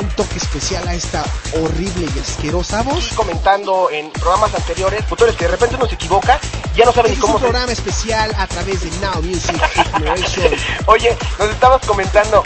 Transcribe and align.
un 0.00 0.08
toque 0.10 0.38
especial 0.38 0.86
a 0.88 0.94
esta 0.94 1.24
horrible 1.60 2.08
y 2.14 2.18
asquerosa 2.18 2.82
voz. 2.82 3.12
y 3.12 3.14
comentando 3.14 3.88
en 3.90 4.10
programas 4.10 4.54
anteriores, 4.54 5.04
futures 5.06 5.36
que 5.36 5.44
de 5.44 5.52
repente 5.52 5.76
uno 5.76 5.86
se 5.86 5.94
equivoca, 5.94 6.40
ya 6.74 6.84
no 6.84 6.92
saben 6.92 7.12
Este 7.12 7.18
ni 7.18 7.18
es 7.18 7.24
un 7.24 7.26
cómo 7.26 7.38
se... 7.38 7.44
programa 7.44 7.72
especial 7.72 8.34
a 8.36 8.46
través 8.46 8.80
de 8.82 8.90
Now 8.98 9.22
Music 9.22 9.60
Generation. 9.92 10.52
Oye, 10.86 11.16
nos 11.38 11.50
estabas 11.50 11.86
comentando... 11.86 12.42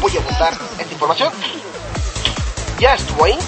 Voy 0.00 0.16
a 0.16 0.20
apuntar 0.20 0.52
esta 0.78 0.92
información. 0.92 1.32
Ya 2.80 2.94
estuvo 2.94 3.24
ahí, 3.24 3.38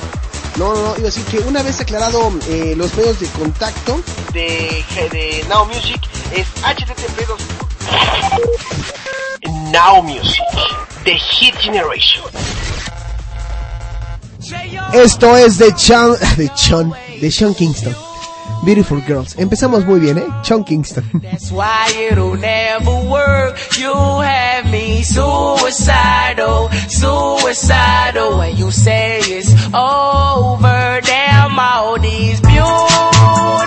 No, 0.57 0.73
no, 0.73 0.83
no, 0.83 0.89
iba 0.97 1.09
a 1.09 1.11
decir 1.11 1.25
que 1.25 1.39
una 1.39 1.63
vez 1.63 1.81
aclarado 1.81 2.33
eh, 2.49 2.75
los 2.77 2.95
medios 2.95 3.19
de 3.19 3.27
contacto, 3.29 4.01
de, 4.33 4.85
de 5.11 5.45
Now 5.49 5.67
Music, 5.67 6.01
es 6.33 6.47
http 6.63 7.25
Now 9.71 10.01
Music, 10.03 10.43
The 11.05 11.15
Hit 11.15 11.55
Generation. 11.61 12.25
esto 14.93 15.37
es 15.37 15.59
de 15.59 15.73
Sean, 15.77 16.17
de 16.37 16.51
Sean, 16.57 16.93
de 17.21 17.31
Sean 17.31 17.55
Kingston. 17.55 17.95
Beautiful 18.65 19.01
Girls. 19.07 19.35
Empezamos 19.39 19.85
muy 19.85 20.01
bien, 20.01 20.17
¿eh? 20.19 20.27
Sean 20.43 20.65
Kingston. 20.65 21.05
That's 21.23 21.51
why 21.51 21.87
it'll 22.11 22.37
never 22.37 22.95
work. 23.11 23.59
You 23.79 23.93
have 23.93 24.71
me 24.71 25.03
suicidal, 25.03 26.71
suicidal 26.89 28.39
when 28.39 28.57
you 28.57 28.71
say 28.71 29.21
it's 29.21 29.53
over. 29.75 31.01
Damn 31.03 31.59
all 31.59 31.99
these 31.99 32.41
beautiful 32.41 33.67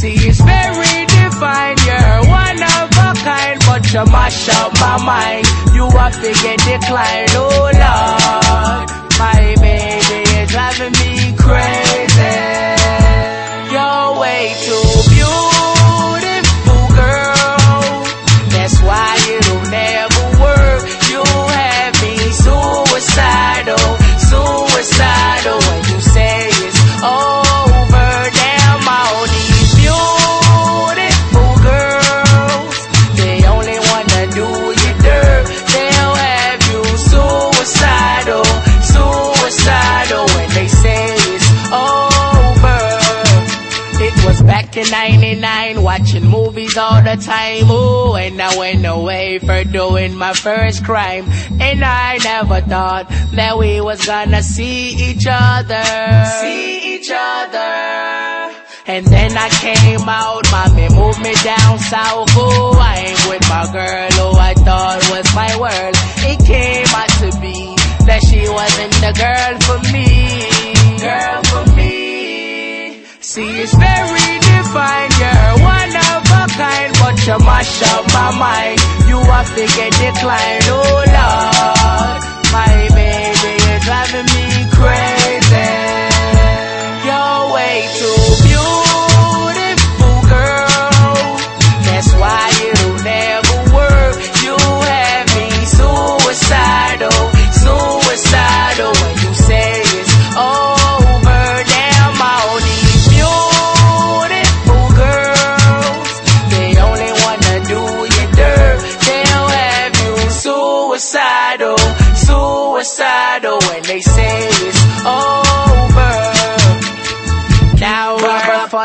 See, 0.00 0.14
it's 0.14 0.40
very 0.40 1.04
divine. 1.12 1.76
You're 1.84 2.24
one 2.24 2.62
of 2.62 2.88
a 2.88 3.12
kind, 3.20 3.60
but 3.66 3.84
you 3.92 4.02
mash 4.06 4.48
up 4.48 4.72
my 4.80 4.96
mind. 5.04 5.46
You 5.74 5.90
have 5.90 6.14
to 6.14 6.32
get 6.42 6.58
declined. 6.60 7.28
Oh, 7.36 7.68
Lord. 7.68 8.88
My 9.18 9.54
baby 9.60 10.24
is 10.40 10.48
driving 10.48 10.92
me 10.92 11.36
crazy. 11.36 12.32
You're 13.74 14.18
way 14.18 14.54
too 14.64 14.89
movies 46.70 46.78
all 46.78 47.02
the 47.02 47.22
time. 47.22 47.70
Ooh, 47.70 48.14
and 48.14 48.40
I 48.40 48.56
went 48.56 48.86
away 48.86 49.38
for 49.38 49.64
doing 49.64 50.16
my 50.16 50.32
first 50.32 50.84
crime. 50.84 51.26
And 51.60 51.84
I 51.84 52.18
never 52.22 52.60
thought 52.60 53.08
that 53.34 53.58
we 53.58 53.80
was 53.80 54.04
gonna 54.06 54.42
see 54.42 55.10
each 55.10 55.26
other. 55.28 55.82
See 56.40 56.96
each 56.96 57.10
other. 57.12 58.56
And 58.86 59.06
then 59.06 59.36
I 59.36 59.48
came 59.60 60.08
out, 60.08 60.50
mommy 60.50 60.88
moved 60.94 61.22
me 61.22 61.34
down 61.44 61.78
south. 61.78 62.36
Ooh, 62.36 62.78
I 62.78 63.04
ain't 63.06 63.28
with 63.28 63.48
my 63.48 63.66
girl 63.72 64.10
who 64.18 64.38
I 64.38 64.54
thought 64.54 65.00
was 65.10 65.34
my 65.34 65.52
world. 65.58 65.94
It 66.26 66.38
came 66.44 66.86
out 66.94 67.10
to 67.20 67.30
be 67.40 67.76
that 68.06 68.20
she 68.28 68.48
wasn't 68.48 68.94
the 69.04 69.12
girl 69.14 69.54
for 69.66 69.78
me. 69.92 70.08
Girl 70.98 71.42
for 71.44 71.76
me. 71.76 73.04
See, 73.20 73.60
it's 73.60 73.74
very 73.74 74.40
divine. 74.40 75.10
You're 75.20 75.62
one 75.62 75.96
of 75.96 76.09
a 76.30 76.46
kind, 76.48 76.92
but 77.00 77.16
you 77.26 77.38
mash 77.44 77.82
up 77.82 78.04
my 78.12 78.30
mind. 78.38 78.78
You 79.08 79.18
have 79.18 79.50
to 79.54 79.64
get 79.76 79.90
declined. 79.92 80.64
Oh 80.68 81.04
Lord, 81.18 82.20
my 82.52 82.88
baby, 82.94 83.52
you're 83.64 83.82
driving 83.88 84.28
me 84.34 84.46
crazy. 84.76 85.70
You're 87.06 87.42
way 87.54 87.76
too 87.98 88.22
beautiful, 88.46 90.16
girl. 90.28 91.38
That's 91.86 92.12
why 92.14 92.49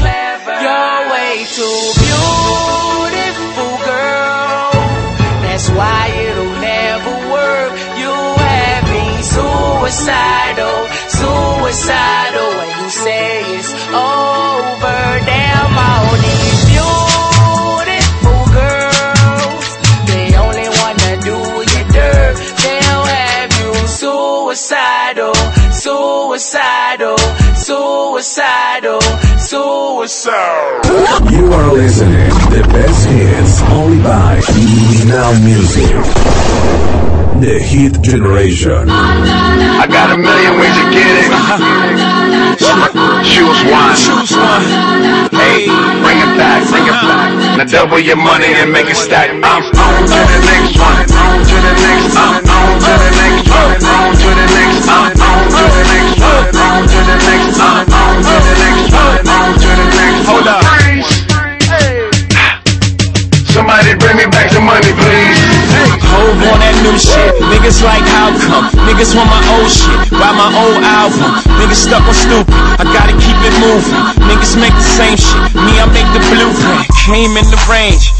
Clever. 0.00 0.56
You're 0.64 1.02
way 1.14 1.34
too 1.56 1.80
beautiful, 2.04 3.72
girl. 3.84 4.72
That's 5.44 5.68
why 5.70 6.02
it'll 6.26 6.56
never 6.72 7.14
work. 7.36 7.72
You 8.00 8.14
have 8.48 8.84
me 8.94 9.06
suicidal, 9.22 10.78
suicidal. 11.18 12.48
When 12.58 12.70
you 12.80 12.88
say 12.90 13.44
it's 13.58 13.72
over, 13.92 15.00
damn 15.28 15.72
all 15.88 16.10
these 16.26 16.60
beautiful 16.72 18.40
girls. 18.56 19.64
They 20.10 20.26
only 20.44 20.68
wanna 20.80 21.12
do 21.28 21.36
you 21.72 21.82
dirt. 21.92 22.34
They'll 22.62 23.06
have 23.20 23.50
you 23.60 23.72
suicidal, 24.00 25.34
suicidal, 25.84 27.18
suicidal, 27.54 29.00
suicidal. 29.50 30.78
You 31.34 31.50
are 31.50 31.72
listening 31.74 32.30
the 32.54 32.62
best 32.70 33.02
hits 33.10 33.58
only 33.74 33.98
by 33.98 34.38
Now 35.10 35.34
Music. 35.42 35.90
The 37.42 37.58
Hit 37.58 37.98
Generation. 37.98 38.86
I 38.86 39.90
got 39.90 40.14
a 40.14 40.18
million 40.22 40.54
ways 40.54 40.76
to 40.78 40.86
get 40.94 41.02
it. 41.02 41.34
Choose 43.26 43.60
one. 43.66 43.98
Choose 43.98 44.38
one. 44.38 44.62
Hey, 45.34 45.66
bring 45.98 46.20
it 46.22 46.32
back, 46.38 46.62
bring 46.70 46.86
it 46.86 46.94
back. 47.02 47.58
Now 47.58 47.66
double 47.66 47.98
your 47.98 48.22
money 48.22 48.54
and 48.54 48.70
make 48.70 48.86
it 48.86 48.94
stack. 48.94 49.34
I'm 49.34 49.42
on 49.42 49.62
to 49.66 50.20
the 50.30 50.40
next 50.46 50.78
one. 50.78 51.10
On 51.10 51.42
to 51.42 51.56
the 51.58 51.74
next. 51.74 52.14
I'm 52.14 52.38
on 52.38 52.78
to 52.86 52.92
the 53.02 53.10
next 53.18 53.50
one. 53.50 53.82
On 53.82 54.14
to 54.14 54.30
the 54.30 54.46
next. 54.46 54.86
I'm 54.86 55.10
on 55.18 55.42
to 55.50 55.62
the 55.74 55.82
next 55.90 56.22
one. 56.22 56.54
On 56.54 56.86
to 56.86 56.98
the 57.02 57.16
next. 57.18 57.58
I'm 57.58 57.90
on 57.90 58.14
to 58.22 58.34
the 58.46 58.54
next 58.62 58.79
Hold 60.30 60.46
up. 60.46 60.62
Somebody 63.50 63.98
bring 63.98 64.16
me 64.16 64.26
back 64.30 64.46
the 64.54 64.62
money, 64.62 64.94
please. 64.94 65.40
Hove 66.06 66.38
on 66.54 66.62
that 66.62 66.76
new 66.86 66.94
shit. 66.94 67.34
Niggas 67.50 67.82
like 67.82 68.06
how 68.06 68.30
come? 68.46 68.70
Niggas 68.86 69.10
want 69.18 69.26
my 69.26 69.42
old 69.58 69.66
shit. 69.66 69.98
Buy 70.14 70.30
my 70.38 70.50
old 70.54 70.78
album. 70.86 71.34
Niggas 71.58 71.82
stuck 71.82 72.06
on 72.06 72.14
stupid. 72.14 72.54
I 72.78 72.86
gotta 72.94 73.14
keep 73.18 73.34
it 73.42 73.54
moving. 73.58 73.90
Niggas 74.30 74.54
make 74.54 74.74
the 74.74 74.88
same 74.94 75.18
shit. 75.18 75.42
Me, 75.58 75.82
I 75.82 75.86
make 75.90 76.06
the 76.14 76.22
blueprint. 76.30 76.86
Came 77.02 77.34
in 77.34 77.46
the 77.50 77.58
range. 77.66 78.19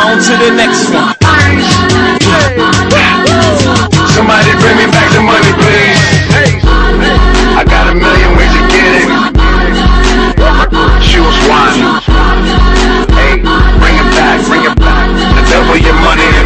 to 0.00 0.32
the 0.40 0.50
next 0.56 0.88
one. 0.88 1.12
Somebody 4.16 4.52
bring 4.56 4.76
me 4.80 4.86
back 4.88 5.12
the 5.12 5.20
money, 5.20 5.52
please. 5.60 6.00
I 7.52 7.64
got 7.68 7.84
a 7.92 7.94
million 7.94 8.32
ways 8.36 8.48
to 8.56 8.62
get 8.72 9.04
it. 9.04 9.08
Choose 11.04 11.36
one. 11.52 12.00
Hey, 13.12 13.44
bring 13.76 13.96
it 14.00 14.08
back, 14.16 14.40
bring 14.48 14.64
it 14.64 14.76
back. 14.80 15.04
Double 15.52 15.76
your 15.76 15.94
money 16.00 16.39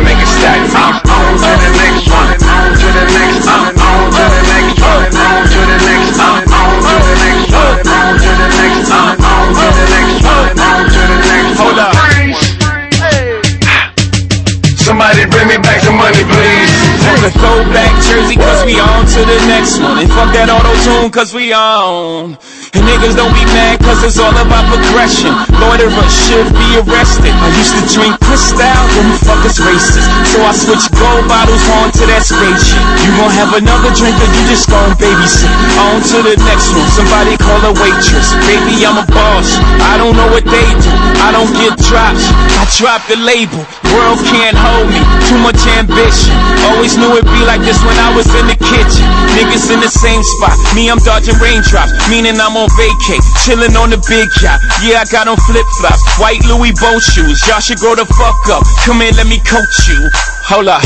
And 20.04 20.12
fuck 20.12 20.36
that 20.36 20.52
auto 20.52 20.68
tune, 20.84 21.08
cause 21.08 21.32
we 21.32 21.56
on. 21.56 22.36
And 22.76 22.82
niggas 22.84 23.16
don't 23.16 23.32
be 23.32 23.40
mad, 23.56 23.80
cause 23.80 24.04
it's 24.04 24.20
all 24.20 24.36
about 24.36 24.68
progression. 24.68 25.32
Loiterer 25.56 26.08
should 26.12 26.44
be 26.52 26.76
arrested. 26.76 27.32
I 27.32 27.48
used 27.56 27.72
to 27.72 27.82
drink 27.88 28.12
Cristal, 28.20 28.60
them 28.60 29.08
fuckers 29.24 29.56
racist. 29.64 30.04
So 30.28 30.44
I 30.44 30.52
switched 30.52 30.92
gold 30.92 31.24
bottles 31.24 31.64
on 31.80 31.88
to 31.96 32.04
that 32.12 32.20
spaceship. 32.20 32.84
You 33.00 33.16
gon' 33.16 33.32
have 33.32 33.56
another 33.56 33.88
drink, 33.96 34.12
or 34.20 34.28
you 34.28 34.44
just 34.44 34.68
gon' 34.68 34.92
babysit. 35.00 35.48
On 35.80 35.96
to 36.12 36.16
the 36.20 36.36
next 36.44 36.68
one, 36.76 36.90
somebody 36.92 37.40
call 37.40 37.64
a 37.64 37.72
waitress. 37.72 38.28
Baby, 38.44 38.84
I'm 38.84 39.00
a 39.00 39.08
boss. 39.08 39.56
I 39.88 39.96
don't 39.96 40.20
know 40.20 40.28
what 40.28 40.44
they 40.44 40.68
do. 40.84 40.92
I 41.24 41.32
don't 41.32 41.48
get 41.56 41.80
drops. 41.80 42.28
I 42.60 42.68
drop 42.76 43.00
the 43.08 43.16
label. 43.24 43.64
World 43.94 44.18
can't 44.26 44.58
hold 44.58 44.90
me. 44.90 44.98
Too 45.30 45.38
much 45.38 45.62
ambition. 45.78 46.34
Always 46.66 46.98
knew 46.98 47.14
it'd 47.14 47.30
be 47.30 47.42
like 47.46 47.62
this 47.62 47.78
when 47.86 47.94
I 48.02 48.10
was 48.10 48.26
in 48.34 48.50
the 48.50 48.58
kitchen. 48.58 49.06
Niggas 49.38 49.70
in 49.70 49.78
the 49.78 49.88
same 49.88 50.22
spot. 50.36 50.58
Me, 50.74 50.90
I'm 50.90 50.98
dodging 50.98 51.38
raindrops. 51.38 51.94
Meaning 52.10 52.42
I'm 52.42 52.58
on 52.58 52.66
vacay. 52.74 53.22
Chilling 53.46 53.78
on 53.78 53.94
the 53.94 54.00
big 54.10 54.26
yacht. 54.42 54.58
Yeah, 54.82 55.02
I 55.02 55.06
got 55.06 55.30
on 55.30 55.38
flip 55.46 55.66
flops. 55.78 56.02
White 56.18 56.42
Louis 56.50 56.74
boat 56.82 57.02
shoes. 57.02 57.38
Y'all 57.46 57.62
should 57.62 57.78
grow 57.78 57.94
the 57.94 58.06
fuck 58.18 58.34
up. 58.50 58.66
Come 58.82 58.98
here, 58.98 59.14
let 59.14 59.30
me 59.30 59.38
coach 59.46 59.86
you. 59.86 60.10
Hold 60.50 60.68
up. 60.68 60.82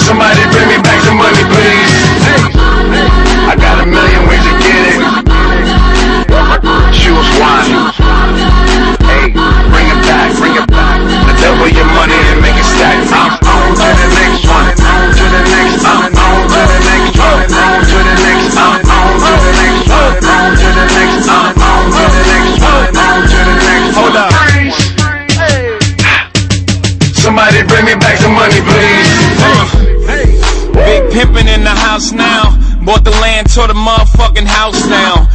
Somebody 0.00 0.40
bring 0.50 0.68
me 0.72 0.78
back 0.80 1.04
some 1.04 1.20
money, 1.20 1.44
please. 1.52 1.92
I 3.44 3.54
got 3.60 3.84
a 3.84 3.86
million 3.86 4.24
ways 4.24 4.40
to 4.40 4.54
get 4.56 4.80
it. 4.88 5.00
Choose 6.96 7.30
one. 7.36 7.92
Hey, 9.04 9.30
back, 10.24 10.36
bring 10.40 10.56
it 10.56 10.66
back. 10.68 11.00
Double 11.40 11.68
your 11.68 11.88
money 11.92 12.16
and 12.32 12.40
make 12.40 12.56
it 12.56 12.64
stack. 12.64 12.96
I'm 13.12 13.36
on 13.44 13.76
to 13.76 13.88
the 14.00 14.08
next 14.16 14.44
one. 14.48 14.72
On 14.72 15.04
to 15.12 15.24
the 15.28 15.42
next. 15.52 15.84
I'm 15.84 16.16
on 16.16 16.40
to 16.48 16.60
the 16.64 16.80
next 16.88 17.16
one. 17.20 17.44
On 17.44 17.80
to 17.84 17.98
the 18.00 18.16
next. 18.24 18.56
I'm 18.56 18.80
on 18.88 19.12
to 19.20 19.32
the 19.44 19.52
next 19.60 19.88
one. 19.92 20.16
On 20.24 20.56
to 20.56 20.68
the 20.72 20.86
next. 20.88 21.28
I'm 21.28 21.60
on 21.60 21.84
to 21.92 22.04
the 22.08 22.22
next 22.24 22.60
one. 22.64 22.88
On 22.96 23.20
to 23.28 23.38
the 23.44 23.56
next. 23.68 23.92
Hold 23.96 24.16
up. 24.16 24.32
Somebody 27.12 27.62
bring 27.64 27.84
me 27.84 27.94
back 27.96 28.16
some 28.18 28.34
money, 28.34 28.60
please. 28.64 29.10
Big 30.72 31.02
pimpin' 31.12 31.48
in 31.48 31.64
the 31.64 31.76
house 31.84 32.12
now. 32.12 32.52
Bought 32.84 33.04
the 33.04 33.16
land, 33.22 33.48
tore 33.48 33.68
the 33.68 33.74
motherfucking 33.74 34.44
house 34.44 34.76
down. 34.88 35.26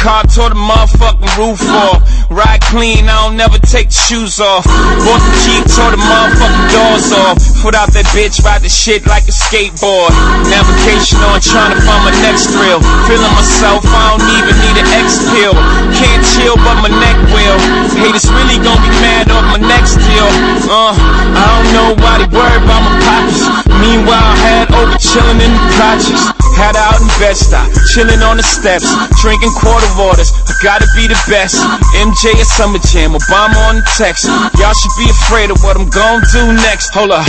Car, 0.00 0.24
tore 0.32 0.48
the 0.48 0.56
motherfucking 0.56 1.28
roof 1.36 1.60
off. 1.68 2.00
Ride 2.32 2.64
clean, 2.72 3.04
I 3.04 3.28
don't 3.28 3.36
never 3.36 3.60
take 3.60 3.92
the 3.92 4.00
shoes 4.00 4.40
off. 4.40 4.64
Bought 4.64 5.20
the 5.20 5.32
Jeep, 5.44 5.60
tore 5.76 5.92
the 5.92 6.00
motherfucking 6.00 6.68
doors 6.72 7.12
off. 7.12 7.36
Put 7.60 7.76
out 7.76 7.92
that 7.92 8.08
bitch, 8.16 8.40
ride 8.40 8.64
the 8.64 8.72
shit 8.72 9.04
like 9.04 9.28
a 9.28 9.34
skateboard. 9.36 10.08
Navigation 10.48 11.20
on, 11.28 11.44
trying 11.44 11.76
to 11.76 11.80
find 11.84 12.00
my 12.08 12.16
next 12.24 12.48
thrill. 12.48 12.80
Feeling 13.04 13.34
myself, 13.36 13.84
I 13.92 14.16
don't 14.16 14.24
even 14.40 14.56
need 14.64 14.76
an 14.80 14.88
X 15.04 15.20
pill. 15.36 15.52
Can't 15.92 16.24
chill, 16.32 16.56
but 16.64 16.80
my 16.80 16.88
neck 16.88 17.20
will. 17.36 17.60
Haters 18.00 18.24
really 18.32 18.56
gonna 18.56 18.80
be 18.80 18.92
mad 19.04 19.28
off 19.28 19.44
my 19.52 19.60
next 19.60 20.00
deal. 20.00 20.28
Uh, 20.64 20.96
I 20.96 21.44
don't 21.44 21.68
know 21.76 21.88
why 22.00 22.24
they 22.24 22.28
worry 22.32 22.56
about 22.56 22.80
my 22.88 22.96
pockets. 23.04 23.44
Meanwhile, 23.84 24.16
I 24.16 24.36
had 24.40 24.64
over 24.72 24.96
chilling 24.96 25.44
in 25.44 25.52
the 25.52 25.64
projects. 25.76 26.49
Had 26.60 26.76
out 26.76 27.00
in 27.00 27.08
Bed-Stuy, 27.16 27.72
chilling 27.88 28.20
on 28.20 28.36
the 28.36 28.44
steps, 28.44 28.84
drinking 29.24 29.48
quarter 29.56 29.88
waters. 29.96 30.28
I 30.44 30.52
gotta 30.60 30.84
be 30.92 31.08
the 31.08 31.16
best. 31.24 31.56
MJ 31.96 32.36
at 32.36 32.44
Summer 32.44 32.76
Jam, 32.92 33.16
Obama 33.16 33.56
on 33.72 33.80
the 33.80 33.86
text. 33.96 34.28
Y'all 34.60 34.76
should 34.76 34.96
be 35.00 35.08
afraid 35.08 35.48
of 35.48 35.56
what 35.64 35.80
I'm 35.80 35.88
gonna 35.88 36.20
do 36.28 36.52
next. 36.60 36.92
Hold 36.92 37.16
up. 37.16 37.24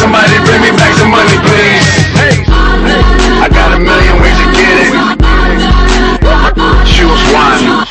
Somebody 0.00 0.32
bring 0.48 0.64
me 0.64 0.72
back 0.80 0.96
some 0.96 1.12
money, 1.12 1.36
please. 1.44 1.84
I 3.44 3.52
got 3.52 3.76
a 3.76 3.78
million 3.78 4.16
ways 4.24 4.36
to 4.40 4.48
get 4.56 4.74
it. 4.80 4.96
Choose 6.88 7.20
one. 7.36 7.84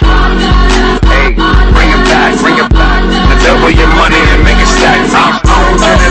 Hey, 1.06 1.38
bring 1.70 1.90
it 1.94 2.02
back, 2.10 2.34
bring 2.42 2.58
it 2.58 2.70
back. 2.74 3.02
Now 3.30 3.38
double 3.46 3.70
your 3.70 3.94
money 3.94 4.18
and 4.34 4.42
make 4.42 4.58
it 4.58 4.70
stack. 4.74 4.98
I'm 5.14 5.78
on 5.78 6.09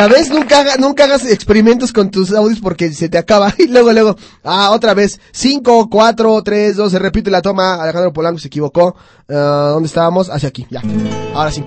Ya 0.00 0.08
ves, 0.08 0.30
nunca, 0.30 0.60
haga- 0.60 0.76
nunca 0.78 1.04
hagas 1.04 1.26
experimentos 1.26 1.92
con 1.92 2.10
tus 2.10 2.32
audios 2.32 2.58
porque 2.60 2.90
se 2.94 3.10
te 3.10 3.18
acaba. 3.18 3.52
Y 3.58 3.66
luego, 3.68 3.92
luego, 3.92 4.16
ah, 4.44 4.70
otra 4.70 4.94
vez. 4.94 5.20
5, 5.32 5.90
4, 5.90 6.42
3, 6.42 6.74
2, 6.76 6.90
se 6.90 6.98
repite 6.98 7.30
la 7.30 7.42
toma. 7.42 7.74
Alejandro 7.74 8.10
Polanco 8.10 8.38
se 8.38 8.46
equivocó. 8.48 8.96
Ah, 9.28 9.72
¿Dónde 9.74 9.88
estábamos? 9.88 10.30
Hacia 10.30 10.48
aquí, 10.48 10.66
ya. 10.70 10.80
Ahora 11.34 11.52
sí. 11.52 11.62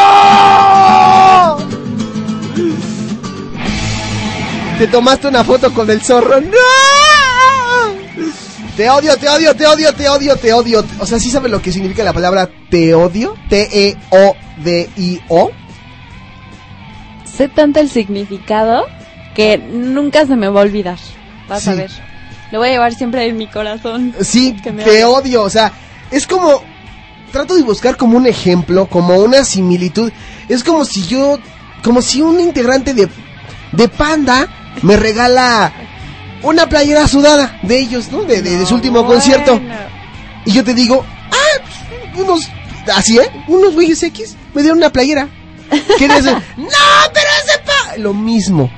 Te 4.77 4.87
tomaste 4.87 5.27
una 5.27 5.43
foto 5.43 5.73
con 5.73 5.89
el 5.89 6.01
zorro. 6.01 6.39
¡No! 6.39 6.57
Te 8.77 8.89
odio, 8.89 9.17
te 9.17 9.29
odio, 9.29 9.55
te 9.55 9.65
odio, 9.67 9.93
te 9.93 10.09
odio, 10.09 10.35
te 10.35 10.53
odio. 10.53 10.85
O 10.99 11.05
sea, 11.05 11.19
¿sí 11.19 11.29
sabes 11.29 11.51
lo 11.51 11.61
que 11.61 11.71
significa 11.71 12.03
la 12.03 12.13
palabra 12.13 12.49
te 12.69 12.93
odio? 12.93 13.35
E 13.49 13.95
T-E-O-D-I-O. 14.05 15.51
Sé 17.25 17.49
tanto 17.49 17.79
el 17.79 17.89
significado 17.89 18.85
que 19.33 19.57
nunca 19.57 20.27
se 20.27 20.35
me 20.35 20.47
va 20.49 20.61
a 20.61 20.63
olvidar. 20.63 20.97
Vas 21.47 21.67
a 21.67 21.73
ver. 21.73 21.91
Lo 22.51 22.59
voy 22.59 22.69
a 22.69 22.71
llevar 22.73 22.93
siempre 22.93 23.27
en 23.27 23.37
mi 23.37 23.47
corazón. 23.47 24.13
Sí, 24.21 24.55
te 24.61 25.03
odio. 25.05 25.41
O 25.41 25.49
sea, 25.49 25.71
es 26.11 26.27
como. 26.27 26.63
Trato 27.33 27.55
de 27.55 27.63
buscar 27.63 27.97
como 27.97 28.15
un 28.15 28.27
ejemplo, 28.27 28.85
como 28.85 29.15
una 29.17 29.43
similitud. 29.43 30.11
Es 30.47 30.63
como 30.63 30.85
si 30.85 31.05
yo. 31.07 31.39
Como 31.83 32.01
si 32.01 32.21
un 32.21 32.39
integrante 32.39 32.93
de. 32.93 33.09
De 33.71 33.87
Panda 33.89 34.47
me 34.83 34.95
regala 34.97 35.73
una 36.43 36.69
playera 36.69 37.07
sudada 37.07 37.59
de 37.63 37.79
ellos, 37.79 38.11
¿no? 38.11 38.21
De, 38.21 38.41
de- 38.43 38.57
de 38.59 38.65
su 38.67 38.75
último 38.75 39.05
concierto. 39.07 39.59
Y 40.45 40.51
yo 40.51 40.63
te 40.63 40.73
digo, 40.75 41.03
ah, 41.31 42.19
unos. 42.19 42.47
Así, 42.93 43.17
¿eh? 43.17 43.29
Unos 43.47 43.73
güeyes 43.73 44.03
X 44.03 44.37
me 44.53 44.61
dieron 44.61 44.77
una 44.77 44.91
playera. 44.91 45.27
¿Quieres? 45.97 46.23
no, 46.25 46.33
pero 47.13 47.27
ese 47.43 47.59
pa. 47.65 47.97
Lo 47.97 48.13
mismo. 48.13 48.71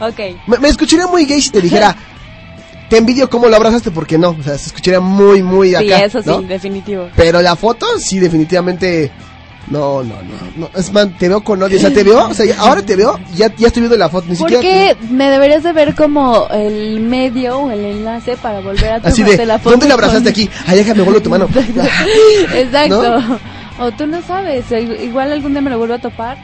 Ok. 0.00 0.20
Me, 0.46 0.56
me 0.58 0.68
escucharía 0.68 1.06
muy 1.06 1.26
gay 1.26 1.42
si 1.42 1.50
te 1.50 1.60
dijera. 1.60 1.94
Te 2.88 2.96
envidio 2.96 3.28
cómo 3.28 3.48
lo 3.48 3.56
abrazaste 3.56 3.90
porque 3.90 4.16
no, 4.18 4.30
o 4.30 4.42
sea, 4.42 4.56
se 4.56 4.66
escucharía 4.68 5.00
muy, 5.00 5.42
muy 5.42 5.74
acá. 5.74 5.84
Sí, 5.84 5.92
eso 6.04 6.22
sí, 6.22 6.28
¿no? 6.28 6.42
definitivo. 6.42 7.08
Pero 7.16 7.42
la 7.42 7.54
foto, 7.56 7.86
sí, 7.98 8.18
definitivamente. 8.18 9.10
No, 9.70 10.02
no, 10.02 10.14
no, 10.22 10.34
no. 10.56 10.70
Es 10.74 10.90
man, 10.94 11.14
te 11.18 11.28
veo 11.28 11.42
con 11.44 11.62
odio. 11.62 11.76
O 11.76 11.80
sea, 11.80 11.92
te 11.92 12.02
veo, 12.02 12.28
o 12.28 12.32
sea, 12.32 12.46
ahora 12.58 12.80
te 12.80 12.96
veo, 12.96 13.20
ya, 13.34 13.54
ya 13.54 13.66
estoy 13.66 13.82
viendo 13.82 13.98
la 13.98 14.08
foto. 14.08 14.26
Ni 14.30 14.36
¿Por 14.36 14.48
siquiera. 14.50 14.94
qué 14.94 15.06
me 15.10 15.28
deberías 15.28 15.62
de 15.62 15.72
ver 15.74 15.94
como 15.94 16.48
el 16.50 17.00
medio 17.00 17.58
o 17.58 17.70
el 17.70 17.84
enlace 17.84 18.38
para 18.38 18.60
volver 18.60 18.92
a 18.92 19.00
tomarte 19.02 19.36
de, 19.36 19.44
la 19.44 19.58
foto? 19.58 19.70
¿dónde 19.72 19.86
la 19.88 19.94
con- 19.96 20.04
abrazaste 20.04 20.30
aquí? 20.30 20.48
Ay, 20.66 20.78
déjame, 20.78 21.02
vuelvo 21.02 21.20
tu 21.20 21.28
mano. 21.28 21.46
Exacto. 22.54 23.22
O 23.80 23.92
tú 23.92 24.06
no 24.06 24.22
sabes, 24.22 24.64
igual 25.02 25.30
algún 25.32 25.52
día 25.52 25.60
me 25.60 25.70
lo 25.70 25.78
vuelvo 25.78 25.94
a 25.94 25.98
topar. 25.98 26.38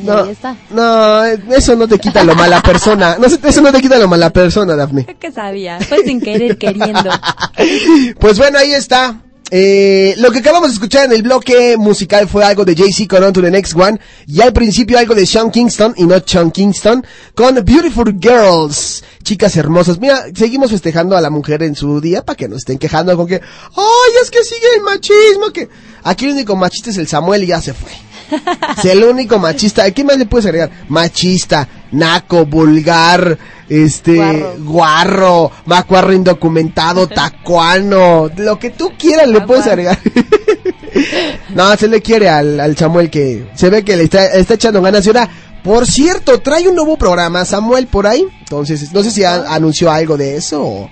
Y 0.00 0.04
No, 0.04 0.18
ahí 0.24 0.30
está. 0.30 0.56
no, 0.70 1.24
eso 1.24 1.74
no 1.76 1.88
te 1.88 1.98
quita 1.98 2.22
lo 2.24 2.34
mala 2.34 2.60
persona. 2.62 3.16
No, 3.18 3.26
eso 3.26 3.60
no 3.62 3.72
te 3.72 3.80
quita 3.80 3.98
lo 3.98 4.08
mala 4.08 4.30
persona, 4.30 4.76
Daphne. 4.76 5.06
¿Qué 5.18 5.32
sabía? 5.32 5.78
Fue 5.80 6.04
sin 6.04 6.20
querer 6.20 6.58
queriendo. 6.58 7.10
Pues 8.20 8.38
bueno, 8.38 8.58
ahí 8.58 8.72
está. 8.72 9.20
Eh, 9.50 10.14
lo 10.18 10.32
que 10.32 10.40
acabamos 10.40 10.68
de 10.70 10.74
escuchar 10.74 11.04
en 11.04 11.12
el 11.12 11.22
bloque 11.22 11.76
musical 11.76 12.26
fue 12.28 12.44
algo 12.44 12.64
de 12.64 12.74
Jay-Z 12.74 13.06
con 13.08 13.22
On 13.24 13.32
to 13.32 13.40
the 13.40 13.50
Next 13.50 13.74
One. 13.76 13.98
Y 14.26 14.40
al 14.40 14.52
principio 14.52 14.98
algo 14.98 15.14
de 15.14 15.24
Sean 15.24 15.50
Kingston 15.50 15.94
y 15.96 16.04
no 16.04 16.16
Sean 16.24 16.50
Kingston 16.50 17.04
con 17.34 17.54
Beautiful 17.64 18.16
Girls. 18.20 19.04
Chicas 19.22 19.56
hermosas. 19.56 19.98
Mira, 20.00 20.24
seguimos 20.34 20.70
festejando 20.70 21.16
a 21.16 21.20
la 21.20 21.30
mujer 21.30 21.62
en 21.62 21.74
su 21.76 22.00
día 22.00 22.24
para 22.24 22.36
que 22.36 22.48
no 22.48 22.56
estén 22.56 22.78
quejando 22.78 23.16
con 23.16 23.26
que, 23.26 23.36
ay, 23.36 24.12
es 24.22 24.30
que 24.30 24.42
sigue 24.44 24.66
el 24.76 24.82
machismo. 24.82 25.50
que 25.52 25.68
Aquí 26.02 26.24
el 26.26 26.32
único 26.32 26.54
machista 26.56 26.90
es 26.90 26.98
el 26.98 27.08
Samuel 27.08 27.44
y 27.44 27.48
ya 27.48 27.60
se 27.60 27.72
fue. 27.74 27.90
Es 28.78 28.84
el 28.86 29.04
único 29.04 29.38
machista. 29.38 29.90
¿Qué 29.90 30.04
más 30.04 30.16
le 30.18 30.26
puedes 30.26 30.46
agregar? 30.46 30.70
Machista, 30.88 31.66
naco, 31.92 32.44
vulgar, 32.46 33.38
este, 33.68 34.16
Guarro. 34.16 34.54
guarro, 34.64 35.52
macuarro 35.66 36.12
indocumentado, 36.12 37.06
tacuano, 37.08 38.30
lo 38.36 38.58
que 38.58 38.70
tú 38.70 38.92
quieras 38.98 39.28
le 39.28 39.40
puedes 39.42 39.66
agregar. 39.66 39.98
no, 41.54 41.74
se 41.76 41.88
le 41.88 42.00
quiere 42.02 42.28
al, 42.28 42.60
al 42.60 42.76
Samuel 42.76 43.10
que 43.10 43.48
se 43.54 43.70
ve 43.70 43.84
que 43.84 43.96
le 43.96 44.04
está, 44.04 44.26
está 44.26 44.54
echando 44.54 44.82
ganas. 44.82 45.04
Y 45.06 45.08
ahora, 45.10 45.28
por 45.62 45.86
cierto, 45.86 46.40
trae 46.40 46.68
un 46.68 46.74
nuevo 46.76 46.96
programa, 46.96 47.44
Samuel, 47.44 47.86
por 47.86 48.06
ahí. 48.06 48.26
Entonces, 48.40 48.92
no 48.92 49.02
sé 49.02 49.10
si 49.10 49.24
a- 49.24 49.52
anunció 49.52 49.90
algo 49.90 50.16
de 50.16 50.36
eso 50.36 50.62
o... 50.64 50.90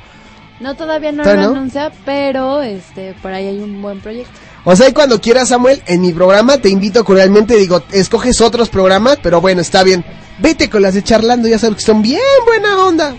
No, 0.61 0.75
todavía 0.77 1.11
no 1.13 1.23
¿Todavía 1.25 1.45
lo 1.45 1.51
no? 1.51 1.57
anuncia, 1.59 1.91
pero 2.05 2.63
este 2.63 3.15
por 3.21 3.33
ahí 3.33 3.49
hay 3.49 3.59
un 3.59 3.83
buen 3.83 4.01
proyecto. 4.01 4.33
O 4.65 4.75
sea, 4.75 4.89
y 4.89 4.93
cuando 4.93 5.21
quieras, 5.21 5.51
Samuel, 5.51 5.83
en 5.87 6.01
mi 6.01 6.13
programa 6.13 6.57
te 6.59 6.71
invito 6.71 7.05
cordialmente, 7.05 7.57
digo, 7.57 7.83
escoges 7.93 8.41
otros 8.41 8.71
programas, 8.71 9.19
pero 9.23 9.41
bueno, 9.41 9.61
está 9.61 9.83
bien. 9.83 10.05
Vete 10.39 10.71
con 10.71 10.83
las 10.83 10.95
de 10.95 11.03
charlando, 11.05 11.49
ya 11.49 11.59
sabes 11.59 11.77
que 11.77 11.83
son 11.83 12.01
bien 12.01 12.21
buena 12.47 12.79
onda. 12.79 13.15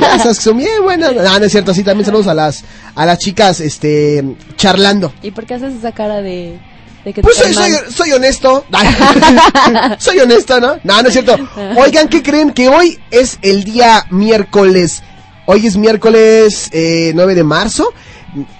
Ya 0.00 0.18
sabes 0.18 0.38
que 0.38 0.44
son 0.44 0.56
bien 0.56 0.82
buenas. 0.82 1.14
No, 1.14 1.38
no 1.38 1.44
es 1.44 1.52
cierto, 1.52 1.74
sí, 1.74 1.84
también 1.84 2.06
saludos 2.06 2.28
a 2.28 2.34
las, 2.34 2.64
a 2.94 3.04
las 3.04 3.18
chicas, 3.18 3.60
este, 3.60 4.24
charlando. 4.56 5.12
¿Y 5.22 5.30
por 5.32 5.44
qué 5.44 5.54
haces 5.54 5.74
esa 5.74 5.92
cara 5.92 6.22
de, 6.22 6.58
de 7.04 7.12
que 7.12 7.20
Pues 7.20 7.36
soy, 7.36 7.52
soy, 7.52 7.72
soy 7.94 8.12
honesto. 8.12 8.64
soy 9.98 10.18
honesto, 10.20 10.60
¿no? 10.60 10.78
No, 10.82 11.02
no 11.02 11.08
es 11.08 11.12
cierto. 11.12 11.36
Oigan, 11.76 12.08
¿qué 12.08 12.22
creen? 12.22 12.52
Que 12.52 12.68
hoy 12.68 12.98
es 13.10 13.38
el 13.42 13.64
día 13.64 14.06
miércoles. 14.10 15.02
Hoy 15.44 15.66
es 15.66 15.76
miércoles 15.76 16.68
eh, 16.72 17.12
9 17.14 17.34
de 17.34 17.44
marzo. 17.44 17.92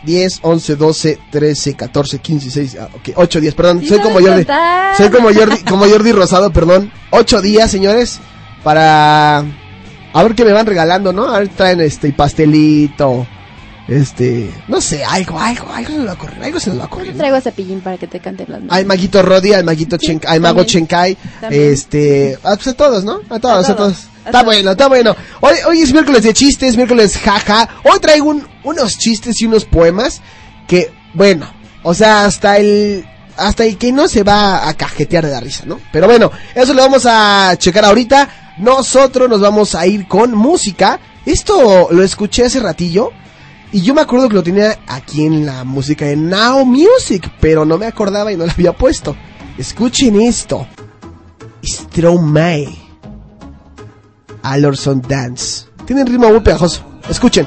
10, 0.04 0.38
11, 0.42 0.76
12, 0.76 1.18
13, 1.30 1.74
14, 1.74 2.18
15, 2.18 2.44
16, 2.44 2.76
ah, 2.80 2.88
ok, 2.94 3.10
8 3.16 3.40
días, 3.40 3.54
perdón, 3.54 3.80
Sí 3.80 3.88
soy 3.88 3.98
como 4.00 4.14
Jordi, 4.20 4.44
contar. 4.44 4.96
soy 4.96 5.08
como 5.10 5.32
Jordi, 5.32 5.58
como 5.68 5.86
Jordi 5.88 6.12
Rosado, 6.12 6.52
perdón, 6.52 6.90
8 7.10 7.40
días, 7.42 7.70
señores, 7.70 8.18
para, 8.64 9.38
a 9.38 10.22
ver 10.22 10.34
qué 10.34 10.44
me 10.44 10.52
van 10.52 10.66
regalando, 10.66 11.12
¿no? 11.12 11.26
A 11.32 11.38
ver, 11.40 11.48
traen 11.48 11.80
este, 11.80 12.12
pastelito, 12.12 13.26
este, 13.86 14.50
no 14.68 14.80
sé, 14.80 15.02
algo, 15.04 15.38
algo, 15.38 15.66
algo 15.72 15.90
se 15.90 15.96
nos 15.98 16.06
va 16.06 16.10
a 16.10 16.14
ocurrir, 16.14 16.42
algo 16.44 16.60
se 16.60 16.70
nos 16.70 16.78
va 16.78 16.82
a 16.82 16.86
ocurrir. 16.86 17.12
¿no? 17.12 17.18
Traigo 17.18 17.36
a 17.36 17.40
cepillín 17.40 17.80
para 17.80 17.96
que 17.96 18.06
te 18.06 18.20
canten 18.20 18.46
las 18.50 18.60
manos. 18.60 18.76
Al 18.76 18.84
maguito 18.86 19.22
Rodi, 19.22 19.52
al 19.54 19.64
maguito 19.64 19.96
Chen- 19.96 20.20
al 20.26 20.40
mago 20.40 20.60
también. 20.60 20.86
Chenkai, 20.86 21.16
este, 21.50 22.38
a, 22.42 22.54
pues 22.56 22.68
a 22.68 22.74
todos, 22.74 23.04
¿no? 23.04 23.20
A 23.30 23.38
todos, 23.38 23.68
a, 23.68 23.72
A 23.72 23.76
todos. 23.76 24.08
Está 24.28 24.42
bueno, 24.42 24.70
está 24.72 24.88
bueno. 24.88 25.16
Hoy, 25.40 25.54
hoy 25.66 25.82
es 25.82 25.92
miércoles 25.92 26.22
de 26.22 26.32
chistes, 26.34 26.76
miércoles 26.76 27.16
jaja. 27.18 27.68
Hoy 27.84 27.98
traigo 28.00 28.28
un- 28.30 28.46
unos 28.64 28.96
chistes 28.98 29.40
y 29.40 29.46
unos 29.46 29.64
poemas 29.64 30.20
que, 30.66 30.90
bueno, 31.14 31.50
o 31.82 31.94
sea, 31.94 32.24
hasta 32.26 32.58
el, 32.58 33.06
hasta 33.36 33.64
el 33.64 33.78
que 33.78 33.90
no 33.92 34.06
se 34.08 34.22
va 34.22 34.68
a 34.68 34.74
cajetear 34.74 35.24
de 35.24 35.32
la 35.32 35.40
risa, 35.40 35.64
¿no? 35.66 35.80
Pero 35.92 36.06
bueno, 36.06 36.30
eso 36.54 36.74
lo 36.74 36.82
vamos 36.82 37.06
a 37.06 37.54
checar 37.56 37.84
ahorita. 37.84 38.54
Nosotros 38.58 39.28
nos 39.28 39.40
vamos 39.40 39.74
a 39.74 39.86
ir 39.86 40.06
con 40.08 40.34
música. 40.34 40.98
Esto 41.24 41.88
lo 41.90 42.02
escuché 42.02 42.44
hace 42.46 42.60
ratillo. 42.60 43.10
Y 43.70 43.82
yo 43.82 43.92
me 43.94 44.00
acuerdo 44.00 44.28
que 44.28 44.34
lo 44.34 44.42
tenía 44.42 44.78
aquí 44.86 45.24
en 45.26 45.44
la 45.46 45.62
música 45.64 46.06
de 46.06 46.16
Now 46.16 46.64
Music, 46.64 47.30
pero 47.38 47.64
no 47.64 47.76
me 47.78 47.86
acordaba 47.86 48.32
y 48.32 48.36
no 48.36 48.46
lo 48.46 48.50
había 48.52 48.72
puesto. 48.72 49.14
Escuchen 49.58 50.20
esto. 50.20 50.66
Stromae. 51.64 52.87
Alorson 54.52 55.02
Dance. 55.06 55.66
Tiene 55.86 56.02
un 56.02 56.08
ritmo 56.08 56.28
muy 56.28 56.40
pegajoso. 56.40 56.82
Escuchen. 57.08 57.46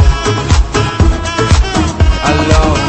love 2.47 2.80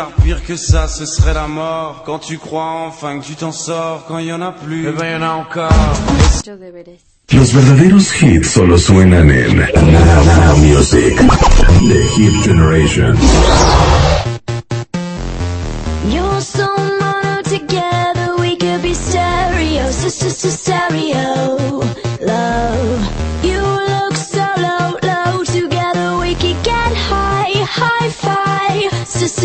car 0.00 0.12
pire 0.22 0.42
que 0.46 0.56
ça, 0.56 0.88
ce 0.88 1.04
serait 1.04 1.34
la 1.34 1.46
mort. 1.46 2.04
Quand 2.06 2.18
tu 2.18 2.38
crois 2.38 2.86
enfin 2.88 3.18
que 3.18 3.24
tu 3.26 3.34
t'en 3.34 3.52
sors, 3.52 4.06
quand 4.08 4.18
il 4.18 4.26
y 4.26 4.32
en 4.32 4.40
a 4.40 4.52
plus, 4.52 4.88
eh 4.88 4.92
ben 4.92 5.12
y 5.12 5.16
en 5.16 5.22
a 5.22 5.32
encore. 5.32 5.70
Los 7.32 7.52
verdaderos 7.52 8.22
hits 8.22 8.48
solo 8.48 8.78
suenan 8.78 9.30
en 9.30 9.56
Now, 9.56 10.24
Now 10.24 10.56
Music. 10.56 11.16
The 11.90 12.00
Hit 12.14 12.34
Generation. 12.44 13.14
You're 16.08 16.40
so 16.40 16.66
mono 17.00 17.42
together, 17.42 18.36
we 18.38 18.56
could 18.56 18.82
be 18.82 18.94
stereo, 18.94 19.90
sister 19.90 20.30
to 20.30 20.50
stereo. 20.50 21.49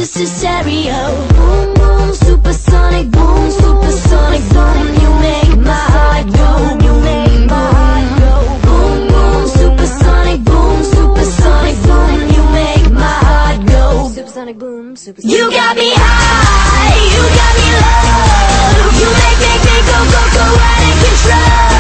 Sister 0.06 0.20
to 0.20 0.28
stereo. 0.28 1.28
Boom, 1.34 1.74
boom, 1.74 2.14
supersonic, 2.14 3.10
boom, 3.12 3.52
supersonic, 3.52 4.42
boom. 4.54 4.88
You 5.02 5.10
make 5.20 5.58
my 5.66 5.86
heart 5.96 6.26
go, 6.34 6.50
you 6.86 6.94
make 7.02 7.50
my 7.50 7.70
heart 7.74 8.10
go. 8.22 8.34
Boom, 8.66 9.08
boom, 9.08 9.48
supersonic, 9.48 10.44
boom, 10.44 10.84
supersonic, 10.84 11.76
boom. 11.84 12.20
You 12.36 12.44
make 12.54 12.92
my 12.92 13.18
heart 13.30 13.68
go. 13.68 14.10
Supersonic 14.10 14.58
boom, 14.58 14.96
supersonic. 14.96 15.38
You 15.38 15.50
got 15.52 15.76
me 15.76 15.92
high, 15.96 17.02
you 17.14 17.24
got 17.40 17.54
me 17.58 17.68
low. 17.82 19.00
You 19.02 19.10
make 19.10 19.40
make 19.42 19.62
me 19.66 19.78
go 19.90 19.98
go 20.14 20.22
go 20.38 20.46
out 20.70 20.84
of 20.86 20.96
control. 21.02 21.75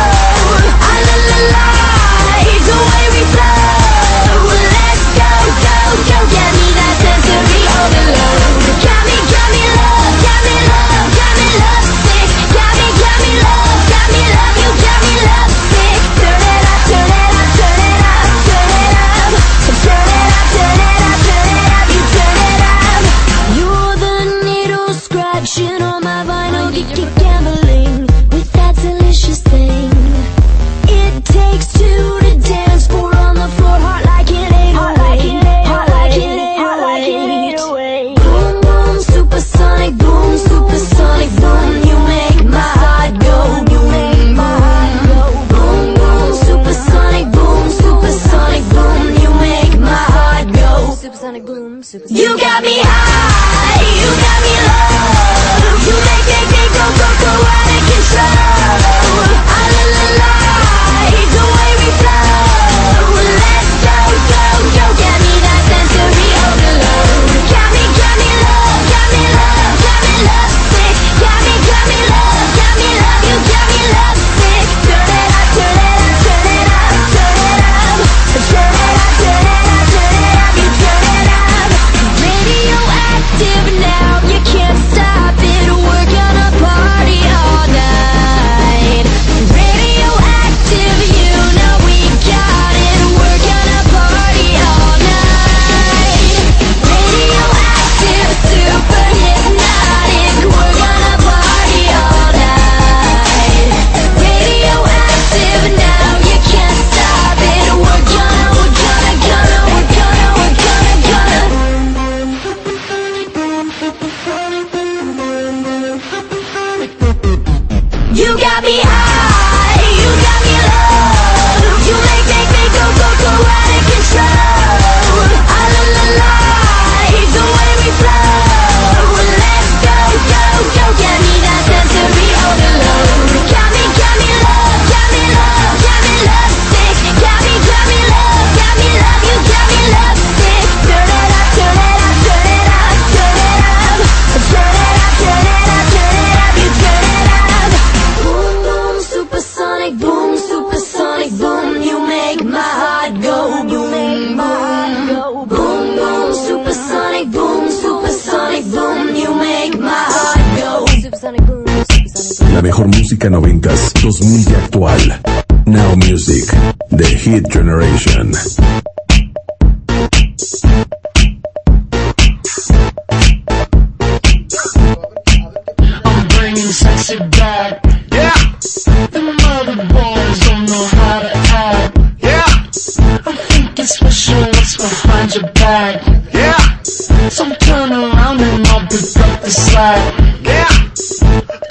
Behind 185.65 186.01
your 186.06 186.21
back. 186.21 186.34
Yeah. 186.34 186.84
So 187.30 187.43
turn 187.56 187.91
around 187.91 188.41
and 188.41 188.67
I'll 188.67 188.82
pick 188.88 189.17
up 189.17 189.41
the 189.41 189.49
slack. 189.49 190.01
Yeah. 190.43 190.69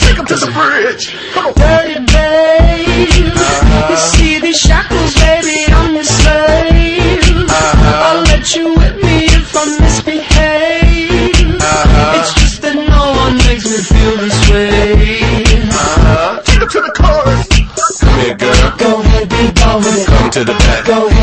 Take 0.01 0.19
him 0.19 0.27
to 0.27 0.37
the 0.37 0.51
bridge. 0.51 1.15
Dirty 1.55 1.99
babe. 2.13 3.35
You 3.91 3.97
see 3.97 4.41
these 4.41 4.59
shackles, 4.59 5.15
baby, 5.15 5.73
I'm 5.73 5.95
your 5.95 6.05
slave. 6.05 7.47
I'll 8.07 8.23
let 8.25 8.55
you 8.57 8.75
whip 8.75 8.97
me 8.97 9.27
if 9.31 9.57
I 9.57 9.65
misbehave. 9.81 11.61
Uh-huh. 11.61 12.19
It's 12.19 12.33
just 12.35 12.63
that 12.63 12.75
no 12.75 13.05
one 13.23 13.37
makes 13.47 13.65
me 13.65 13.79
feel 13.79 14.17
this 14.19 14.39
way. 14.51 15.23
Uh-huh. 15.71 16.43
Take 16.45 16.63
him 16.63 16.69
to 16.69 16.81
the 16.81 16.93
chorus. 16.99 17.49
Come 18.01 18.19
here, 18.21 18.35
girl. 18.35 18.77
Go 18.77 19.01
ahead, 19.01 19.29
be 19.29 19.53
gone 19.61 19.79
with 19.79 20.03
it. 20.03 20.07
Come 20.07 20.31
to 20.31 20.45
the 20.45 20.53
back. 20.53 20.87
Go 20.87 21.07
ahead, 21.07 21.14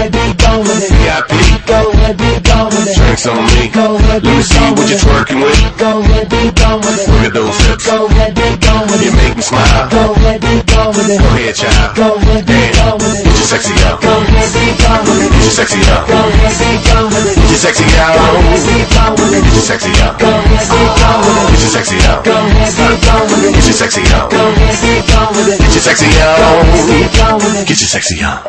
Let 4.21 4.37
me 4.37 4.43
see 4.45 4.69
what 4.77 4.85
you're 4.85 5.01
twerking 5.01 5.41
with. 5.41 5.57
Go 5.81 5.97
ahead, 5.97 6.29
be 6.29 6.53
gone 6.53 6.77
with 6.85 6.93
it. 6.93 7.09
Look 7.09 7.25
at 7.25 7.33
those 7.33 7.57
hips. 7.65 7.85
Go 7.89 8.05
ahead, 8.05 8.37
be 8.37 8.53
gone 8.61 8.85
with 8.85 9.01
You 9.01 9.13
make 9.17 9.33
me 9.33 9.41
smile. 9.41 9.89
Go 9.89 10.13
ahead, 10.13 10.41
be 10.45 10.61
gone 10.69 10.93
with 10.93 11.09
it. 11.09 11.17
Go 11.17 11.25
ahead, 11.33 11.55
child. 11.57 11.97
Go 11.97 12.07
ahead, 12.21 12.45
be 12.45 12.59
gone 12.77 13.01
with 13.01 13.17
it. 13.17 13.25
Get 13.25 13.33
your 13.33 13.49
sexy 13.49 13.73
out. 13.81 13.97
Go 13.97 14.13
ahead, 14.13 14.49
be 14.53 14.65
gone 14.77 15.01
with 15.09 15.25
it. 15.25 15.31
Get 15.33 15.41
your 15.41 15.55
sexy 15.57 15.81
out. 15.89 16.05
Go 16.05 16.21
ahead, 16.21 16.53
be 16.53 16.69
gone 16.85 17.09
with 17.09 17.25
it. 17.25 17.33
Get 17.33 17.49
your 17.49 17.61
sexy 17.65 17.85
out. 17.97 18.13
Go 18.13 18.29
ahead, 18.29 18.61
be 18.61 18.77
gone 18.93 19.13
with 19.17 19.33
it. 19.33 19.41
Get 19.41 19.53
your 19.57 19.65
sexy 19.65 19.91
out. 20.05 20.13
Go 20.21 20.29
ahead, 20.29 20.65
be 20.69 20.81
gone 21.01 21.21
with 21.25 21.41
it. 21.41 21.49
Get 21.49 21.61
your 21.65 21.71
sexy 21.73 21.97
out. 22.05 22.21
Go 22.21 22.37
ahead, 22.37 22.73
be 22.77 22.93
gone 23.01 23.25
with 23.25 23.41
it. 23.41 23.53
Get 23.57 23.65
your 23.65 23.77
sexy 23.81 24.03
out. 24.13 24.29
Go 24.29 24.37
ahead, 24.37 24.77
be 24.85 24.93
gone 25.09 25.31
with 25.33 25.49
it. 25.49 25.57
Get 25.57 25.73
your 25.73 25.81
sexy 25.81 26.05
Go 26.05 26.21
ahead, 26.21 26.85
be 26.85 26.99
out. 27.01 27.17
gone 27.17 27.37
with 27.41 27.57
it. 27.57 27.65
Get 27.65 27.79
your 27.81 27.89
sexy 27.89 28.17
out. 28.21 28.39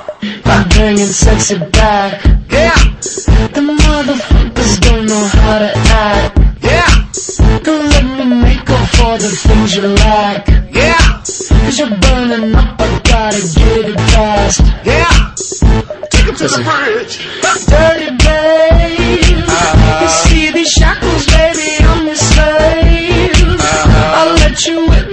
I'm 0.44 0.68
bringing 0.68 1.08
sexy 1.08 1.56
back. 1.72 2.20
Yeah. 2.52 2.76
The 3.56 4.41
how 5.42 5.58
to 5.58 5.72
act. 6.06 6.38
Yeah. 6.62 6.86
Don't 7.62 7.88
let 7.90 8.04
me 8.18 8.24
make 8.42 8.70
up 8.70 8.88
for 8.96 9.18
the 9.18 9.28
things 9.28 9.74
you 9.74 9.82
lack. 9.82 10.48
Like. 10.48 10.74
Yeah. 10.74 11.22
Cause 11.64 11.78
you're 11.78 11.98
burning 11.98 12.54
up, 12.54 12.80
I 12.80 13.00
gotta 13.04 13.40
get 13.58 13.84
it 13.90 14.00
fast. 14.12 14.60
Yeah. 14.84 15.34
Take 16.10 16.26
him 16.26 16.36
to 16.36 16.48
the 16.48 16.62
bridge. 16.62 17.14
Dirty 17.66 18.10
babe. 18.22 19.44
Uh-huh. 19.48 20.02
You 20.02 20.08
see 20.22 20.52
these 20.52 20.68
shackles, 20.68 21.26
baby, 21.26 21.84
I'm 21.90 22.06
your 22.06 22.14
slave. 22.14 23.60
Uh-huh. 23.60 24.18
I'll 24.18 24.34
let 24.36 24.64
you 24.66 24.92
in. 24.92 25.11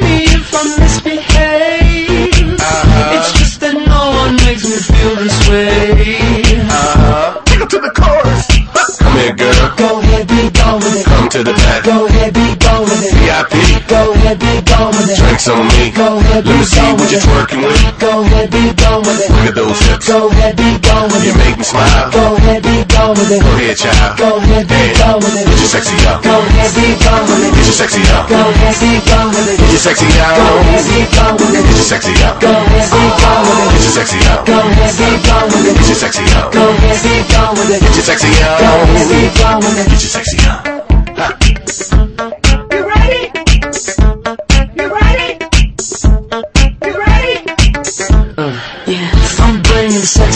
Go 9.78 10.00
ahead, 10.00 10.28
be 10.28 10.50
gone 10.52 10.80
with 10.80 10.96
it. 11.00 11.06
Come 11.06 11.30
to 11.30 11.44
the 11.44 11.54
back. 11.54 11.84
Go 11.84 12.06
ahead, 12.06 12.34
be 12.34 12.56
gone 12.58 12.84
with 12.84 13.04
it. 13.04 13.14
VIP. 13.14 13.88
Go 13.88 14.12
ahead, 14.14 14.19
be 14.38 14.62
gone 14.62 14.94
with 14.94 15.10
it. 15.10 15.18
Drinks 15.18 15.50
on 15.50 15.66
me. 15.74 15.90
Go 15.90 16.22
ahead, 16.22 16.46
Let 16.46 16.54
me 16.54 16.66
see 16.66 16.86
what 16.94 17.10
you're 17.10 17.26
twerking 17.26 17.66
with. 17.66 17.82
Go 17.98 18.22
ahead, 18.22 18.54
be 18.54 18.70
gone 18.78 19.02
with 19.02 19.18
it. 19.18 19.34
Look 19.34 19.50
at 19.50 19.56
those 19.58 19.80
hips. 19.90 20.06
Go 20.06 20.30
ahead, 20.30 20.54
be 20.54 20.78
gone 20.86 21.10
with 21.10 21.26
it. 21.26 21.34
You 21.34 21.36
make 21.42 21.58
me 21.58 21.66
smile. 21.66 22.14
Go 22.14 22.38
ahead, 22.38 22.62
be 22.62 22.86
gone 22.86 23.18
with 23.18 23.34
it. 23.34 23.42
Go 23.42 23.50
ahead, 23.58 23.78
child. 23.82 24.22
Go 24.22 24.38
ahead, 24.38 24.70
be 24.70 24.82
gone 25.02 25.18
with 25.18 25.34
it. 25.34 25.50
Get 25.50 25.58
your 25.58 25.72
sexy 25.74 25.98
out. 26.06 26.22
Go 26.22 26.36
ahead, 26.38 26.72
be 26.78 26.86
gone 27.02 27.26
with 27.26 27.42
it. 27.42 27.52
Get 27.58 27.66
your 27.66 27.78
sexy 27.82 28.02
out. 28.14 28.30
Go 28.30 28.38
ahead, 28.38 28.76
be 28.78 28.92
gone 29.10 29.30
with 29.34 29.50
it. 29.50 29.58
Get 29.58 29.72
your 29.74 29.82
sexy 29.82 30.10
out. 30.22 30.38
Go 30.38 30.46
ahead, 30.62 30.86
be 30.86 31.00
gone 31.10 31.36
with 31.42 31.58
it. 31.58 31.64
Get 31.66 31.74
your 31.74 31.90
sexy 31.90 32.14
out. 32.22 32.36
Go 32.38 32.52
ahead, 32.54 32.86
be 32.94 33.02
gone 33.18 33.44
with 33.50 33.66
it. 33.66 33.72
Get 33.74 33.82
your 33.82 33.96
sexy 33.98 34.20
out. 34.30 34.46
Go 34.46 34.58
ahead, 34.60 34.94
be 34.94 35.10
gone 35.26 35.48
with 35.50 35.66
it. 35.66 35.74
Get 35.74 35.88
your 35.90 35.98
sexy 35.98 36.24
out. 36.38 36.54
Go 36.54 36.62
ahead, 36.70 37.00
be 37.02 37.16
gone 37.34 37.54
with 37.58 37.72
it. 37.74 37.80
Get 37.82 37.96
your 37.98 38.06
sexy 38.06 38.30
out. 38.46 38.60
Go 38.62 38.70
ahead, 38.78 39.08
be 39.10 39.24
gone 39.42 39.60
with 39.66 39.80
it. 39.80 39.86
Get 39.90 40.02
your 40.06 40.14
sexy 40.14 40.38
out. 40.46 40.69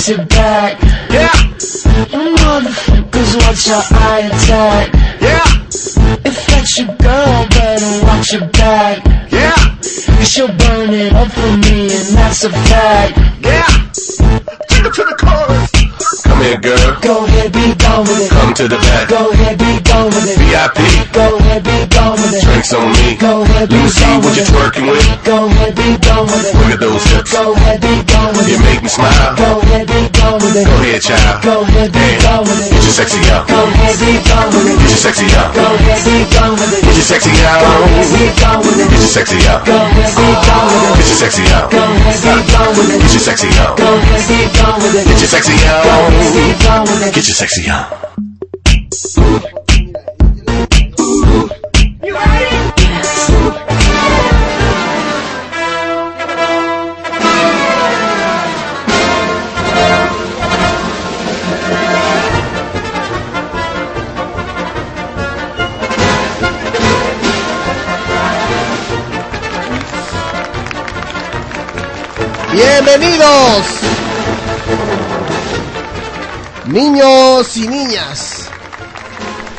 Sexy 0.03 0.25
back. 0.25 0.81
Yeah. 1.09 1.31
You 2.11 2.35
motherfuckers 2.35 3.35
watch 3.41 3.67
your 3.67 3.83
eye 3.91 4.29
attack. 4.31 4.93
Yeah. 5.21 5.45
If 6.25 6.45
that's 6.47 6.77
your 6.77 6.87
girl, 6.97 7.47
better 7.49 8.05
watch 8.05 8.33
your 8.33 8.47
back. 8.49 9.05
Yeah. 9.31 9.55
Cause 9.55 10.29
she'll 10.29 10.47
burn 10.47 10.89
it 10.91 11.13
up 11.13 11.31
for 11.31 11.57
me, 11.57 11.83
and 11.83 12.17
that's 12.17 12.43
a 12.43 12.49
fact. 12.49 13.17
Yeah. 13.41 13.67
Take 14.69 14.85
it 14.85 14.93
to 14.93 15.03
the 15.03 15.15
chorus. 15.19 15.52
Come 16.33 16.41
here, 16.41 16.57
girl. 16.57 16.97
Go 16.97 17.29
ahead, 17.29 17.53
be 17.53 17.77
gone 17.77 18.09
with 18.09 18.25
it. 18.25 18.33
Come 18.33 18.57
to 18.57 18.65
the 18.65 18.81
back. 18.81 19.05
Go 19.05 19.29
ahead, 19.29 19.53
be 19.53 19.77
gone 19.85 20.09
with 20.09 20.25
it. 20.25 20.33
VIP. 20.41 20.81
Go 21.13 21.37
ahead, 21.37 21.61
be 21.61 21.77
gone 21.93 22.17
with 22.17 22.33
it. 22.33 22.41
Drinks 22.41 22.73
on 22.73 22.89
me. 22.89 23.13
Go 23.21 23.45
ahead, 23.45 23.69
be 23.69 23.77
Let 23.77 23.85
me 23.85 23.93
see 23.93 24.17
what 24.17 24.33
you're 24.33 24.49
twerking 24.49 24.89
with. 24.89 25.05
Go 25.21 25.45
ahead, 25.45 25.77
be 25.77 25.93
gone 26.01 26.25
with 26.25 26.49
it. 26.49 26.57
Look 26.57 26.73
at 26.73 26.81
those 26.81 27.05
hips. 27.05 27.29
Go 27.37 27.53
ahead, 27.53 27.85
be 27.85 28.01
gone 28.09 28.33
with 28.33 28.49
it. 28.49 28.57
You 28.57 28.57
make 28.65 28.81
me 28.81 28.89
smile. 28.89 29.37
Go 29.37 29.61
ahead, 29.61 29.85
be 29.85 30.09
gone 30.09 30.41
with 30.41 30.57
it. 30.57 30.65
Go 30.65 30.73
ahead, 30.81 31.05
child. 31.05 31.45
Go 31.45 31.61
ahead, 31.69 31.93
be 31.93 32.01
gone 32.25 32.41
with 32.49 32.65
it. 32.65 32.73
Get 32.73 32.81
your 32.81 32.97
sexy 32.97 33.21
out. 33.29 33.45
Go 33.45 33.59
ahead, 33.69 33.95
be 34.01 34.11
gone 34.25 34.49
with 34.57 34.73
it. 34.73 34.77
Get 34.81 34.89
your 34.89 35.01
sexy 35.05 35.27
out. 35.37 35.49
Go 35.53 35.65
ahead, 35.69 36.01
be 36.01 36.17
gone 36.33 36.53
with 36.57 36.73
it. 36.73 36.81
Get 36.81 36.97
your 36.97 37.09
sexy 37.13 37.33
out. 37.45 37.61
Go 37.61 37.77
ahead, 37.77 38.09
be 38.09 38.25
gone 38.41 38.61
with 38.65 38.81
it. 38.81 38.89
Get 38.89 39.05
your 39.05 39.13
sexy 39.13 39.37
out. 39.45 39.61
Go 39.69 39.77
ahead, 39.77 40.09
be 40.17 40.25
gone 40.49 40.65
with 40.65 40.81
it. 40.81 40.97
Get 40.97 41.05
your 41.13 41.21
sexy 41.21 41.45
out. 41.53 41.69
Go 41.69 41.77
ahead, 41.77 42.17
be 42.25 42.33
gone 42.49 42.73
with 42.73 42.89
it. 42.89 42.97
Get 43.05 43.13
your 43.13 43.21
sexy 43.21 43.53
out. 43.61 43.77
Go 43.77 43.85
ahead, 43.85 44.23
be 44.25 44.39
gone 44.57 44.81
with 44.81 44.97
it. 44.97 45.05
Get 45.05 45.21
your 45.21 45.29
sexy 45.29 45.57
out. 45.69 46.22
Go 46.23 46.29
ahead, 46.29 46.57
be 46.57 46.63
gone 46.63 46.81
with 46.83 47.07
it. 47.07 47.13
Get 47.15 47.27
your 47.27 47.35
sexy 47.35 47.69
out. 47.69 47.91
You 52.03 52.13
ready? 52.13 52.73
Bienvenidos, 72.53 73.65
niños 76.73 77.55
y 77.55 77.67
niñas, 77.67 78.49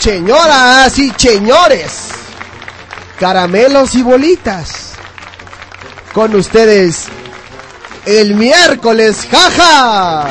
señoras 0.00 0.98
y 0.98 1.12
señores, 1.16 2.08
caramelos 3.20 3.94
y 3.94 4.02
bolitas. 4.02 4.94
Con 6.12 6.34
ustedes, 6.34 7.04
el 8.04 8.34
miércoles, 8.34 9.28
jaja. 9.30 10.26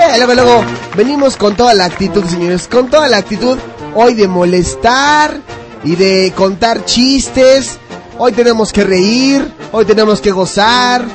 Eh, 0.00 0.18
luego, 0.18 0.34
luego, 0.34 0.64
venimos 0.96 1.38
con 1.38 1.56
toda 1.56 1.72
la 1.72 1.86
actitud, 1.86 2.24
señores, 2.26 2.68
con 2.68 2.90
toda 2.90 3.08
la 3.08 3.16
actitud 3.16 3.56
hoy 3.94 4.12
de 4.12 4.28
molestar 4.28 5.40
y 5.82 5.96
de 5.96 6.30
contar 6.36 6.84
chistes. 6.84 7.78
Hoy 8.18 8.32
tenemos 8.32 8.70
que 8.70 8.84
reír, 8.84 9.50
hoy 9.72 9.86
tenemos 9.86 10.20
que 10.20 10.30
gozar, 10.30 11.06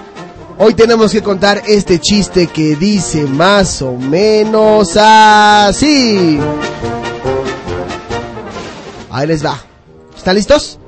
hoy 0.63 0.73
tenemos 0.75 1.11
que 1.11 1.21
contar 1.21 1.61
este 1.67 1.99
chiste 1.99 2.47
que 2.47 2.77
dice 2.77 3.25
más 3.25 3.81
o 3.81 3.97
menos 3.97 4.95
así. 4.95 6.39
Ahí 9.11 9.27
les 9.27 9.45
va. 9.45 9.61
¿Están 10.15 10.35
listos? 10.35 10.79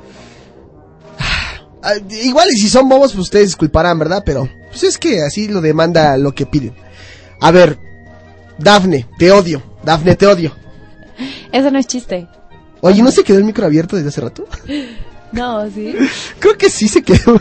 Ah, 1.19 1.93
igual 2.09 2.47
y 2.53 2.57
si 2.57 2.69
son 2.69 2.88
bobos, 2.88 3.11
pues 3.11 3.23
ustedes 3.23 3.47
disculparán, 3.47 3.99
¿verdad? 3.99 4.23
Pero 4.25 4.49
pues 4.69 4.83
es 4.83 4.97
que 4.97 5.21
así 5.21 5.49
lo 5.49 5.59
demanda 5.59 6.17
lo 6.17 6.33
que 6.33 6.45
piden. 6.45 6.73
A 7.41 7.51
ver, 7.51 7.77
Dafne, 8.57 9.07
te 9.19 9.31
odio. 9.31 9.61
Dafne, 9.83 10.15
te 10.15 10.25
odio. 10.25 10.55
Eso 11.51 11.69
no 11.69 11.79
es 11.79 11.88
chiste. 11.88 12.27
Oye, 12.79 13.01
¿no 13.03 13.11
se 13.11 13.25
quedó 13.25 13.39
el 13.39 13.43
micro 13.43 13.65
abierto 13.65 13.97
desde 13.97 14.09
hace 14.09 14.21
rato? 14.21 14.47
No, 15.35 15.69
sí. 15.69 15.95
Creo 16.39 16.57
que 16.57 16.69
sí 16.69 16.87
se 16.87 17.01
quedó. 17.03 17.39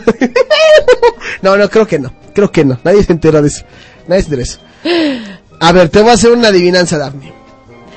no, 1.41 1.57
no, 1.57 1.69
creo 1.69 1.87
que 1.87 1.99
no. 1.99 2.11
Creo 2.33 2.51
que 2.51 2.65
no. 2.65 2.77
Nadie 2.83 3.03
se 3.03 3.13
enteró 3.13 3.41
de 3.41 3.47
eso. 3.47 3.63
Nadie 4.07 4.21
se 4.23 4.27
enteró 4.35 4.37
de 4.37 4.43
eso. 4.43 4.59
A 5.59 5.71
ver, 5.71 5.89
te 5.89 6.01
voy 6.01 6.11
a 6.11 6.13
hacer 6.13 6.31
una 6.31 6.49
adivinanza, 6.49 6.97
Dafne. 6.97 7.33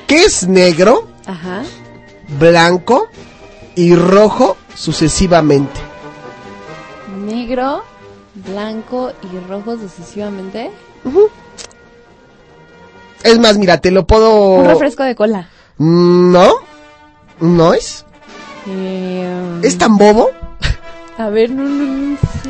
¿Qué 0.07 0.23
es 0.23 0.47
negro, 0.47 1.07
Ajá. 1.25 1.61
blanco 2.39 3.09
y 3.75 3.93
rojo 3.95 4.57
sucesivamente? 4.75 5.79
Negro, 7.25 7.83
blanco 8.33 9.11
y 9.31 9.37
rojo 9.47 9.77
sucesivamente. 9.77 10.71
Es 13.23 13.37
más, 13.39 13.57
mira, 13.57 13.77
te 13.79 13.91
lo 13.91 14.07
puedo... 14.07 14.53
Un 14.55 14.65
refresco 14.65 15.03
de 15.03 15.15
cola. 15.15 15.49
Mm, 15.77 16.31
No, 16.31 16.53
no 17.41 17.73
es. 17.73 18.05
Eh, 18.71 19.59
Es 19.63 19.77
tan 19.77 19.97
bobo. 19.97 20.29
A 21.17 21.29
ver, 21.29 21.49
no, 21.49 21.63
no, 21.63 21.83
no 21.85 22.17
sé. 22.43 22.49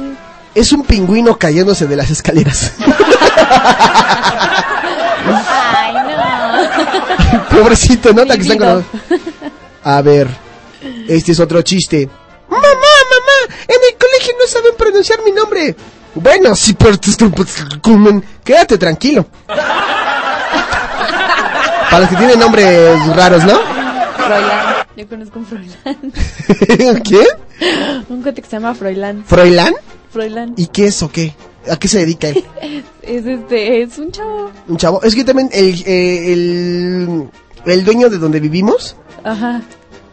Es 0.54 0.72
un 0.72 0.84
pingüino 0.84 1.38
cayéndose 1.38 1.88
de 1.88 1.96
las 1.96 2.10
escaleras. 2.10 2.74
Ay, 5.72 5.94
no. 5.94 7.50
Pobrecito, 7.62 8.14
¿no? 8.14 8.26
La 8.26 8.36
que 8.36 8.42
están 8.44 8.84
A 9.84 10.02
ver, 10.02 10.28
este 11.08 11.32
es 11.32 11.40
otro 11.40 11.62
chiste. 11.62 12.10
Mamá, 12.50 12.64
mamá, 12.64 13.56
en 13.68 13.78
el 13.90 13.98
colegio 13.98 14.34
no 14.40 14.48
saben 14.48 14.72
pronunciar 14.78 15.20
mi 15.24 15.32
nombre. 15.32 15.76
Bueno, 16.16 16.56
sí, 16.56 16.74
pero. 16.74 16.98
Quédate 18.44 18.78
tranquilo. 18.78 19.28
Para 21.90 22.02
los 22.02 22.10
que 22.10 22.16
tienen 22.18 22.40
nombres 22.40 23.16
raros, 23.16 23.44
¿no? 23.46 23.60
Froilán. 24.30 24.76
Yo 24.98 25.08
conozco 25.08 25.40
un 25.40 25.46
Froilán. 25.46 27.02
¿Quién? 27.04 27.28
Un 28.10 28.22
cuate 28.22 28.42
que 28.42 28.48
se 28.50 28.56
llama 28.58 28.74
Froilán. 28.76 29.24
¿Froilán? 29.26 29.74
Froilán. 30.12 30.54
¿Y 30.58 30.68
qué 30.68 30.86
es 30.88 31.02
o 31.04 31.12
qué? 31.12 31.34
¿A 31.70 31.78
qué 31.78 31.88
se 31.88 32.00
dedica 32.00 32.30
él? 32.30 32.44
Es 33.02 33.26
este, 33.26 33.82
es 33.82 33.98
un 33.98 34.12
chavo. 34.12 34.52
Un 34.68 34.78
chavo. 34.78 35.02
Es 35.02 35.16
que 35.16 35.24
también 35.24 35.50
el, 35.52 35.82
eh, 35.86 36.32
el, 36.34 37.30
el 37.66 37.84
dueño 37.84 38.08
de 38.10 38.20
donde 38.20 38.40
vivimos 38.40 38.96
Ajá. 39.24 39.62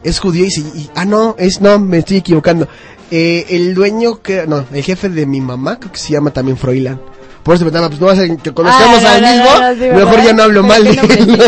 es 0.02 0.18
judío 0.18 0.46
y, 0.46 0.60
y- 0.60 0.90
ah 0.94 1.04
no 1.04 1.34
es 1.38 1.60
no 1.60 1.78
me 1.78 1.98
estoy 1.98 2.16
equivocando 2.18 2.66
Eh, 3.10 3.44
el 3.50 3.74
dueño 3.74 4.22
que 4.22 4.46
no 4.46 4.64
el 4.72 4.82
jefe 4.82 5.08
de 5.10 5.26
mi 5.26 5.40
mamá 5.42 5.78
creo 5.78 5.92
que 5.92 5.98
se 5.98 6.12
llama 6.12 6.30
también 6.32 6.56
Froilán 6.56 7.00
por 7.44 7.54
eso 7.54 7.64
pensaba 7.64 7.88
pues 7.88 8.00
no 8.00 8.06
vas 8.06 8.18
a 8.18 8.26
que 8.36 8.52
conozcamos 8.54 9.04
Ah, 9.04 9.20
no, 9.20 9.26
al 9.28 9.36
no, 9.36 9.44
mismo 9.44 9.60
no, 9.60 9.74
sí, 9.74 10.04
mejor 10.04 10.22
ya 10.24 10.32
no 10.32 10.42
hablo 10.42 10.62
mal 10.64 10.82
de 10.84 10.90
él 10.90 11.38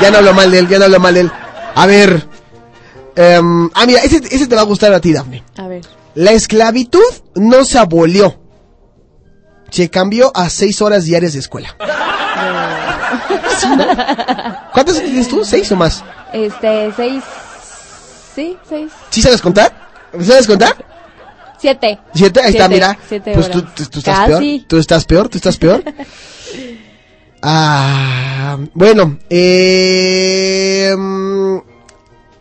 ya 0.00 0.10
no 0.10 0.18
hablo 0.18 0.34
mal 0.34 0.50
de 0.50 0.58
él 0.58 0.68
ya 0.68 0.78
no 0.78 0.84
hablo 0.84 1.00
mal 1.00 1.14
de 1.14 1.20
él 1.20 1.30
a 1.74 1.86
ver 1.86 2.26
em, 3.16 3.68
ah 3.74 3.86
mira 3.86 4.00
ese, 4.00 4.16
ese 4.30 4.46
te 4.46 4.54
va 4.54 4.62
a 4.62 4.64
gustar 4.64 4.92
a 4.92 5.00
ti 5.00 5.12
Dafne 5.12 5.42
A 5.56 5.68
ver. 5.68 5.82
la 6.14 6.32
esclavitud 6.32 7.00
no 7.36 7.64
se 7.64 7.78
abolió 7.78 8.38
se 9.70 9.88
cambió 9.90 10.30
a 10.36 10.48
seis 10.50 10.80
horas 10.82 11.04
diarias 11.04 11.32
de 11.34 11.38
escuela 11.40 11.76
Sí, 13.60 13.66
¿no? 13.76 13.86
¿cuántas 14.72 15.00
tienes 15.02 15.28
tú? 15.28 15.44
seis 15.44 15.70
o 15.72 15.76
más 15.76 16.02
Este, 16.32 16.92
seis. 16.96 17.22
Sí, 18.34 18.56
seis. 18.68 18.90
¿Sí 19.10 19.22
sabes 19.22 19.40
contar? 19.40 19.72
¿Sabes 20.20 20.46
contar? 20.48 20.74
Siete. 21.60 22.00
¿Siete? 22.12 22.40
Ahí 22.42 22.50
está, 22.50 22.68
mira. 22.68 22.98
siete 23.08 23.30
pues 23.32 23.48
tú, 23.48 23.62
tú- 23.62 23.86
tú 23.86 23.98
estás 24.00 24.18
Casi. 24.18 24.28
peor. 24.58 24.66
Tú 24.68 24.78
estás 24.78 25.04
peor, 25.04 25.28
tú 25.28 25.38
estás 25.38 25.56
peor. 25.56 25.84
ah, 27.42 28.58
bueno, 28.74 29.18
eh, 29.30 30.92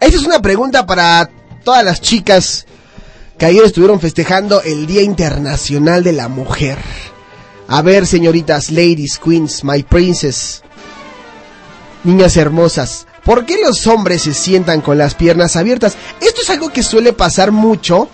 esa 0.05 0.17
es 0.17 0.25
una 0.25 0.41
pregunta 0.41 0.85
para 0.85 1.29
todas 1.63 1.83
las 1.83 2.01
chicas 2.01 2.65
que 3.37 3.45
ayer 3.45 3.63
estuvieron 3.63 4.01
festejando 4.01 4.61
el 4.61 4.85
Día 4.85 5.01
Internacional 5.01 6.03
de 6.03 6.11
la 6.11 6.27
Mujer. 6.27 6.77
A 7.69 7.81
ver, 7.81 8.05
señoritas, 8.05 8.69
ladies, 8.69 9.17
queens, 9.17 9.63
my 9.63 9.81
princess, 9.83 10.61
niñas 12.03 12.35
hermosas, 12.35 13.07
¿por 13.23 13.45
qué 13.45 13.57
los 13.65 13.87
hombres 13.87 14.23
se 14.23 14.33
sientan 14.33 14.81
con 14.81 14.97
las 14.97 15.15
piernas 15.15 15.55
abiertas? 15.55 15.95
Esto 16.19 16.41
es 16.41 16.49
algo 16.49 16.69
que 16.69 16.83
suele 16.83 17.13
pasar 17.13 17.53
mucho 17.53 18.09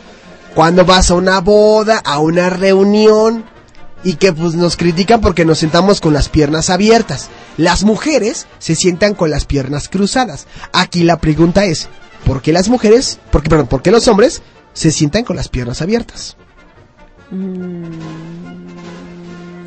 cuando 0.53 0.85
vas 0.85 1.09
a 1.09 1.15
una 1.15 1.39
boda, 1.41 1.97
a 2.05 2.19
una 2.19 2.51
reunión 2.51 3.45
y 4.03 4.15
que 4.15 4.31
pues 4.33 4.55
nos 4.55 4.77
critican 4.77 5.21
porque 5.21 5.45
nos 5.45 5.59
sentamos 5.59 6.01
con 6.01 6.13
las 6.13 6.29
piernas 6.29 6.69
abiertas. 6.69 7.29
Las 7.57 7.83
mujeres 7.83 8.47
se 8.59 8.75
sientan 8.75 9.13
con 9.13 9.29
las 9.29 9.45
piernas 9.45 9.89
cruzadas. 9.89 10.47
Aquí 10.71 11.03
la 11.03 11.17
pregunta 11.19 11.65
es, 11.65 11.89
¿por 12.25 12.41
qué 12.41 12.53
las 12.53 12.69
mujeres, 12.69 13.19
por 13.31 13.43
qué, 13.43 13.49
perdón, 13.49 13.67
por 13.67 13.81
qué 13.81 13.91
los 13.91 14.07
hombres 14.07 14.41
se 14.73 14.91
sientan 14.91 15.23
con 15.23 15.35
las 15.35 15.49
piernas 15.49 15.81
abiertas? 15.81 16.37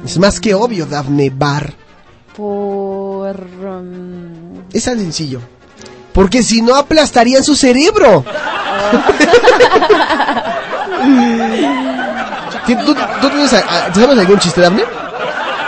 Es 0.05 0.19
más 0.19 0.41
que 0.41 0.55
obvio, 0.55 0.87
Daphne 0.87 1.31
Bar. 1.31 1.75
Por... 2.37 3.37
um, 3.39 4.63
Es 4.73 4.85
tan 4.85 4.99
sencillo. 4.99 5.41
Porque 6.13 6.43
si 6.43 6.61
no 6.63 6.75
aplastarían 6.75 7.45
su 7.45 7.55
cerebro. 7.55 8.25
¿Tú, 8.25 8.99
tú- 12.77 12.95
tú 13.21 13.29
tienes, 13.31 13.53
a- 13.53 13.59
a- 13.87 13.95
¿Sabes 13.95 14.19
algún 14.19 14.39
chiste, 14.39 14.61
Daphne? 14.61 14.83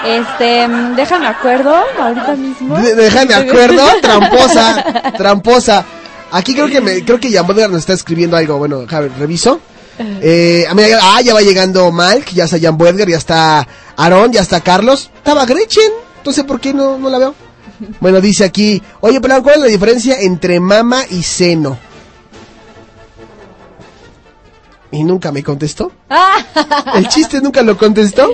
Este, 0.06 0.68
mm, 0.68 0.96
déjame 0.96 1.26
acuerdo, 1.28 1.74
ahorita 1.98 2.34
mismo. 2.36 2.76
De- 2.78 2.94
Déjame 2.94 3.34
acuerdo, 3.34 3.82
tramposa, 4.02 4.84
tramposa. 5.16 5.84
Aquí 6.32 6.52
creo 6.54 6.66
que 6.68 6.80
me, 6.80 7.04
creo 7.04 7.18
que 7.20 7.30
Jan 7.32 7.46
Bodgar 7.46 7.70
nos 7.70 7.80
está 7.80 7.92
escribiendo 7.94 8.36
algo. 8.36 8.58
Bueno, 8.58 8.84
Javier, 8.88 9.12
reviso. 9.18 9.60
Eh, 9.98 10.66
a 10.68 10.74
mí- 10.74 10.82
ah, 11.00 11.20
ya 11.22 11.32
va 11.34 11.40
llegando 11.40 11.90
Malk, 11.92 12.30
ya 12.32 12.44
está 12.44 12.58
Jan 12.60 12.76
Bodgar, 12.76 13.08
ya 13.08 13.16
está 13.16 13.66
Aaron, 13.96 14.32
ya 14.32 14.40
está 14.42 14.60
Carlos. 14.60 15.10
Estaba 15.16 15.46
Gretchen, 15.46 15.90
entonces 16.18 16.42
¿por 16.44 16.60
qué 16.60 16.74
no, 16.74 16.98
no 16.98 17.08
la 17.08 17.18
veo? 17.18 17.34
Bueno, 18.00 18.20
dice 18.20 18.44
aquí, 18.44 18.82
oye, 19.00 19.20
pero 19.20 19.42
¿cuál 19.42 19.56
es 19.56 19.60
la 19.62 19.66
diferencia 19.68 20.20
entre 20.20 20.58
mama 20.60 21.02
y 21.10 21.22
seno? 21.22 21.78
Y 24.94 25.02
nunca 25.02 25.32
me 25.32 25.42
contestó. 25.42 25.90
El 26.94 27.08
chiste 27.08 27.40
nunca 27.40 27.62
lo 27.62 27.76
contestó. 27.76 28.30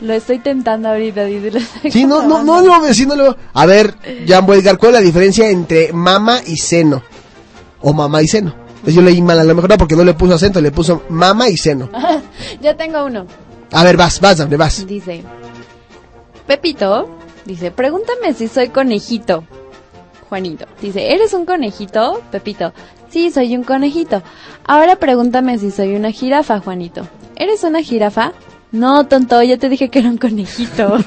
Lo 0.00 0.12
estoy 0.12 0.38
tentando 0.38 0.90
ahorita, 0.90 1.26
Sí, 1.90 2.04
no, 2.04 2.22
no, 2.22 2.44
no, 2.44 2.62
no, 2.62 2.94
sí, 2.94 3.06
no 3.06 3.16
lo... 3.16 3.36
A 3.54 3.66
ver, 3.66 3.94
Jan 4.26 4.46
Boedgar, 4.46 4.78
¿cuál 4.78 4.94
es 4.94 5.00
la 5.00 5.04
diferencia 5.04 5.48
entre 5.50 5.92
mama 5.92 6.40
y 6.46 6.58
seno? 6.58 7.02
O 7.80 7.92
mamá 7.92 8.22
y 8.22 8.28
seno. 8.28 8.54
Entonces 8.68 8.94
yo 8.94 9.02
leí 9.02 9.20
mal, 9.20 9.40
a 9.40 9.44
lo 9.44 9.54
mejor 9.54 9.70
no, 9.70 9.78
porque 9.78 9.96
no 9.96 10.04
le 10.04 10.14
puso 10.14 10.34
acento, 10.34 10.60
le 10.60 10.70
puso 10.70 11.02
mama 11.08 11.48
y 11.48 11.56
seno. 11.56 11.88
ya 12.60 12.76
tengo 12.76 13.04
uno. 13.04 13.26
A 13.72 13.82
ver, 13.82 13.96
vas, 13.96 14.20
vas, 14.20 14.38
Daphne, 14.38 14.56
vas. 14.56 14.86
Dice, 14.86 15.24
Pepito, 16.46 17.08
dice, 17.44 17.72
pregúntame 17.72 18.32
si 18.32 18.46
soy 18.46 18.68
conejito. 18.68 19.42
Juanito, 20.28 20.66
dice, 20.80 21.12
¿eres 21.12 21.32
un 21.32 21.46
conejito? 21.46 22.22
Pepito, 22.30 22.72
sí, 23.16 23.30
soy 23.30 23.56
un 23.56 23.64
conejito. 23.64 24.22
Ahora 24.66 24.96
pregúntame 24.96 25.58
si 25.58 25.70
soy 25.70 25.94
una 25.96 26.10
jirafa, 26.10 26.60
Juanito. 26.60 27.08
¿Eres 27.34 27.64
una 27.64 27.82
jirafa? 27.82 28.34
No, 28.72 29.06
tonto, 29.06 29.42
ya 29.42 29.56
te 29.56 29.70
dije 29.70 29.88
que 29.88 30.00
era 30.00 30.10
un 30.10 30.18
conejito. 30.18 30.98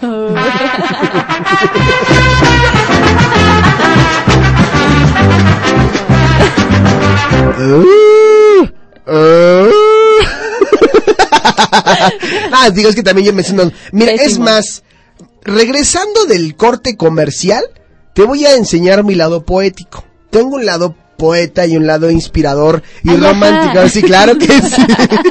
Ah, 12.52 12.70
digo, 12.72 12.90
es 12.90 12.96
que 12.96 13.04
también 13.04 13.28
yo 13.28 13.34
me 13.34 13.44
siento... 13.44 13.72
Mira, 13.92 14.12
es 14.12 14.38
más, 14.38 14.84
regresando 15.44 16.26
del 16.26 16.56
corte 16.56 16.96
comercial, 16.96 17.64
te 18.14 18.24
voy 18.24 18.46
a 18.46 18.56
enseñar 18.56 19.04
mi 19.04 19.16
lado 19.16 19.46
poético. 19.46 20.04
Tengo 20.30 20.56
un 20.56 20.66
lado 20.66 20.96
poeta 21.20 21.68
y 21.68 21.78
un 21.78 21.86
lado 21.86 22.10
inspirador 22.10 22.82
y 23.04 23.12
Ay, 23.12 23.18
ajá. 23.18 23.28
romántico. 23.28 23.90
Sí, 23.90 24.02
claro 24.02 24.36
que 24.40 24.48
sí. 24.48 24.82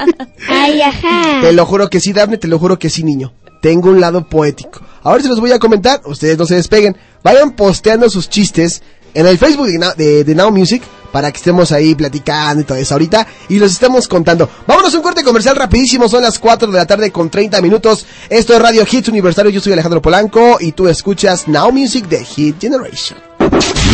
Ay, 0.49 0.81
ajá. 0.81 1.41
Te 1.41 1.53
lo 1.53 1.67
juro 1.67 1.91
que 1.91 1.99
sí, 1.99 2.13
Daphne, 2.13 2.39
te 2.39 2.47
lo 2.47 2.61
juro 2.61 2.79
que 2.79 2.89
sí, 2.91 3.03
niño. 3.03 3.33
Tengo 3.61 3.91
un 3.91 4.01
lado 4.01 4.29
poético. 4.29 4.83
Ahora 5.03 5.23
se 5.23 5.29
los 5.29 5.41
voy 5.41 5.51
a 5.51 5.59
comentar, 5.59 6.01
ustedes 6.05 6.39
no 6.39 6.47
se 6.47 6.55
despeguen. 6.55 6.97
Vayan 7.25 7.57
posteando 7.57 8.09
sus 8.09 8.29
chistes 8.29 8.83
en 9.15 9.27
el 9.27 9.39
Facebook 9.39 9.67
de 9.67 9.79
Now, 9.79 9.93
de, 9.97 10.25
de 10.25 10.35
Now 10.35 10.51
Music 10.51 10.83
para 11.13 11.31
que 11.31 11.39
estemos 11.39 11.73
ahí 11.73 11.95
platicando 11.95 12.63
y 12.63 12.65
todo 12.65 12.79
eso 12.79 12.95
ahorita 12.95 13.27
y 13.49 13.59
los 13.59 13.73
estemos 13.73 14.09
contando. 14.09 14.49
Vámonos 14.67 14.95
a 14.95 14.97
un 14.99 15.03
corte 15.03 15.25
comercial 15.25 15.57
rapidísimo, 15.57 16.09
son 16.09 16.23
las 16.23 16.39
4 16.39 16.71
de 16.71 16.79
la 16.79 16.87
tarde 16.87 17.11
con 17.11 17.31
30 17.31 17.61
minutos. 17.63 18.07
Esto 18.29 18.55
es 18.55 18.63
Radio 18.63 18.87
Hits 18.91 19.09
Universitario, 19.09 19.51
yo 19.51 19.61
soy 19.61 19.73
Alejandro 19.73 20.03
Polanco 20.03 20.59
y 20.61 20.73
tú 20.73 20.89
escuchas 20.89 21.49
Now 21.49 21.73
Music 21.73 22.07
de 22.09 22.25
Hit 22.25 22.61
Generation. 22.61 23.19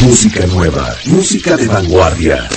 Música 0.02 0.46
nueva, 0.46 0.94
música 1.06 1.56
de 1.56 1.66
vanguardia. 1.66 2.48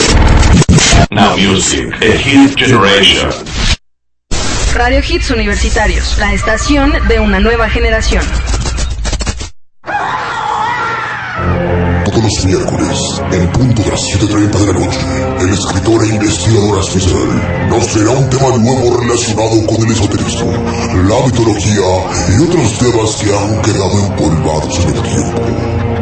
Now 1.11 1.37
Music, 1.37 1.93
a 2.01 2.17
hit 2.17 2.57
generation. 2.57 3.29
Radio 4.73 4.99
Hits 4.99 5.31
Universitarios, 5.31 6.17
la 6.19 6.33
estación 6.33 6.93
de 7.07 7.19
una 7.19 7.39
nueva 7.39 7.69
generación. 7.69 8.23
Los 12.27 12.43
miércoles, 12.43 12.99
en 13.31 13.47
punto 13.53 13.83
de 13.83 13.89
las 13.89 14.01
7.30 14.01 14.51
de 14.51 14.65
la 14.65 14.73
noche, 14.73 14.99
el 15.39 15.49
escritor 15.49 16.03
e 16.03 16.07
investigador 16.09 16.79
Astizel 16.79 17.69
nos 17.69 17.87
traerá 17.87 18.11
un 18.11 18.29
tema 18.29 18.57
nuevo 18.57 18.97
relacionado 18.97 19.65
con 19.65 19.77
el 19.85 19.91
esoterismo, 19.93 20.51
la 21.07 21.25
mitología 21.25 21.87
y 22.27 22.43
otros 22.43 22.79
temas 22.79 23.15
que 23.15 23.33
han 23.33 23.61
quedado 23.61 24.07
empolvados 24.07 24.75
en 24.75 24.87
el 24.89 25.01
tiempo. 25.03 25.41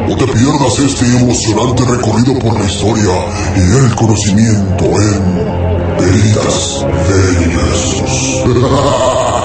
No 0.09 0.17
te 0.17 0.25
pierdas 0.25 0.79
este 0.79 1.05
emocionante 1.15 1.85
recorrido 1.85 2.39
por 2.39 2.59
la 2.59 2.65
historia 2.65 3.13
y 3.55 3.61
el 3.85 3.95
conocimiento 3.95 4.85
en 4.85 5.21
Veritas 5.99 6.85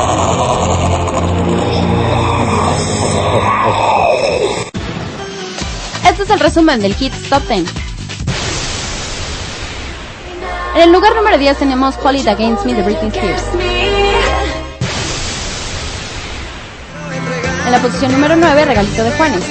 Este 6.21 6.35
es 6.35 6.39
el 6.39 6.47
resumen 6.47 6.81
del 6.83 6.95
Hits 7.01 7.31
Top 7.31 7.43
10. 7.49 7.65
En 10.75 10.83
el 10.83 10.93
lugar 10.93 11.17
número 11.17 11.39
10 11.39 11.57
tenemos 11.57 11.97
Call 11.97 12.17
It 12.17 12.29
Against 12.29 12.67
Me 12.67 12.75
de 12.75 12.83
Britney 12.83 13.09
Spears. 13.09 13.43
En 17.65 17.73
la 17.73 17.79
posición 17.79 18.13
número 18.13 18.37
9, 18.37 18.65
Regalito 18.67 19.03
de 19.03 19.11
Juanes. 19.13 19.45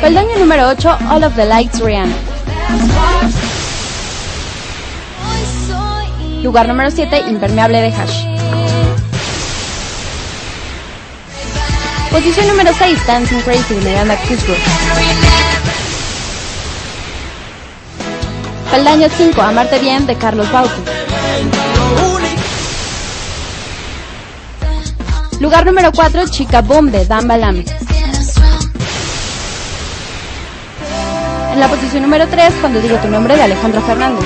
Peldaño 0.00 0.36
número 0.40 0.70
8, 0.70 0.98
All 1.08 1.22
of 1.22 1.36
the 1.36 1.44
Lights 1.44 1.78
Rihanna. 1.78 2.16
Lugar 6.42 6.66
número 6.66 6.90
7, 6.90 7.26
Impermeable 7.28 7.80
de 7.80 7.94
Hash. 7.94 8.29
Posición 12.10 12.48
número 12.48 12.72
6, 12.76 13.06
Dancing 13.06 13.40
Crazy 13.42 13.74
de 13.74 13.80
Miranda 13.82 14.16
Cosgrove. 14.16 14.58
Peldaño 18.68 19.08
5, 19.16 19.40
Amarte 19.40 19.78
Bien 19.78 20.06
de 20.06 20.16
Carlos 20.16 20.50
Bauti. 20.50 20.82
Lugar 25.38 25.64
número 25.64 25.92
4, 25.92 26.28
Chica 26.28 26.62
Boom 26.62 26.90
de 26.90 27.06
Dan 27.06 27.28
Balam. 27.28 27.64
En 31.52 31.60
la 31.60 31.68
posición 31.68 32.02
número 32.02 32.26
3, 32.26 32.54
Cuando 32.60 32.80
digo 32.80 32.96
tu 32.96 33.08
nombre 33.08 33.36
de 33.36 33.42
Alejandro 33.44 33.80
Fernández. 33.82 34.24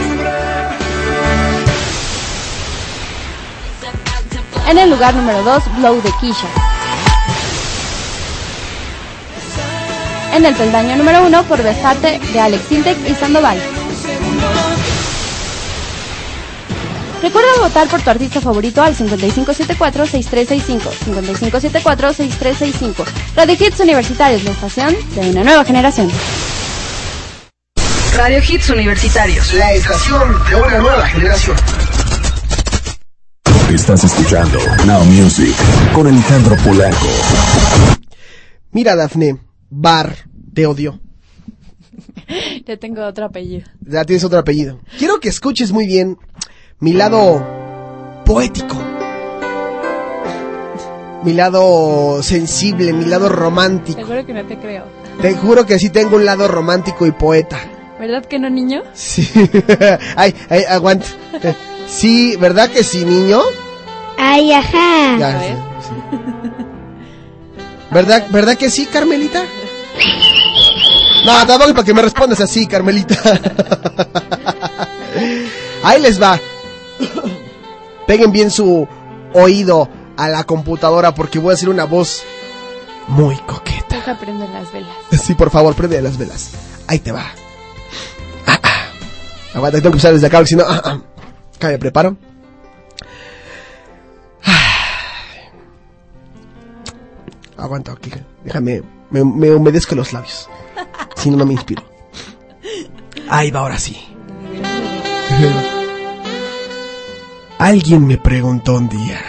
En 4.69 4.79
el 4.79 4.89
lugar 4.89 5.15
número 5.15 5.43
2, 5.43 5.63
Blow 5.77 6.01
de 6.01 6.11
Kisha. 6.19 6.74
En 10.35 10.45
el 10.45 10.55
peldaño 10.57 10.97
número 10.97 11.25
1, 11.27 11.45
Por 11.45 11.63
Besarte 11.63 12.19
de 12.33 12.41
Alex 12.41 12.65
Sintek 12.69 12.99
y 13.09 13.15
Sandoval. 13.15 13.57
Recuerda 17.23 17.49
votar 17.61 17.87
por 17.87 18.03
tu 18.03 18.11
artista 18.11 18.41
favorito 18.41 18.83
al 18.83 18.97
5574-6365. 18.97 20.81
5574-6365. 21.07 23.05
Radio 23.37 23.57
Hits 23.61 23.79
Universitarios, 23.79 24.43
la 24.43 24.51
estación 24.51 24.97
de 25.15 25.31
una 25.31 25.45
nueva 25.45 25.65
generación. 25.65 26.11
Radio 28.17 28.41
Hits 28.41 28.71
Universitarios. 28.71 29.55
La 29.55 29.73
estación 29.73 30.37
de 30.51 30.57
una 30.57 30.79
nueva 30.79 31.07
generación. 31.07 31.57
Estás 33.73 34.03
escuchando 34.03 34.59
Now 34.85 35.05
Music 35.05 35.55
con 35.93 36.09
Alejandro 36.09 36.57
Polanco. 36.57 37.07
Mira, 38.73 38.97
Dafne, 38.97 39.39
Bar, 39.77 40.29
te 40.55 40.67
odio. 40.67 41.01
Ya 42.67 42.77
tengo 42.77 43.05
otro 43.05 43.27
apellido. 43.27 43.67
Ya 43.81 44.05
tienes 44.05 44.25
otro 44.25 44.39
apellido. 44.39 44.81
Quiero 44.99 45.21
que 45.21 45.29
escuches 45.29 45.73
muy 45.73 45.87
bien 45.87 46.17
mi 46.79 46.93
lado 46.93 47.45
poético. 48.25 48.77
Mi 51.25 51.35
lado 51.35 52.23
sensible, 52.23 52.93
mi 52.93 53.05
lado 53.05 53.29
romántico. 53.29 53.99
Seguro 53.99 54.25
que 54.25 54.33
no 54.33 54.47
te 54.47 54.57
creo. 54.59 54.85
Te 55.21 55.35
juro 55.35 55.67
que 55.67 55.79
sí 55.79 55.91
tengo 55.91 56.17
un 56.17 56.25
lado 56.25 56.49
romántico 56.49 57.07
y 57.07 57.13
poeta. 57.13 57.59
¿Verdad 57.99 58.25
que 58.25 58.39
no, 58.39 58.49
niño? 58.49 58.83
Sí. 58.95 59.29
ay, 60.17 60.35
ay, 60.49 60.63
aguanta. 60.69 61.07
Sí, 61.89 62.37
¿verdad 62.37 62.71
que 62.71 62.85
sí, 62.85 63.05
niño? 63.05 63.41
Ay, 64.17 64.53
ajá. 64.53 65.19
Ya, 65.19 65.41
sí, 65.41 65.47
sí. 65.89 66.17
¿Verdad, 67.91 68.27
¿Verdad 68.31 68.57
que 68.57 68.71
sí, 68.71 68.87
Carmelita? 68.87 69.45
No, 71.25 71.47
tampoco 71.47 71.73
para 71.73 71.85
que 71.85 71.95
me 71.95 72.03
respondas 72.03 72.41
así, 72.41 72.67
Carmelita. 72.67 73.17
Ahí 75.83 76.01
les 76.01 76.21
va. 76.21 76.39
Peguen 78.07 78.31
bien 78.33 78.51
su 78.51 78.87
oído 79.33 79.89
a 80.17 80.29
la 80.29 80.45
computadora 80.45 81.15
porque 81.15 81.39
voy 81.39 81.53
a 81.53 81.55
hacer 81.55 81.69
una 81.69 81.85
voz 81.85 82.23
muy 83.09 83.37
coqueta. 83.39 83.97
Deja 83.97 84.19
prender 84.19 84.49
las 84.51 84.73
velas. 84.73 84.97
Sí, 85.23 85.35
por 85.35 85.51
favor, 85.51 85.75
prende 85.75 86.01
las 86.03 86.19
velas. 86.19 86.51
Ahí 86.87 86.99
te 86.99 87.13
va. 87.13 87.25
Ah, 88.47 88.61
ah. 88.63 88.87
Aguanta, 89.55 89.79
tengo 89.79 89.93
que 89.93 89.97
empezar 89.97 90.13
desde 90.13 90.27
acá 90.27 90.39
porque 90.39 90.49
si 90.51 90.57
no... 90.57 90.65
Ah, 90.69 90.83
ah. 90.85 90.99
Acá 91.57 91.69
me 91.69 91.79
preparo. 91.79 92.17
Aguanta, 97.57 97.93
aquí. 97.93 98.11
Déjame, 98.45 98.83
me, 99.11 99.25
me 99.25 99.53
humedezco 99.53 99.95
los 99.95 100.13
labios. 100.13 100.49
Si 101.17 101.31
no, 101.31 101.37
no 101.37 101.47
me 101.47 101.55
inspiro. 101.55 101.83
Ahí 103.29 103.51
va, 103.51 103.61
ahora 103.61 103.79
sí. 103.79 103.97
Alguien 107.59 108.07
me 108.07 108.19
preguntó 108.19 108.75
un 108.75 108.89
día, 108.89 109.21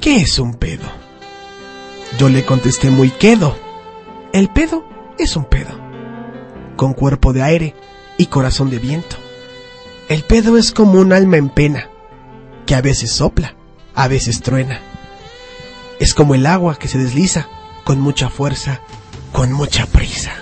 ¿qué 0.00 0.16
es 0.16 0.38
un 0.38 0.54
pedo? 0.54 0.88
Yo 2.18 2.28
le 2.28 2.44
contesté 2.44 2.90
muy 2.90 3.10
quedo. 3.10 3.56
El 4.32 4.48
pedo 4.48 4.84
es 5.18 5.36
un 5.36 5.44
pedo, 5.44 5.70
con 6.76 6.94
cuerpo 6.94 7.32
de 7.32 7.42
aire 7.42 7.74
y 8.18 8.26
corazón 8.26 8.70
de 8.70 8.78
viento. 8.78 9.16
El 10.08 10.22
pedo 10.24 10.58
es 10.58 10.72
como 10.72 10.98
un 10.98 11.12
alma 11.12 11.36
en 11.36 11.48
pena, 11.48 11.88
que 12.66 12.74
a 12.74 12.80
veces 12.80 13.12
sopla, 13.12 13.54
a 13.94 14.08
veces 14.08 14.40
truena. 14.40 14.80
Es 16.00 16.14
como 16.14 16.34
el 16.34 16.46
agua 16.46 16.76
que 16.76 16.88
se 16.88 16.98
desliza 16.98 17.48
con 17.84 18.00
mucha 18.00 18.28
fuerza, 18.28 18.80
con 19.32 19.52
mucha 19.52 19.86
prisa. 19.86 20.32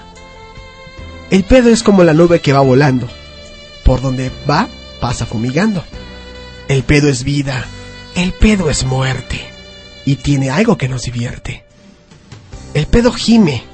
El 1.31 1.45
pedo 1.45 1.71
es 1.71 1.83
como 1.83 2.03
la 2.05 2.13
nube 2.13 2.41
que 2.41 2.53
va 2.53 2.61
volando. 2.61 3.09
Por 3.85 4.01
donde 4.01 4.31
va, 4.49 4.69
pasa 5.01 5.27
fumigando. 5.27 5.85
El 6.69 6.83
pedo 6.83 7.09
es 7.09 7.25
vida, 7.25 7.65
el 8.15 8.33
pedo 8.33 8.71
es 8.71 8.85
muerte, 8.85 9.41
y 10.05 10.17
tiene 10.17 10.51
algo 10.51 10.77
que 10.77 10.89
nos 10.89 11.03
divierte. 11.03 11.65
El 12.75 12.87
pedo 12.87 13.13
gime, 13.13 13.65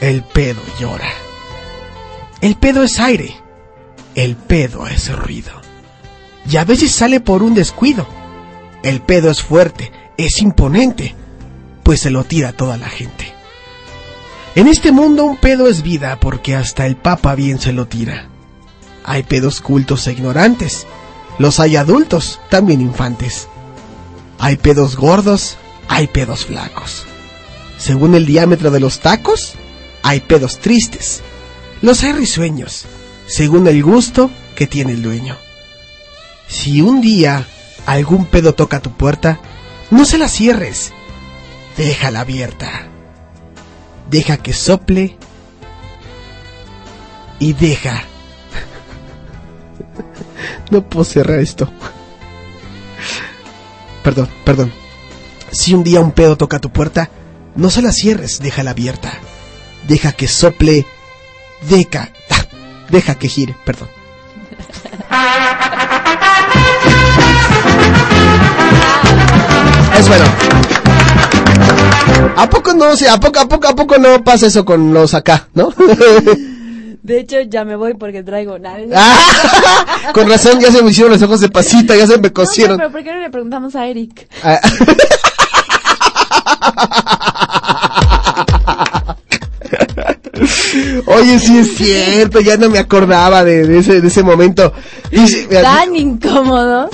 el 0.00 0.22
pedo 0.22 0.60
llora. 0.78 1.10
El 2.40 2.54
pedo 2.56 2.84
es 2.84 3.00
aire, 3.00 3.34
el 4.14 4.36
pedo 4.36 4.86
es 4.86 5.14
ruido. 5.14 5.52
Y 6.48 6.56
a 6.56 6.64
veces 6.64 6.92
sale 6.92 7.20
por 7.20 7.42
un 7.42 7.54
descuido. 7.54 8.06
El 8.82 9.00
pedo 9.00 9.30
es 9.30 9.42
fuerte, 9.42 9.90
es 10.16 10.40
imponente, 10.40 11.14
pues 11.88 12.02
se 12.02 12.10
lo 12.10 12.22
tira 12.22 12.52
toda 12.52 12.76
la 12.76 12.90
gente. 12.90 13.32
En 14.54 14.68
este 14.68 14.92
mundo 14.92 15.24
un 15.24 15.38
pedo 15.38 15.68
es 15.68 15.82
vida 15.82 16.20
porque 16.20 16.54
hasta 16.54 16.84
el 16.84 16.96
papa 16.96 17.34
bien 17.34 17.58
se 17.58 17.72
lo 17.72 17.88
tira. 17.88 18.28
Hay 19.04 19.22
pedos 19.22 19.62
cultos 19.62 20.06
e 20.06 20.12
ignorantes. 20.12 20.86
Los 21.38 21.60
hay 21.60 21.76
adultos, 21.76 22.40
también 22.50 22.82
infantes. 22.82 23.48
Hay 24.38 24.58
pedos 24.58 24.96
gordos, 24.96 25.56
hay 25.88 26.08
pedos 26.08 26.44
flacos. 26.44 27.06
Según 27.78 28.14
el 28.14 28.26
diámetro 28.26 28.70
de 28.70 28.80
los 28.80 29.00
tacos, 29.00 29.54
hay 30.02 30.20
pedos 30.20 30.58
tristes. 30.58 31.22
Los 31.80 32.04
hay 32.04 32.12
risueños, 32.12 32.84
según 33.26 33.66
el 33.66 33.82
gusto 33.82 34.30
que 34.56 34.66
tiene 34.66 34.92
el 34.92 35.00
dueño. 35.00 35.38
Si 36.48 36.82
un 36.82 37.00
día 37.00 37.46
algún 37.86 38.26
pedo 38.26 38.54
toca 38.54 38.80
tu 38.80 38.90
puerta, 38.90 39.40
no 39.90 40.04
se 40.04 40.18
la 40.18 40.28
cierres, 40.28 40.92
déjala 41.78 42.20
abierta. 42.20 42.88
Deja 44.10 44.36
que 44.36 44.52
sople 44.52 45.16
y 47.38 47.54
deja. 47.54 48.02
No 50.70 50.82
puedo 50.82 51.04
cerrar 51.04 51.38
esto. 51.38 51.72
Perdón, 54.02 54.28
perdón. 54.44 54.72
Si 55.50 55.72
un 55.72 55.82
día 55.82 56.00
un 56.00 56.12
pedo 56.12 56.36
toca 56.36 56.58
tu 56.58 56.70
puerta, 56.70 57.08
no 57.56 57.70
se 57.70 57.80
la 57.80 57.90
cierres, 57.92 58.38
déjala 58.40 58.72
abierta. 58.72 59.12
Deja 59.86 60.12
que 60.12 60.28
sople, 60.28 60.84
deja, 61.70 62.10
deja 62.90 63.14
que 63.14 63.28
gire, 63.28 63.56
perdón. 63.64 63.88
Es 69.98 70.08
bueno. 70.08 70.77
¿A 72.36 72.48
poco 72.48 72.72
no? 72.74 72.96
Sí, 72.96 73.06
¿A 73.06 73.18
poco, 73.18 73.40
a 73.40 73.48
poco, 73.48 73.68
a 73.68 73.76
poco 73.76 73.98
no 73.98 74.22
pasa 74.24 74.46
eso 74.46 74.64
con 74.64 74.92
los 74.94 75.14
acá, 75.14 75.48
no? 75.54 75.72
De 77.02 77.20
hecho, 77.20 77.40
ya 77.40 77.64
me 77.64 77.74
voy 77.76 77.94
porque 77.94 78.22
traigo 78.22 78.58
nada. 78.58 78.78
Ah, 78.94 80.12
con 80.12 80.28
razón, 80.28 80.60
ya 80.60 80.70
se 80.70 80.82
me 80.82 80.90
hicieron 80.90 81.12
los 81.12 81.22
ojos 81.22 81.40
de 81.40 81.48
pasita, 81.48 81.96
ya 81.96 82.06
se 82.06 82.18
me 82.18 82.32
cosieron. 82.32 82.76
pero 82.76 82.90
¿por 82.90 83.02
qué 83.02 83.12
no 83.12 83.20
le 83.20 83.30
preguntamos 83.30 83.74
a 83.76 83.86
Eric? 83.86 84.28
Ah. 84.42 84.60
Oye, 91.06 91.38
sí 91.38 91.58
es 91.58 91.76
cierto, 91.76 92.40
ya 92.40 92.56
no 92.56 92.68
me 92.70 92.78
acordaba 92.78 93.44
de, 93.44 93.66
de 93.66 93.78
ese, 93.78 94.00
de 94.00 94.08
ese 94.08 94.22
momento. 94.22 94.72
Dice- 95.10 95.46
Tan 95.46 95.94
incómodo. 95.96 96.88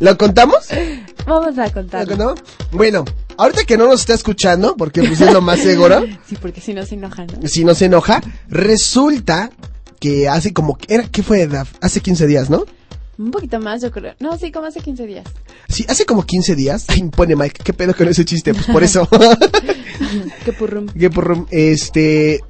¿Lo 0.00 0.16
contamos? 0.16 0.58
Vamos 1.26 1.58
a 1.58 1.70
contar. 1.70 2.02
¿Lo 2.02 2.08
contamos? 2.16 2.40
Bueno, 2.72 3.04
ahorita 3.36 3.64
que 3.64 3.76
no 3.76 3.86
nos 3.88 4.00
está 4.00 4.14
escuchando, 4.14 4.76
porque 4.76 5.02
pues 5.02 5.20
es 5.20 5.32
lo 5.32 5.40
más 5.40 5.60
seguro, 5.60 6.04
Sí, 6.28 6.36
porque 6.40 6.60
si 6.60 6.74
no 6.74 6.84
se 6.84 6.94
enoja, 6.94 7.24
¿no? 7.26 7.48
si 7.48 7.64
no 7.64 7.74
se 7.74 7.86
enoja, 7.86 8.20
resulta 8.48 9.50
que 10.00 10.28
hace 10.28 10.52
como, 10.52 10.78
era, 10.88 11.04
¿qué 11.08 11.22
fue, 11.22 11.46
Daf? 11.46 11.72
Hace 11.80 12.00
15 12.00 12.26
días, 12.26 12.50
¿no? 12.50 12.64
Un 13.16 13.30
poquito 13.30 13.60
más, 13.60 13.80
yo 13.80 13.90
creo. 13.92 14.14
No, 14.18 14.36
sí, 14.36 14.50
como 14.50 14.66
hace 14.66 14.80
15 14.80 15.06
días. 15.06 15.24
Sí, 15.68 15.84
hace 15.88 16.04
como 16.04 16.24
15 16.24 16.56
días. 16.56 16.84
Ay, 16.88 17.04
pone 17.10 17.36
Mike, 17.36 17.60
¿qué 17.62 17.72
pedo 17.72 17.94
con 17.94 18.08
ese 18.08 18.24
chiste? 18.24 18.52
Pues 18.52 18.66
por 18.66 18.82
eso. 18.82 19.08
Qué 20.44 20.52
purrum. 20.52 20.86
que 20.88 21.10
por, 21.10 21.46
este, 21.50 22.40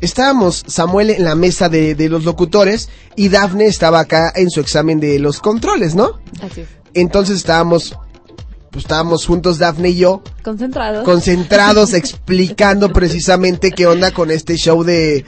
estábamos 0.00 0.64
Samuel 0.66 1.10
en 1.10 1.24
la 1.24 1.34
mesa 1.36 1.68
de, 1.68 1.94
de 1.94 2.08
los 2.08 2.24
locutores 2.24 2.88
y 3.14 3.28
Dafne 3.28 3.66
estaba 3.66 4.00
acá 4.00 4.32
en 4.34 4.50
su 4.50 4.60
examen 4.60 4.98
de 4.98 5.18
los 5.18 5.40
controles, 5.40 5.94
¿no? 5.94 6.18
Así 6.42 6.62
es. 6.62 6.68
Entonces 6.94 7.36
estábamos, 7.36 7.96
pues 8.76 8.84
estábamos 8.84 9.24
juntos 9.24 9.56
Dafne 9.56 9.88
y 9.88 9.96
yo, 9.96 10.22
Concentrados. 10.44 11.02
concentrados 11.02 11.94
explicando 11.94 12.92
precisamente 12.92 13.70
qué 13.70 13.86
onda 13.86 14.10
con 14.10 14.30
este 14.30 14.58
show 14.58 14.84
de 14.84 15.24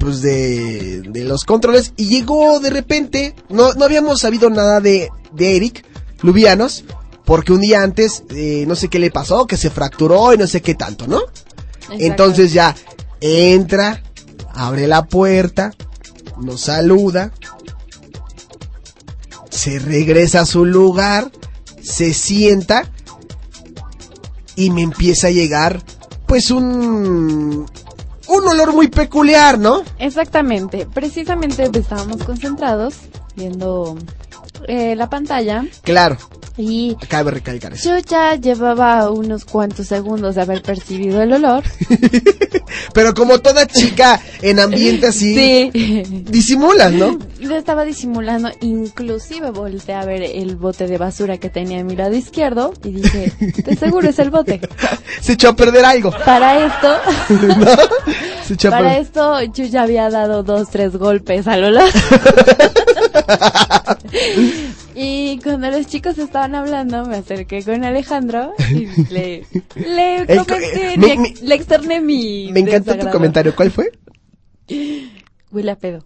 pues 0.00 0.22
de, 0.22 1.02
de 1.02 1.22
los 1.22 1.44
controles. 1.44 1.92
Y 1.96 2.06
llegó 2.06 2.58
de 2.58 2.70
repente 2.70 3.36
no, 3.48 3.74
no 3.74 3.84
habíamos 3.84 4.18
sabido 4.18 4.50
nada 4.50 4.80
de, 4.80 5.08
de 5.32 5.56
Eric 5.56 5.84
Lubianos 6.22 6.82
porque 7.24 7.52
un 7.52 7.60
día 7.60 7.80
antes 7.80 8.24
eh, 8.30 8.64
no 8.66 8.74
sé 8.74 8.88
qué 8.88 8.98
le 8.98 9.12
pasó 9.12 9.46
que 9.46 9.56
se 9.56 9.70
fracturó 9.70 10.34
y 10.34 10.38
no 10.38 10.48
sé 10.48 10.60
qué 10.60 10.74
tanto 10.74 11.06
no 11.06 11.20
entonces 11.90 12.52
ya 12.52 12.74
entra 13.20 14.02
abre 14.52 14.88
la 14.88 15.04
puerta 15.04 15.72
nos 16.40 16.62
saluda 16.62 17.30
se 19.50 19.78
regresa 19.78 20.40
a 20.40 20.46
su 20.46 20.64
lugar 20.64 21.30
se 21.84 22.14
sienta 22.14 22.90
y 24.56 24.70
me 24.70 24.82
empieza 24.82 25.28
a 25.28 25.30
llegar 25.30 25.82
pues 26.26 26.50
un 26.50 27.66
un 28.26 28.48
olor 28.48 28.72
muy 28.72 28.88
peculiar, 28.88 29.58
¿no? 29.58 29.82
Exactamente. 29.98 30.86
Precisamente 30.92 31.70
estábamos 31.72 32.22
concentrados 32.24 32.94
viendo 33.36 33.96
eh, 34.68 34.94
la 34.96 35.08
pantalla 35.10 35.64
Claro, 35.82 36.16
y 36.56 36.94
cabe 37.08 37.32
recalcar 37.32 37.72
eso. 37.74 37.88
yo 37.90 37.98
ya 37.98 38.36
llevaba 38.36 39.10
unos 39.10 39.44
cuantos 39.44 39.88
segundos 39.88 40.36
de 40.36 40.42
haber 40.42 40.62
percibido 40.62 41.20
el 41.22 41.32
olor. 41.32 41.64
Pero 42.94 43.12
como 43.14 43.40
toda 43.40 43.66
chica 43.66 44.20
en 44.40 44.60
ambiente 44.60 45.08
así, 45.08 45.34
Sí. 45.34 46.02
disimulas, 46.30 46.92
¿no? 46.92 47.18
Lo 47.40 47.56
estaba 47.56 47.84
disimulando, 47.84 48.50
inclusive 48.60 49.50
volteé 49.50 49.94
a 49.94 50.04
ver 50.04 50.22
el 50.22 50.56
bote 50.56 50.86
de 50.86 50.96
basura 50.96 51.38
que 51.38 51.50
tenía 51.50 51.80
a 51.80 51.84
mi 51.84 51.96
lado 51.96 52.14
izquierdo 52.14 52.72
y 52.84 52.92
dije, 52.92 53.32
de 53.38 53.76
seguro 53.76 54.08
es 54.08 54.18
el 54.18 54.30
bote. 54.30 54.60
Se 55.20 55.32
echó 55.32 55.50
a 55.50 55.56
perder 55.56 55.84
algo. 55.84 56.10
Para 56.24 56.64
esto, 56.66 56.94
¿No? 57.58 57.66
Se 58.46 58.54
echó 58.54 58.68
a 58.68 58.70
para 58.72 58.84
perder. 58.88 59.02
esto 59.02 59.42
yo 59.52 59.64
ya 59.64 59.82
había 59.82 60.08
dado 60.10 60.42
dos, 60.42 60.70
tres 60.70 60.96
golpes 60.96 61.46
al 61.46 61.64
olor. 61.64 61.88
y 64.94 65.38
cuando 65.42 65.70
los 65.70 65.86
chicos 65.86 66.18
estaban 66.18 66.54
hablando, 66.54 67.04
me 67.06 67.16
acerqué 67.16 67.62
con 67.64 67.84
Alejandro 67.84 68.52
y 68.70 68.86
le, 69.12 69.46
le 69.74 70.26
comenté, 70.36 70.94
eh, 70.94 70.98
me- 70.98 71.06
le, 71.08 71.16
me- 71.18 71.34
le 71.42 71.54
externé 71.54 72.00
mi 72.00 72.50
Me 72.52 72.60
encantó 72.60 72.96
tu 72.96 73.08
comentario. 73.10 73.54
¿Cuál 73.54 73.70
fue? 73.70 73.90
Huele 75.50 75.70
a 75.70 75.76
pedo. 75.76 76.04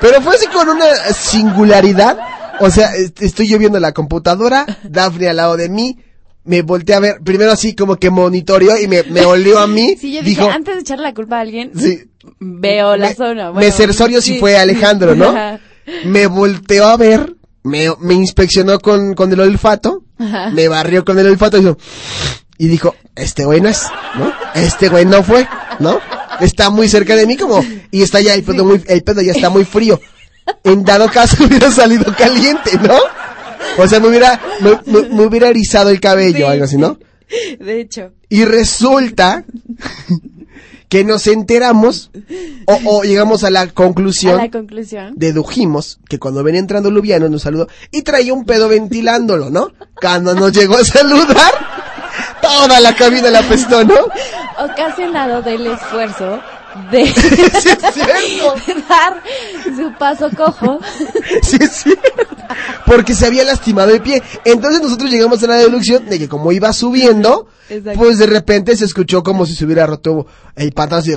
Pero 0.00 0.22
fue 0.22 0.34
así 0.34 0.46
con 0.46 0.68
una 0.68 0.86
singularidad. 1.12 2.18
O 2.60 2.70
sea, 2.70 2.94
est- 2.94 3.20
estoy 3.22 3.48
yo 3.48 3.58
viendo 3.58 3.78
la 3.80 3.92
computadora, 3.92 4.66
Daphne 4.82 5.28
al 5.28 5.36
lado 5.36 5.56
de 5.56 5.68
mí, 5.68 5.98
me 6.44 6.62
volteé 6.62 6.94
a 6.94 7.00
ver, 7.00 7.20
primero 7.22 7.52
así 7.52 7.74
como 7.74 7.96
que 7.96 8.10
monitoreó 8.10 8.78
y 8.80 8.88
me, 8.88 9.02
me 9.04 9.24
olió 9.24 9.58
a 9.58 9.66
mí. 9.66 9.96
Sí, 10.00 10.12
yo 10.12 10.22
dijo, 10.22 10.42
dije, 10.44 10.54
antes 10.54 10.74
de 10.74 10.80
echarle 10.80 11.04
la 11.04 11.14
culpa 11.14 11.36
a 11.38 11.40
alguien, 11.40 11.72
Sí. 11.76 12.04
veo 12.38 12.96
la 12.96 13.14
zona. 13.14 13.46
me 13.48 13.52
Bueno, 13.60 13.72
cerciorio 13.76 14.20
si 14.22 14.38
fue 14.38 14.56
Alejandro, 14.56 15.14
¿no? 15.14 15.28
Ajá. 15.30 15.60
Me 16.04 16.26
volteó 16.26 16.86
a 16.86 16.96
ver, 16.96 17.34
me, 17.62 17.88
me 18.00 18.14
inspeccionó 18.14 18.78
con, 18.78 19.14
con 19.14 19.32
el 19.32 19.40
olfato, 19.40 20.04
Ajá. 20.18 20.50
me 20.50 20.68
barrió 20.68 21.04
con 21.04 21.18
el 21.18 21.26
olfato 21.26 21.56
y 21.58 21.60
dijo, 21.60 21.76
y 22.58 22.68
dijo, 22.68 22.94
este 23.16 23.44
güey 23.44 23.60
no 23.60 23.68
es, 23.68 23.86
¿no? 24.18 24.32
Este 24.54 24.88
güey 24.88 25.04
no 25.06 25.22
fue, 25.22 25.46
¿no? 25.78 25.98
Está 26.40 26.70
muy 26.70 26.88
cerca 26.88 27.16
de 27.16 27.26
mí 27.26 27.36
como, 27.36 27.62
y 27.90 28.02
está 28.02 28.20
ya 28.20 28.34
el 28.34 28.42
pedo 28.44 28.64
muy, 28.64 28.82
el 28.86 29.02
pedo 29.02 29.20
ya 29.20 29.32
está 29.32 29.50
muy 29.50 29.64
frío. 29.64 30.00
En 30.64 30.84
dado 30.84 31.08
caso 31.10 31.44
hubiera 31.44 31.70
salido 31.70 32.14
caliente, 32.16 32.72
¿no? 32.82 32.98
O 33.78 33.86
sea, 33.86 34.00
me 34.00 34.08
hubiera, 34.08 34.40
me, 34.60 34.70
me- 34.92 35.08
me 35.08 35.26
hubiera 35.26 35.48
erizado 35.48 35.90
el 35.90 36.00
cabello, 36.00 36.48
algo 36.48 36.64
así, 36.64 36.76
¿no? 36.76 36.98
De 37.60 37.80
hecho. 37.80 38.12
Y 38.28 38.44
resulta 38.44 39.44
que 40.88 41.04
nos 41.04 41.26
enteramos 41.28 42.10
o, 42.66 42.80
o 42.84 43.02
llegamos 43.04 43.44
a 43.44 43.50
la 43.50 43.60
A 43.62 43.66
conclusión, 43.68 44.36
la 44.36 44.50
conclusión. 44.50 45.12
dedujimos 45.16 46.00
que 46.08 46.18
cuando 46.18 46.42
venía 46.42 46.58
entrando 46.60 46.90
Lubiano 46.90 47.28
nos 47.28 47.42
saludó 47.42 47.68
y 47.92 48.02
traía 48.02 48.34
un 48.34 48.44
pedo 48.44 48.68
ventilándolo, 48.68 49.50
¿no? 49.50 49.68
Cuando 50.00 50.34
nos 50.34 50.50
llegó 50.52 50.74
a 50.76 50.84
saludar, 50.84 51.52
toda 52.42 52.80
la 52.80 52.96
cabina 52.96 53.30
la 53.30 53.38
apestó, 53.38 53.84
¿no? 53.84 53.94
Ocasionado 54.58 55.42
del 55.42 55.68
esfuerzo 55.68 56.40
de, 56.90 57.06
Sí, 57.06 58.40
dar 58.88 59.22
su 59.76 59.92
paso 59.98 60.30
cojo. 60.36 60.78
Sí, 61.42 61.56
es 61.60 61.70
cierto. 61.72 62.36
Porque 62.86 63.14
se 63.14 63.26
había 63.26 63.44
lastimado 63.44 63.92
el 63.92 64.02
pie. 64.02 64.22
Entonces 64.44 64.80
nosotros 64.82 65.10
llegamos 65.10 65.42
a 65.42 65.46
la 65.46 65.56
deducción 65.56 66.06
de 66.06 66.18
que 66.18 66.28
como 66.28 66.52
iba 66.52 66.72
subiendo, 66.72 67.48
Exacto. 67.68 67.98
pues 67.98 68.18
de 68.18 68.26
repente 68.26 68.76
se 68.76 68.84
escuchó 68.84 69.22
como 69.22 69.46
si 69.46 69.54
se 69.54 69.64
hubiera 69.64 69.86
roto 69.86 70.26
el 70.56 70.72
pantalón 70.72 71.02
así, 71.02 71.14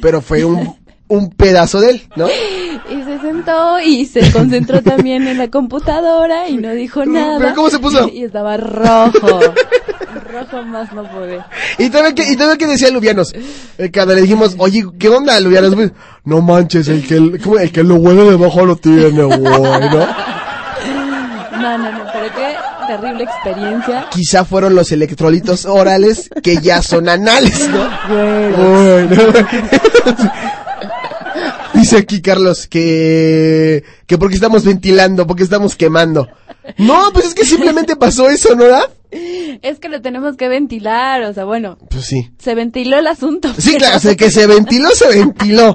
pero 0.00 0.20
fue 0.20 0.44
un, 0.44 0.76
un 1.08 1.30
pedazo 1.30 1.80
de 1.80 1.90
él, 1.90 2.08
¿no? 2.16 2.26
Y 2.28 3.01
y 3.84 4.06
se 4.06 4.30
concentró 4.32 4.82
también 4.82 5.26
en 5.26 5.38
la 5.38 5.48
computadora 5.48 6.48
y 6.48 6.56
no 6.56 6.70
dijo 6.72 7.04
nada. 7.04 7.38
¿Pero 7.38 7.54
cómo 7.54 7.70
se 7.70 7.78
puso? 7.78 8.08
Y 8.08 8.24
estaba 8.24 8.56
rojo. 8.56 9.40
rojo 10.30 10.62
más 10.62 10.92
no 10.92 11.04
pude. 11.10 11.40
Y 11.78 11.90
también 11.90 12.14
que, 12.14 12.30
y 12.30 12.36
también 12.36 12.58
que 12.58 12.66
decía 12.66 12.90
Lubianos, 12.90 13.32
eh, 13.78 13.90
cuando 13.92 14.14
le 14.14 14.22
dijimos, 14.22 14.54
oye, 14.58 14.84
¿qué 14.98 15.08
onda, 15.08 15.38
Lubianos? 15.40 15.74
Pues, 15.74 15.92
no 16.24 16.40
manches, 16.40 16.88
el 16.88 17.06
que, 17.06 17.38
¿cómo? 17.40 17.58
el 17.58 17.72
que 17.72 17.82
lo 17.82 17.96
huele 17.96 18.30
debajo 18.30 18.64
lo 18.64 18.76
tiene, 18.76 19.22
güey, 19.22 19.38
¿no? 19.40 20.06
No, 21.62 21.78
no, 21.78 21.92
no, 21.92 22.04
pero 22.12 22.26
qué 22.34 22.56
terrible 22.88 23.22
experiencia. 23.22 24.06
Quizá 24.10 24.44
fueron 24.44 24.74
los 24.74 24.90
electrolitos 24.90 25.64
orales 25.64 26.28
que 26.42 26.56
ya 26.56 26.82
son 26.82 27.08
anales, 27.08 27.68
¿no? 27.68 27.88
Bueno. 28.08 29.32
Dice 31.80 31.96
aquí 31.98 32.20
Carlos 32.20 32.66
que, 32.66 33.84
que 34.06 34.18
porque 34.18 34.34
estamos 34.36 34.64
ventilando, 34.64 35.26
porque 35.26 35.42
estamos 35.42 35.74
quemando. 35.76 36.28
No, 36.78 37.10
pues 37.12 37.26
es 37.26 37.34
que 37.34 37.44
simplemente 37.44 37.96
pasó 37.96 38.28
eso, 38.28 38.54
¿no? 38.54 38.64
da? 38.68 38.82
Es 39.10 39.78
que 39.78 39.88
lo 39.88 40.00
tenemos 40.00 40.36
que 40.36 40.48
ventilar, 40.48 41.22
o 41.24 41.34
sea, 41.34 41.44
bueno, 41.44 41.76
Pues 41.90 42.06
sí. 42.06 42.30
se 42.38 42.54
ventiló 42.54 42.98
el 42.98 43.06
asunto. 43.06 43.52
Sí, 43.58 43.70
pero- 43.72 43.78
claro, 43.78 43.96
o 43.96 44.00
sea, 44.00 44.14
que 44.16 44.30
se 44.30 44.46
ventiló, 44.46 44.90
se 44.90 45.08
ventiló, 45.08 45.74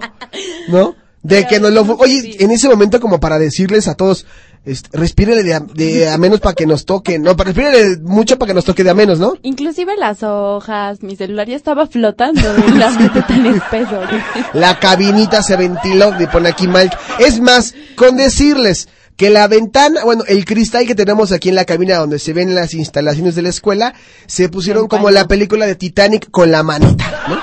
¿no? 0.69 0.95
De 1.23 1.45
que 1.45 1.59
nos 1.59 1.71
lo... 1.73 1.81
Oye, 1.97 2.37
en 2.39 2.51
ese 2.51 2.69
momento 2.69 2.99
como 3.01 3.19
para 3.19 3.37
decirles 3.37 3.87
a 3.87 3.95
todos, 3.95 4.25
este, 4.67 4.97
respírele 4.97 5.43
de 5.43 5.53
a, 5.53 5.61
de 5.61 6.09
a 6.09 6.17
menos 6.17 6.41
para 6.41 6.53
que 6.53 6.65
nos 6.65 6.83
toque, 6.83 7.17
no, 7.17 7.37
para 7.37 7.53
respírele 7.53 7.99
mucho 8.01 8.37
para 8.37 8.49
que 8.49 8.53
nos 8.53 8.65
toque 8.65 8.83
de 8.83 8.89
a 8.89 8.93
menos, 8.93 9.17
¿no? 9.17 9.35
Inclusive 9.43 9.95
las 9.95 10.23
hojas, 10.23 11.01
mi 11.03 11.15
celular 11.15 11.47
ya 11.47 11.55
estaba 11.55 11.87
flotando 11.87 12.41
un 12.67 12.83
ambiente 12.83 13.21
tan 13.21 13.45
espeso. 13.45 14.01
La 14.53 14.77
cabinita 14.77 15.41
se 15.41 15.55
ventiló, 15.55 16.13
le 16.17 16.27
pone 16.27 16.49
aquí 16.49 16.67
Mike. 16.67 16.97
Es 17.19 17.39
más, 17.39 17.75
con 17.95 18.17
decirles 18.17 18.89
que 19.15 19.29
la 19.29 19.47
ventana, 19.47 20.03
bueno, 20.03 20.25
el 20.27 20.43
cristal 20.43 20.85
que 20.85 20.95
tenemos 20.95 21.31
aquí 21.31 21.47
en 21.47 21.55
la 21.55 21.63
cabina 21.63 21.95
donde 21.95 22.19
se 22.19 22.33
ven 22.33 22.53
las 22.53 22.73
instalaciones 22.73 23.35
de 23.35 23.43
la 23.43 23.49
escuela, 23.49 23.93
se 24.25 24.49
pusieron 24.49 24.89
como 24.89 25.09
la 25.11 25.29
película 25.29 25.65
de 25.65 25.75
Titanic 25.75 26.29
con 26.29 26.51
la 26.51 26.61
manita, 26.61 27.05
¿no? 27.29 27.39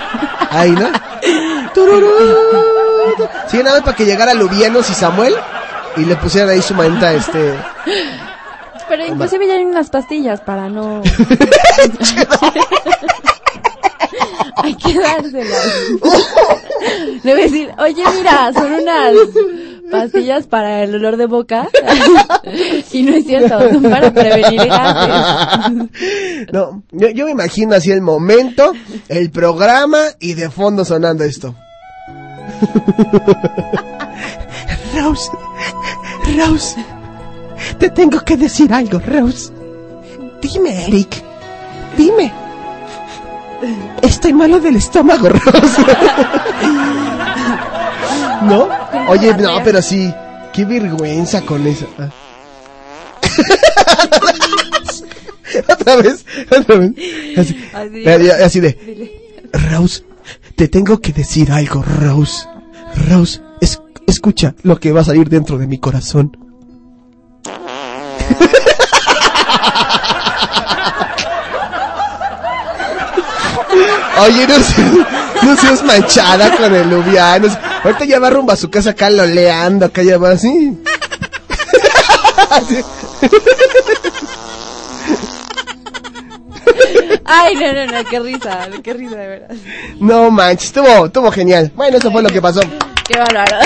Ahí, 0.51 0.73
¿no? 0.73 0.89
Tururú. 1.75 2.09
Sí, 3.49 3.57
nada 3.59 3.73
más 3.77 3.83
para 3.83 3.97
que 3.97 4.05
llegara 4.05 4.35
Lubianos 4.35 4.91
y 4.91 4.95
Samuel 4.95 5.35
y 5.97 6.05
le 6.05 6.17
pusieran 6.17 6.51
ahí 6.51 6.63
su 6.63 6.75
manita, 6.75 7.13
este... 7.13 7.55
Pero 8.89 9.07
inclusive 9.07 9.47
ya 9.47 9.55
hay 9.55 9.65
unas 9.65 9.89
pastillas 9.89 10.41
para 10.41 10.69
no... 10.69 11.03
hay 14.65 14.75
que 14.77 14.99
dárselas. 14.99 15.67
Le 17.23 17.33
voy 17.33 17.41
a 17.41 17.45
decir, 17.45 17.71
oye, 17.79 18.03
mira, 18.17 18.53
son 18.53 18.73
unas 18.73 19.15
pastillas 19.91 20.47
para 20.47 20.83
el 20.83 20.95
olor 20.95 21.17
de 21.17 21.27
boca. 21.27 21.69
y 22.93 23.03
no 23.03 23.15
es 23.15 23.25
cierto, 23.25 23.59
son 23.71 23.83
para 23.83 24.13
prevenir 24.13 24.67
gases. 24.67 25.89
No, 26.53 26.83
yo, 26.93 27.09
yo 27.11 27.27
me 27.27 27.33
imagino 27.33 27.75
así 27.75 27.91
el 27.91 28.03
momento, 28.03 28.73
el 29.09 29.31
programa 29.31 30.01
y 30.19 30.35
de 30.35 30.51
fondo 30.51 30.85
sonando 30.85 31.25
esto. 31.25 31.55
Rose, 34.95 35.31
Rose, 36.37 36.85
te 37.79 37.91
tengo 37.91 38.21
que 38.25 38.37
decir 38.37 38.73
algo, 38.73 38.99
Rose. 38.99 39.53
Dime, 40.41 40.87
Eric, 40.87 41.23
dime. 41.97 42.33
Estoy 44.03 44.33
malo 44.33 44.61
del 44.61 44.77
estómago, 44.77 45.29
Rose. 45.29 45.83
¿No? 48.43 48.69
Oye, 49.09 49.35
no, 49.35 49.63
pero 49.65 49.81
sí, 49.81 50.13
qué 50.53 50.65
vergüenza 50.65 51.41
con 51.43 51.67
eso. 51.67 51.87
Ah. 51.99 52.11
otra 55.73 55.97
vez, 55.97 56.25
otra 56.51 56.77
vez. 56.77 56.91
Así, 57.39 57.57
Así. 57.73 58.07
así- 58.07 58.31
así 58.31 58.61
de, 58.61 59.49
Rose, 59.71 60.03
te 60.57 60.69
tengo 60.69 61.01
que 61.01 61.13
decir 61.13 61.51
algo, 61.53 61.83
Rose. 61.83 62.47
Rose, 63.09 63.41
escucha 64.07 64.55
lo 64.63 64.79
que 64.79 64.93
va 64.93 65.01
a 65.01 65.05
salir 65.05 65.29
dentro 65.29 65.59
de 65.59 65.67
mi 65.67 65.79
corazón. 65.79 66.37
Oye, 74.27 74.47
no, 74.47 74.55
seas- 74.55 75.43
no 75.43 75.57
seas 75.57 75.83
manchada 75.85 76.57
con 76.57 76.73
el 76.75 76.89
Lubiano. 76.89 77.49
Ahorita 77.83 78.05
ya 78.05 78.19
va 78.21 78.31
rumbo 78.31 78.53
a 78.53 78.57
su 78.57 78.71
casa 78.71 78.91
acá 78.91 79.11
loleando, 79.11 79.87
acá 79.87 80.03
ya 80.03 80.19
va 80.19 80.31
así. 80.31 80.79
Así. 82.51 82.77
Ay, 87.27 87.55
no, 87.57 87.73
no, 87.73 87.87
no, 87.87 88.05
qué 88.09 88.21
risa, 88.21 88.69
qué 88.83 88.93
risa 88.95 89.17
de 89.17 89.27
verdad. 89.29 89.57
No 89.99 90.31
manches, 90.31 90.67
estuvo, 90.67 91.07
estuvo 91.07 91.31
genial. 91.33 91.73
Bueno, 91.75 91.97
eso 91.99 92.11
fue 92.13 92.23
lo 92.23 92.29
que 92.31 92.41
pasó. 92.41 92.61
Qué 93.07 93.19
bárbaro. 93.19 93.59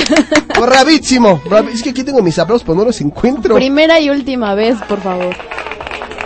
Bravísimo. 0.60 1.40
Es 1.72 1.82
que 1.82 1.90
aquí 1.90 2.02
tengo 2.02 2.22
mis 2.22 2.38
aplausos, 2.38 2.64
pero 2.64 2.76
no 2.76 2.84
los 2.84 3.00
encuentro. 3.00 3.54
Primera 3.54 4.00
y 4.00 4.10
última 4.10 4.54
vez, 4.54 4.76
por 4.88 5.00
favor. 5.00 5.34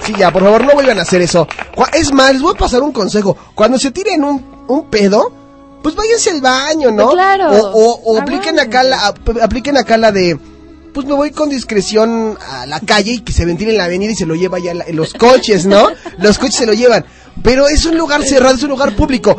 Sí, 0.05 0.13
ya, 0.19 0.31
por 0.33 0.43
favor, 0.43 0.65
no 0.65 0.73
vuelvan 0.73 0.99
a 0.99 1.03
hacer 1.03 1.21
eso. 1.23 1.47
Es 1.93 2.13
más, 2.13 2.33
les 2.33 2.43
voy 2.43 2.55
a 2.55 2.59
pasar 2.59 2.83
un 2.83 2.93
consejo. 2.93 3.37
Cuando 3.55 3.79
se 3.79 3.91
tiren 3.91 4.25
un, 4.25 4.65
un 4.69 4.87
pedo, 4.91 5.31
pues 5.83 5.95
váyanse 5.95 6.31
al 6.31 6.41
baño, 6.41 6.91
¿no? 6.91 7.05
Pues 7.05 7.15
claro. 7.17 7.51
O, 7.51 7.71
o- 7.71 8.01
o 8.13 8.19
Ah, 8.19 8.23
apliquen 8.23 8.59
acá 8.59 8.83
la, 8.83 9.07
ap- 9.09 9.39
apliquen 9.43 9.77
acá 9.77 9.97
la 9.99 10.11
de, 10.11 10.39
pues 10.93 11.07
me 11.07 11.13
voy 11.15 11.31
con 11.31 11.51
discreción 11.51 12.37
a 12.51 12.67
la 12.67 12.81
calle 12.81 13.13
y 13.13 13.21
que 13.21 13.33
se 13.33 13.45
ventile 13.45 13.73
en 13.73 13.79
la 13.79 13.85
avenida 13.85 14.11
y 14.13 14.17
se 14.17 14.27
lo 14.27 14.35
lleva 14.35 14.59
ya 14.59 14.75
la- 14.75 14.87
los 14.91 15.13
coches, 15.15 15.67
¿no? 15.67 15.89
los 16.19 16.39
coches 16.39 16.57
se 16.57 16.67
lo 16.67 16.73
llevan. 16.73 17.05
Pero 17.43 17.67
es 17.69 17.87
un 17.87 17.97
lugar 17.97 18.23
cerrado, 18.25 18.55
es 18.57 18.63
un 18.63 18.71
lugar 18.71 18.95
público. 18.97 19.37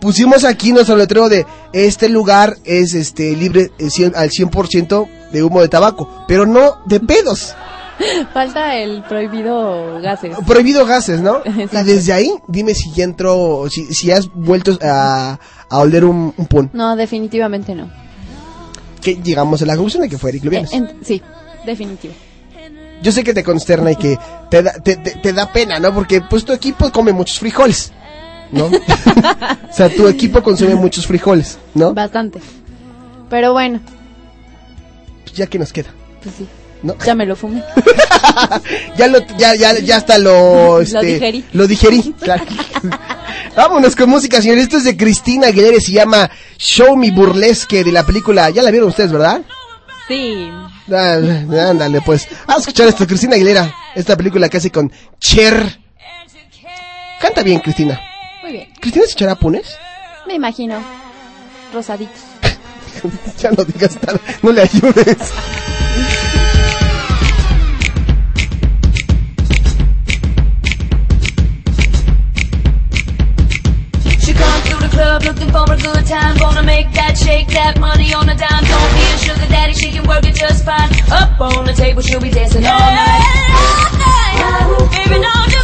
Pusimos 0.00 0.44
aquí 0.44 0.72
nuestro 0.72 0.96
letrero 0.96 1.28
de 1.28 1.46
este 1.72 2.08
lugar 2.08 2.56
es 2.64 2.94
este 2.94 3.34
libre 3.34 3.70
eh, 3.78 3.84
cien- 3.86 4.14
al 4.14 4.30
100% 4.30 5.08
de 5.32 5.42
humo 5.42 5.60
de 5.60 5.68
tabaco, 5.68 6.24
pero 6.28 6.46
no 6.46 6.76
de 6.86 7.00
pedos. 7.00 7.54
Falta 8.34 8.76
el 8.76 9.02
prohibido 9.04 9.98
gases. 10.02 10.36
Prohibido 10.46 10.84
gases, 10.86 11.20
¿no? 11.20 11.40
Y 11.72 11.84
desde 11.84 12.12
ahí, 12.12 12.30
dime 12.46 12.74
si 12.74 12.92
ya 12.92 13.04
entró, 13.04 13.64
si, 13.70 13.86
si 13.94 14.10
has 14.10 14.28
vuelto 14.32 14.78
a, 14.82 15.38
a 15.68 15.78
oler 15.78 16.04
un, 16.04 16.32
un 16.36 16.46
pun. 16.46 16.70
No, 16.74 16.94
definitivamente 16.94 17.74
no. 17.74 17.90
Que 19.00 19.14
llegamos 19.16 19.62
a 19.62 19.66
la 19.66 19.74
conclusión 19.74 20.02
de 20.02 20.08
que 20.10 20.18
fue 20.18 20.30
Eric 20.30 20.44
Lubianes. 20.44 20.72
En- 20.72 20.98
sí, 21.02 21.22
definitivo. 21.64 22.12
Yo 23.02 23.12
sé 23.12 23.22
que 23.24 23.34
te 23.34 23.44
consterna 23.44 23.92
y 23.92 23.96
que 23.96 24.18
te 24.50 24.62
da, 24.62 24.72
te, 24.74 24.96
te- 24.96 25.12
te 25.22 25.32
da 25.32 25.52
pena, 25.52 25.78
¿no? 25.78 25.94
Porque 25.94 26.20
pues 26.22 26.44
tu 26.44 26.52
equipo 26.52 26.90
come 26.92 27.12
muchos 27.12 27.38
frijoles, 27.38 27.92
¿no? 28.52 28.66
o 29.70 29.72
sea, 29.72 29.88
tu 29.88 30.06
equipo 30.08 30.42
consume 30.42 30.74
muchos 30.74 31.06
frijoles, 31.06 31.58
¿no? 31.74 31.92
Bastante. 31.94 32.40
Pero 33.28 33.52
bueno, 33.52 33.80
Pues 35.24 35.34
ya 35.36 35.46
que 35.46 35.58
nos 35.58 35.72
queda, 35.72 35.88
pues 36.22 36.34
sí. 36.36 36.46
¿no? 36.82 36.94
Ya 37.04 37.14
me 37.14 37.26
lo 37.26 37.36
fumé. 37.36 37.62
Ya 38.98 39.06
lo, 39.08 39.18
ya, 39.38 39.54
ya, 39.54 39.78
ya 39.78 39.96
hasta 39.96 40.18
lo, 40.18 40.80
este, 40.82 41.04
digerí. 41.04 41.44
Lo 41.52 41.66
digerí, 41.66 42.14
claro. 42.20 42.44
Vámonos 43.56 43.96
con 43.96 44.10
música, 44.10 44.40
señores. 44.42 44.64
Esto 44.64 44.76
es 44.76 44.84
de 44.84 44.96
Cristina 44.96 45.46
Aguilera 45.48 45.76
y 45.78 45.80
se 45.80 45.92
llama 45.92 46.30
Show 46.58 46.96
Me 46.96 47.10
Burlesque 47.10 47.82
de 47.82 47.92
la 47.92 48.04
película. 48.04 48.50
Ya 48.50 48.62
la 48.62 48.70
vieron 48.70 48.90
ustedes, 48.90 49.10
¿verdad? 49.12 49.40
Sí. 50.08 50.50
Ah, 50.92 51.14
ándale, 51.70 52.00
pues. 52.02 52.28
Vamos 52.46 52.56
a 52.56 52.60
escuchar 52.60 52.88
esto, 52.88 53.06
Cristina 53.06 53.36
Aguilera. 53.36 53.74
Esta 53.94 54.16
película 54.16 54.48
que 54.50 54.58
hace 54.58 54.70
con 54.70 54.92
Cher. 55.18 55.80
Canta 57.20 57.42
bien, 57.42 57.60
Cristina. 57.60 57.98
Muy 58.46 58.52
bien. 58.52 58.68
¿Cristina 58.78 59.04
se 59.06 59.12
echará 59.14 59.34
punes? 59.34 59.76
Me 60.24 60.34
imagino. 60.34 60.80
Rosaditos. 61.74 62.22
ya 63.40 63.50
no 63.50 63.64
digas 63.64 63.98
nada, 64.00 64.20
no 64.40 64.52
le 64.52 64.62
ayudes. 64.62 65.32
She 74.20 74.32
comes 74.32 74.62
through 74.68 74.78
the 74.78 74.90
club 74.92 75.24
looking 75.24 75.50
for 75.50 75.64
a 75.64 75.76
good 75.76 76.06
time. 76.06 76.38
Gonna 76.38 76.62
make 76.62 76.92
that 76.92 77.18
shake 77.18 77.48
that 77.48 77.80
money 77.80 78.14
on 78.14 78.28
a 78.28 78.36
dime. 78.36 78.62
Don't 78.62 78.92
be 78.94 79.02
a 79.12 79.18
sugar 79.18 79.48
daddy, 79.48 79.74
she 79.74 79.90
can 79.90 80.06
work 80.06 80.24
it 80.24 80.36
just 80.36 80.64
fine. 80.64 80.92
Up 81.10 81.40
on 81.40 81.66
the 81.66 81.72
table, 81.72 82.00
she'll 82.00 82.20
be 82.20 82.30
dancing 82.30 82.64
all 82.64 82.78
night. 82.78 83.24
All 84.38 84.78
night. 84.78 85.04
Baby, 85.04 85.18
now 85.18 85.55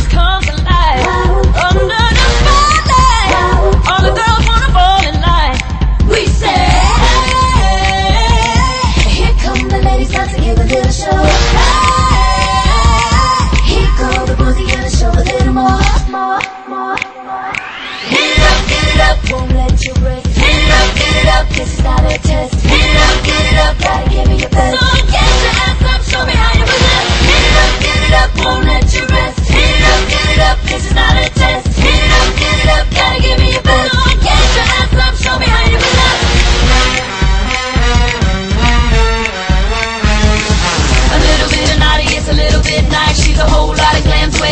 Hit 19.82 19.90
it 19.90 19.98
up, 19.98 20.94
get 20.94 21.10
it 21.10 21.26
up, 21.26 21.48
this 21.48 21.74
is 21.76 21.82
not 21.82 22.04
a 22.04 22.16
test. 22.22 22.54
It 22.54 22.96
up, 23.02 23.24
get 23.26 23.52
it 23.52 23.58
up, 23.66 23.76
gotta 23.82 24.10
give 24.10 24.28
me 24.28 24.38
your 24.38 24.48
best. 24.48 24.78
So 24.78 24.86
get 25.10 25.26
your 25.42 25.50
ass 25.58 25.82
up, 25.82 26.02
show 26.06 26.24
me 26.24 26.32
how 26.38 26.54
you 26.54 26.62
it 26.62 27.56
up, 27.58 27.82
get 27.82 27.98
it 27.98 28.14
up, 28.14 28.30
won't 28.46 28.64
let 28.64 28.94
you 28.94 29.04
rest. 29.10 29.40
It 29.50 29.82
up, 29.82 30.08
get 30.08 30.26
it 30.30 30.38
up, 30.38 30.58
this 30.70 30.86
is 30.86 30.94
not 30.94 31.16
a 31.16 31.28
test. 31.34 31.66
It 31.82 32.12
up, 32.14 32.38
get 32.38 32.62
it 32.62 32.70
up, 32.70 32.86
gotta 32.94 33.22
give 33.22 33.41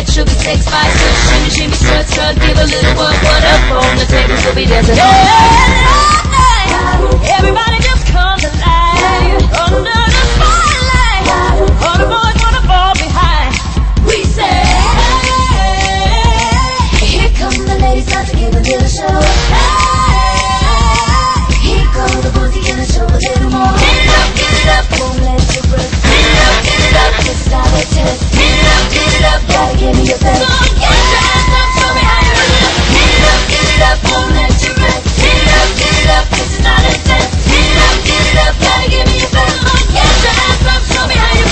sweat, 0.05 0.27
sugar, 0.27 0.39
sex, 0.41 0.65
spice. 0.65 0.97
Shimmy, 1.29 1.51
shimmy, 1.51 1.75
strut, 1.75 2.07
strut, 2.09 2.35
give 2.37 2.57
a 2.57 2.65
little 2.65 2.95
what, 2.97 3.15
what 3.23 3.45
up 3.45 3.85
on 3.85 3.97
the 3.99 4.07
table. 4.07 4.37
She'll 4.37 4.55
be 4.55 4.67
dancing. 4.67 4.97
Everybody 7.37 7.79
just 7.81 8.07
comes 8.09 8.45
alive 8.45 9.43
under 9.61 9.83
the 9.85 10.25
spotlight. 10.33 11.27
All 11.85 11.99
the 11.99 12.09
boys 12.09 12.37
wanna 12.41 12.63
fall 12.65 12.95
behind. 12.97 13.53
We 14.07 14.25
say, 14.25 14.65
here 17.05 17.33
come 17.37 17.67
the 17.67 17.77
ladies, 17.81 18.09
about 18.09 18.27
to 18.29 18.37
give 18.37 18.55
a 18.55 18.61
little 18.61 18.89
show. 18.89 19.21
Here 21.61 21.89
go 21.93 22.07
the 22.25 22.31
boys, 22.33 22.55
gonna 22.67 22.87
show 22.87 23.05
a 23.05 23.19
little 23.21 23.51
more. 23.51 23.75
Get 23.77 23.97
it 24.01 24.09
up, 24.17 24.29
get 24.37 24.55
it 24.61 24.69
up, 24.77 24.85
won't 24.99 25.21
let 25.23 25.45
you 25.55 25.63
rest. 25.73 25.93
Get 26.05 26.25
it 26.25 26.41
up, 26.47 26.57
get 26.65 26.81
it 26.89 26.97
up, 26.97 27.13
this 27.25 27.47
is 27.47 27.53
a 27.53 27.95
test. 27.95 28.30
It 29.21 29.27
up, 29.27 29.45
gotta 29.49 29.77
give 29.77 29.93
me 30.01 30.05
your 30.09 30.17
best. 30.17 30.41
Up, 30.41 30.49
me 30.49 30.81
how 30.81 32.25
you 32.25 32.33
it. 32.41 32.73
Up, 33.29 33.53
it 33.53 33.85
up, 33.85 34.01
won't 34.09 34.33
let 34.33 34.49
you 34.65 34.73
rest. 34.81 35.05
It 35.21 35.45
up, 35.61 35.77
it 35.77 36.09
up, 36.09 36.25
not 36.65 36.81
a 36.89 36.93
test. 37.05 37.29
It 37.53 37.77
up, 37.85 38.01
it 38.01 38.41
up, 38.41 38.57
gotta 38.65 38.89
give 38.89 39.05
me 39.05 39.21
your 39.21 39.29
best. 39.29 39.61
Get 39.93 40.09
your 40.25 40.33
ass 40.41 40.65
up, 40.73 40.83
show 40.89 41.05
me 41.05 41.17
how 41.21 41.37
you. 41.37 41.45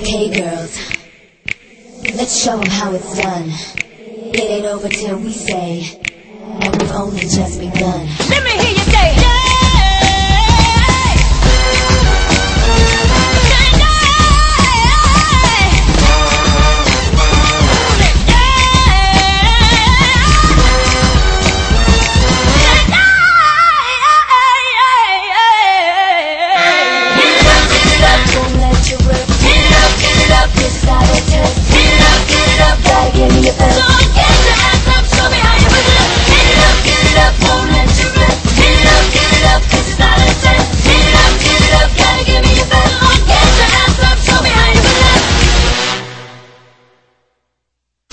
Okay, 0.00 0.24
girls. 0.32 0.72
Let's 2.16 2.34
show 2.42 2.56
'em 2.58 2.70
how 2.70 2.94
it's 2.94 3.12
done. 3.20 3.52
It 4.32 4.48
ain't 4.48 4.64
over 4.64 4.88
till 4.88 5.18
we 5.18 5.32
say, 5.32 6.00
and 6.62 6.74
we've 6.80 6.92
only 6.92 7.20
just 7.20 7.60
begun. 7.60 8.08
Let 8.30 8.42
me 8.42 8.50
hear 8.64 8.74
you 8.78 8.83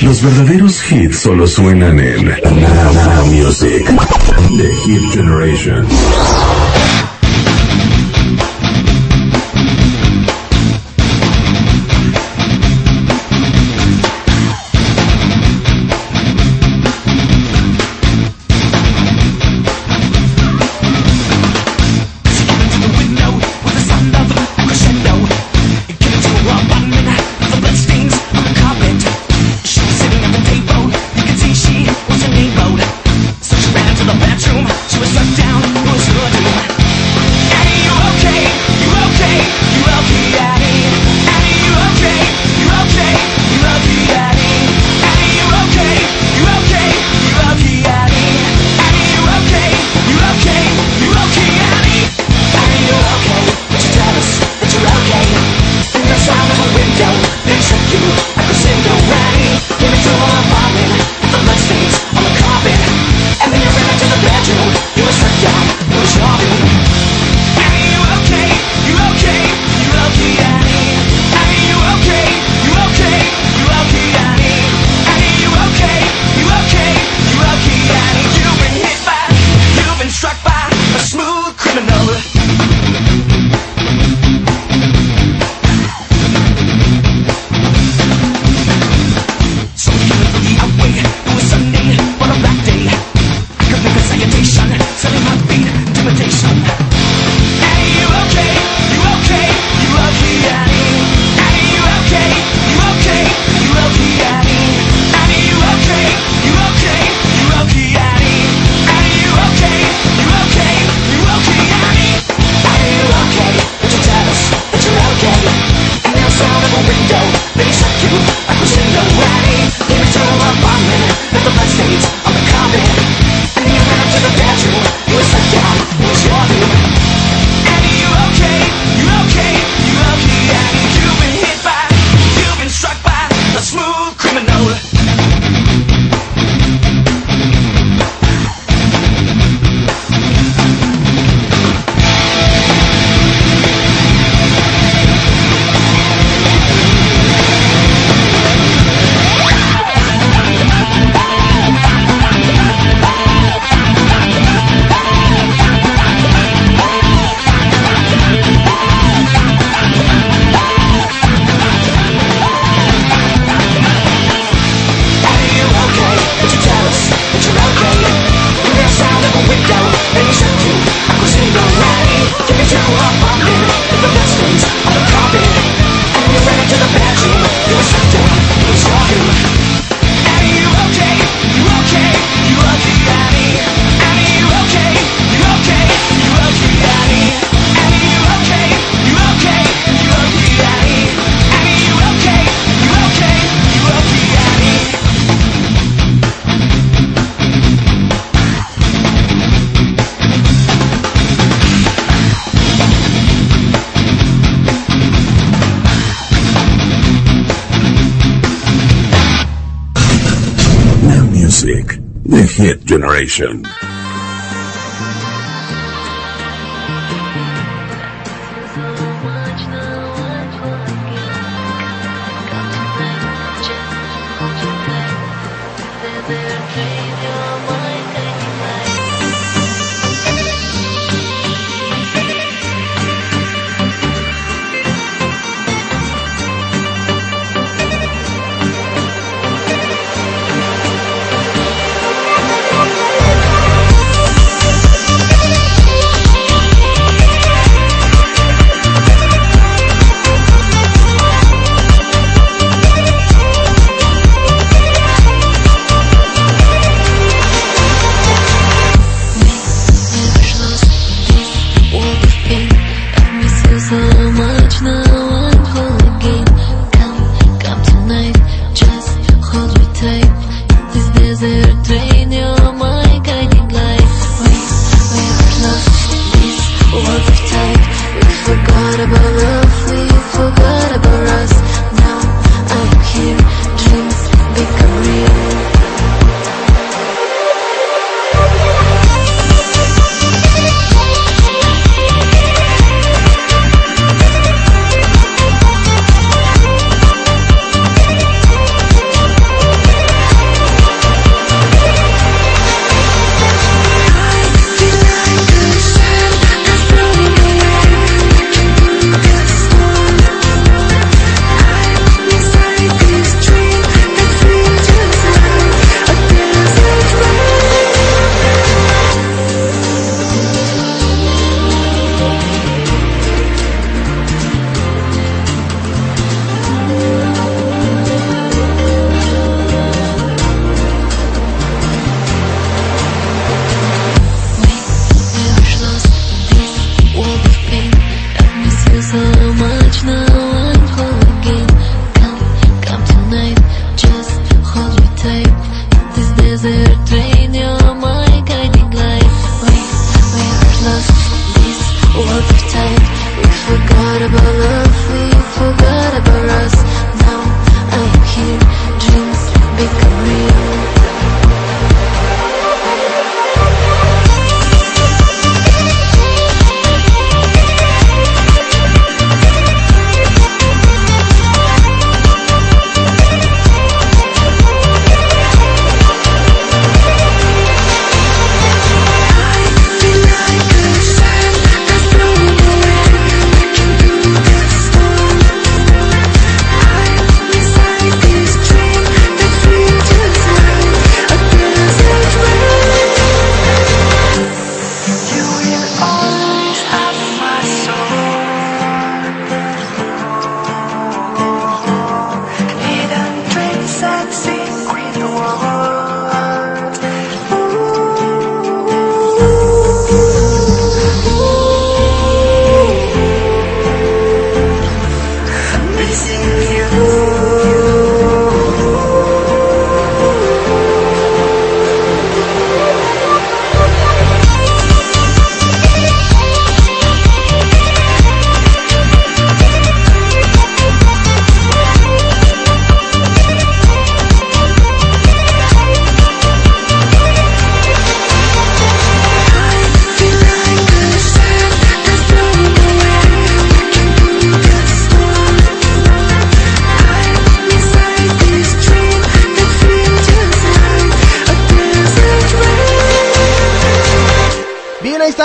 Los 0.02 0.22
verdaderos 0.22 0.92
hits 0.92 1.20
solo 1.20 1.48
suenan 1.48 2.00
en 2.00 2.26
Now, 2.26 3.26
Music. 3.28 3.86
The 4.58 4.74
Hit 4.84 5.14
Generation. 5.14 5.88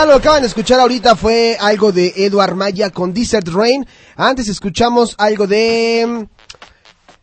Lo 0.07 0.14
acaban 0.14 0.42
de 0.42 0.48
escuchar 0.48 0.78
ahorita 0.78 1.16
fue 1.16 1.57
algo 1.59 1.90
de 1.90 2.12
Edward 2.16 2.54
Maya 2.54 2.90
con 2.90 3.12
Desert 3.12 3.48
Rain. 3.48 3.86
Antes 4.16 4.48
escuchamos 4.48 5.14
algo 5.18 5.46
de... 5.46 6.04
mm, 6.07 6.24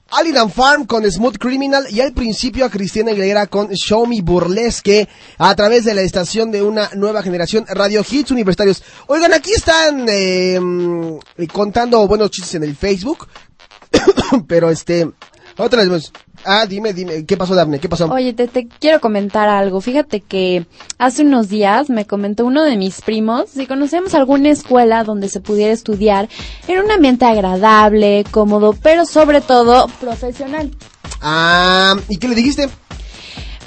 Alien 0.10 0.50
Farm 0.52 0.86
con 0.86 1.10
Smooth 1.10 1.38
Criminal 1.38 1.88
y 1.90 2.02
al 2.02 2.14
principio 2.14 2.66
a 2.66 2.70
Cristina 2.70 3.12
Aguilera 3.12 3.48
con 3.48 3.70
Show 3.70 4.06
Me 4.06 4.22
Burlesque 4.22 5.08
a 5.40 5.56
través 5.56 5.86
de 5.86 5.96
la 5.96 6.02
estación 6.02 6.52
de 6.52 6.62
una 6.62 6.90
nueva 6.94 7.24
generación 7.24 7.66
Radio 7.68 8.06
Hits 8.08 8.30
Universitarios. 8.30 8.84
Oigan, 9.08 9.34
aquí 9.34 9.54
están 9.54 10.06
eh, 10.08 10.60
mm, 10.60 11.18
contando 11.52 12.08
buenos 12.08 12.30
chistes 12.30 12.56
en 12.56 12.64
el 12.64 12.76
Facebook, 12.76 13.28
pero 14.48 14.70
este, 14.70 15.10
otra 15.58 15.84
vez, 15.84 16.12
ah, 16.46 16.66
dime, 16.68 16.94
dime, 16.94 17.26
¿qué 17.26 17.38
pasó 17.38 17.56
Daphne? 17.56 17.80
¿Qué 17.80 17.90
pasó? 17.90 18.12
Oye, 18.12 18.34
te, 18.34 18.48
te 18.48 18.68
quiero 18.68 19.00
comentar 19.00 19.50
algo. 19.50 19.82
Fíjate 19.82 20.22
que 20.22 20.66
hace 20.98 21.24
unos 21.24 21.50
días 21.50 21.90
me 21.90 22.06
comentó 22.06 22.46
uno 22.46 22.64
de 22.64 22.78
mis 22.78 23.02
primos 23.02 23.50
si 23.50 23.68
conocíamos 23.68 24.14
alguna 24.14 24.50
escuela 24.50 25.04
donde 25.04 25.30
se 25.30 25.40
pudiera 25.40 25.74
estudiar 25.74 26.30
en 26.68 26.80
un 26.80 26.92
ambiente 26.92 27.26
agradable, 27.26 28.24
cómodo, 28.32 28.76
pero 28.82 29.06
sobre 29.06 29.42
todo 29.42 29.88
profesional. 30.00 30.72
Ah, 31.22 31.96
¿y 32.10 32.18
qué 32.18 32.28
le 32.28 32.36
dijiste? 32.36 32.70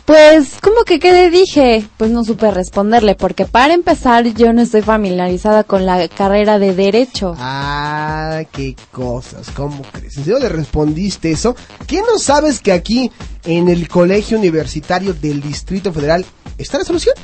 Pues, 0.07 0.59
¿cómo 0.63 0.85
que 0.85 1.01
qué 1.01 1.13
le 1.13 1.31
dije? 1.31 1.85
Pues 1.97 2.13
no 2.13 2.23
supe 2.23 2.53
responderle, 2.53 3.17
porque 3.17 3.45
para 3.45 3.75
empezar 3.75 4.25
yo 4.35 4.53
no 4.53 4.63
estoy 4.63 4.83
familiarizada 4.83 5.65
con 5.65 5.85
la 5.85 6.07
carrera 6.07 6.61
de 6.61 6.75
Derecho. 6.75 7.35
Ah, 7.39 8.43
qué 8.53 8.77
cosas, 8.93 9.51
¿cómo 9.51 9.83
crees? 9.91 10.17
¿En 10.17 10.25
serio 10.25 10.39
le 10.39 10.49
respondiste 10.49 11.33
eso? 11.33 11.57
¿Qué 11.89 12.03
no 12.03 12.21
sabes 12.21 12.61
que 12.61 12.71
aquí 12.71 13.11
en 13.45 13.69
el 13.69 13.89
Colegio 13.89 14.39
Universitario 14.39 15.13
del 15.13 15.41
Distrito 15.41 15.93
Federal 15.93 16.25
está 16.57 16.79
la 16.79 16.85
solución? 16.85 17.17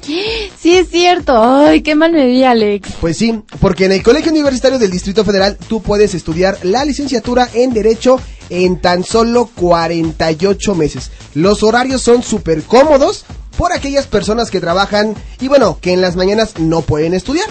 Sí, 0.00 0.76
es 0.76 0.88
cierto. 0.88 1.38
Ay, 1.38 1.82
qué 1.82 1.94
mal 1.94 2.12
me 2.12 2.26
vi, 2.26 2.42
Alex. 2.44 2.88
Pues 2.98 3.18
sí, 3.18 3.42
porque 3.60 3.84
en 3.84 3.92
el 3.92 4.02
Colegio 4.02 4.32
Universitario 4.32 4.78
del 4.78 4.90
Distrito 4.90 5.22
Federal 5.22 5.58
tú 5.68 5.82
puedes 5.82 6.14
estudiar 6.14 6.58
la 6.62 6.86
licenciatura 6.86 7.48
en 7.52 7.74
Derecho 7.74 8.18
en 8.50 8.80
tan 8.80 9.04
solo 9.04 9.48
48 9.54 10.74
meses. 10.74 11.10
Los 11.34 11.62
horarios 11.62 12.02
son 12.02 12.22
súper 12.22 12.62
cómodos 12.62 13.24
por 13.56 13.72
aquellas 13.72 14.06
personas 14.06 14.50
que 14.50 14.60
trabajan 14.60 15.14
y 15.40 15.48
bueno, 15.48 15.78
que 15.80 15.92
en 15.92 16.00
las 16.00 16.16
mañanas 16.16 16.58
no 16.58 16.82
pueden 16.82 17.14
estudiar. 17.14 17.48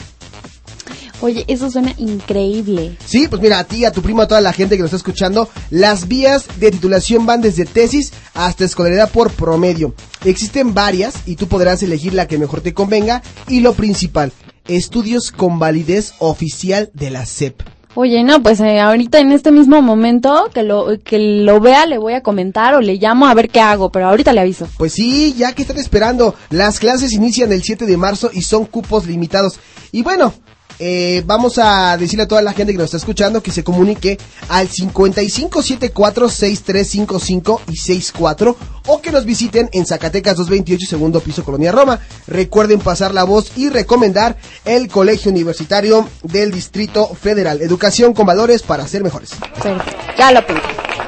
Oye, 1.21 1.43
eso 1.47 1.69
suena 1.69 1.93
increíble. 1.97 2.95
Sí, 3.05 3.27
pues 3.27 3.41
mira, 3.41 3.59
a 3.59 3.65
ti, 3.65 3.83
a 3.83 3.91
tu 3.91 4.01
primo, 4.01 4.21
a 4.21 4.27
toda 4.27 4.39
la 4.39 4.53
gente 4.53 4.77
que 4.77 4.81
nos 4.81 4.89
está 4.89 4.97
escuchando, 4.97 5.49
las 5.69 6.07
vías 6.07 6.45
de 6.59 6.71
titulación 6.71 7.25
van 7.25 7.41
desde 7.41 7.65
tesis 7.65 8.13
hasta 8.33 8.63
escolaridad 8.63 9.11
por 9.11 9.31
promedio. 9.31 9.93
Existen 10.23 10.73
varias 10.73 11.15
y 11.25 11.35
tú 11.35 11.47
podrás 11.47 11.83
elegir 11.83 12.13
la 12.13 12.27
que 12.27 12.37
mejor 12.37 12.61
te 12.61 12.73
convenga 12.73 13.21
y 13.47 13.59
lo 13.59 13.73
principal, 13.73 14.31
estudios 14.67 15.31
con 15.31 15.59
validez 15.59 16.13
oficial 16.19 16.89
de 16.93 17.09
la 17.09 17.25
SEP. 17.25 17.61
Oye, 17.95 18.23
no, 18.23 18.41
pues 18.43 18.59
eh, 18.59 18.79
ahorita 18.79 19.19
en 19.19 19.31
este 19.31 19.51
mismo 19.51 19.81
momento 19.81 20.49
que 20.53 20.61
lo 20.61 20.99
que 21.03 21.17
lo 21.17 21.59
vea 21.59 21.87
le 21.87 21.97
voy 21.97 22.13
a 22.13 22.21
comentar 22.21 22.75
o 22.75 22.81
le 22.81 22.95
llamo 22.95 23.27
a 23.27 23.33
ver 23.33 23.49
qué 23.49 23.61
hago, 23.61 23.91
pero 23.91 24.07
ahorita 24.07 24.31
le 24.31 24.41
aviso. 24.41 24.67
Pues 24.77 24.93
sí, 24.93 25.33
ya 25.35 25.53
que 25.53 25.63
están 25.63 25.77
esperando, 25.77 26.35
las 26.51 26.79
clases 26.79 27.13
inician 27.13 27.51
el 27.51 27.63
7 27.63 27.85
de 27.85 27.97
marzo 27.97 28.29
y 28.31 28.43
son 28.43 28.65
cupos 28.65 29.07
limitados. 29.07 29.59
Y 29.91 30.03
bueno, 30.03 30.33
eh, 30.79 31.23
vamos 31.25 31.57
a 31.57 31.97
decirle 31.97 32.23
a 32.23 32.27
toda 32.27 32.41
la 32.41 32.53
gente 32.53 32.71
que 32.71 32.77
nos 32.77 32.85
está 32.85 32.97
escuchando 32.97 33.43
que 33.43 33.51
se 33.51 33.63
comunique 33.63 34.17
al 34.47 34.69
5574-6355 34.69 37.59
y 37.69 37.75
64 37.75 38.55
o 38.87 39.01
que 39.01 39.11
nos 39.11 39.25
visiten 39.25 39.69
en 39.73 39.85
Zacatecas 39.85 40.37
228 40.37 40.89
segundo 40.89 41.19
piso 41.19 41.43
Colonia 41.43 41.71
Roma. 41.71 41.99
Recuerden 42.27 42.79
pasar 42.79 43.13
la 43.13 43.23
voz 43.23 43.51
y 43.55 43.69
recomendar 43.69 44.37
el 44.65 44.87
Colegio 44.87 45.31
Universitario 45.31 46.07
del 46.23 46.51
Distrito 46.51 47.07
Federal. 47.13 47.61
Educación 47.61 48.13
con 48.13 48.25
valores 48.25 48.61
para 48.61 48.87
ser 48.87 49.03
mejores. 49.03 49.31
Perfecto. 49.61 49.97
Ya 50.17 50.31
lo 50.31 50.39
apunté. 50.39 50.61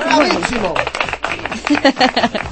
¡Bravísimo! 0.05 0.73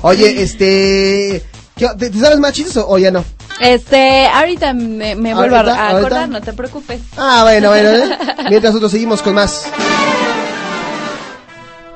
Oye, 0.01 0.41
este... 0.41 1.43
¿qué- 1.75 1.89
¿Te, 1.97 2.09
te 2.09 2.19
sabes 2.19 2.39
más 2.39 2.53
chistes 2.53 2.77
o 2.77 2.97
ya 2.97 3.11
no? 3.11 3.23
Este, 3.59 4.27
ahorita 4.27 4.73
me, 4.73 5.15
me 5.15 5.33
vuelvo 5.35 5.57
a, 5.57 5.89
acordar, 5.89 6.29
no 6.29 6.39
te 6.41 6.53
preocupes. 6.53 7.01
Ah, 7.17 7.41
bueno, 7.43 7.69
bueno. 7.69 7.89
¿eh? 7.89 8.17
Mientras 8.49 8.73
nosotros 8.73 8.91
seguimos 8.91 9.21
con 9.21 9.33
más. 9.35 9.65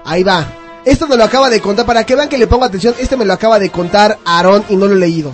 Ahí 0.06 0.24
va. 0.24 0.46
Esto 0.86 1.08
me 1.08 1.16
lo 1.16 1.24
acaba 1.24 1.50
de 1.50 1.62
contar, 1.62 1.86
para 1.86 2.04
que 2.06 2.16
vean 2.16 2.28
que 2.28 2.38
le 2.38 2.48
pongo 2.48 2.66
atención, 2.66 2.94
este 3.00 3.16
me 3.16 3.24
lo 3.26 3.32
acaba 3.34 3.58
de 3.60 3.70
contar 3.70 4.18
Aarón 4.26 4.66
y 4.70 4.76
no 4.76 4.88
lo 4.88 4.96
he 4.96 5.00
leído. 5.00 5.34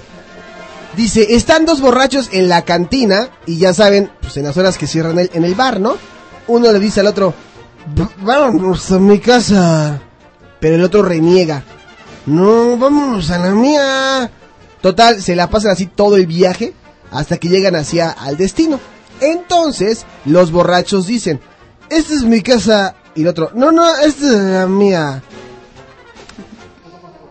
Dice, 0.96 1.34
están 1.36 1.66
dos 1.66 1.82
borrachos 1.82 2.30
en 2.32 2.50
la 2.50 2.64
cantina, 2.64 3.30
y 3.48 3.58
ya 3.58 3.74
saben, 3.74 4.12
pues 4.22 4.38
en 4.38 4.44
las 4.44 4.58
horas 4.58 4.78
que 4.78 4.86
cierran 4.86 5.18
el, 5.18 5.32
en 5.34 5.44
el 5.46 5.56
bar, 5.56 5.80
¿no? 5.80 5.98
Uno 6.48 6.72
le 6.72 6.80
dice 6.80 7.00
al 7.00 7.08
otro, 7.08 7.34
"V- 7.96 8.08
vámonos 8.22 8.92
a 8.92 9.00
mi 9.00 9.20
casa. 9.20 10.00
Pero 10.60 10.76
el 10.76 10.84
otro 10.84 11.02
reniega. 11.04 11.64
No, 12.26 12.76
vámonos 12.78 13.32
a 13.32 13.40
la 13.40 13.50
mía. 13.52 14.30
Total, 14.82 15.22
se 15.22 15.36
la 15.36 15.50
pasan 15.50 15.72
así 15.72 15.86
todo 15.88 16.16
el 16.16 16.26
viaje 16.26 16.74
hasta 17.12 17.38
que 17.38 17.50
llegan 17.50 17.76
hacia 17.76 18.12
al 18.12 18.38
destino. 18.38 18.80
Entonces, 19.22 20.06
los 20.26 20.52
borrachos 20.52 21.08
dicen, 21.08 21.42
esta 21.90 22.14
es 22.14 22.24
mi 22.24 22.42
casa. 22.42 22.96
Y 23.16 23.24
el 23.24 23.28
otro, 23.28 23.52
no, 23.54 23.72
no, 23.72 23.96
esta 23.98 24.26
es 24.26 24.34
la 24.34 24.68
mía. 24.68 25.22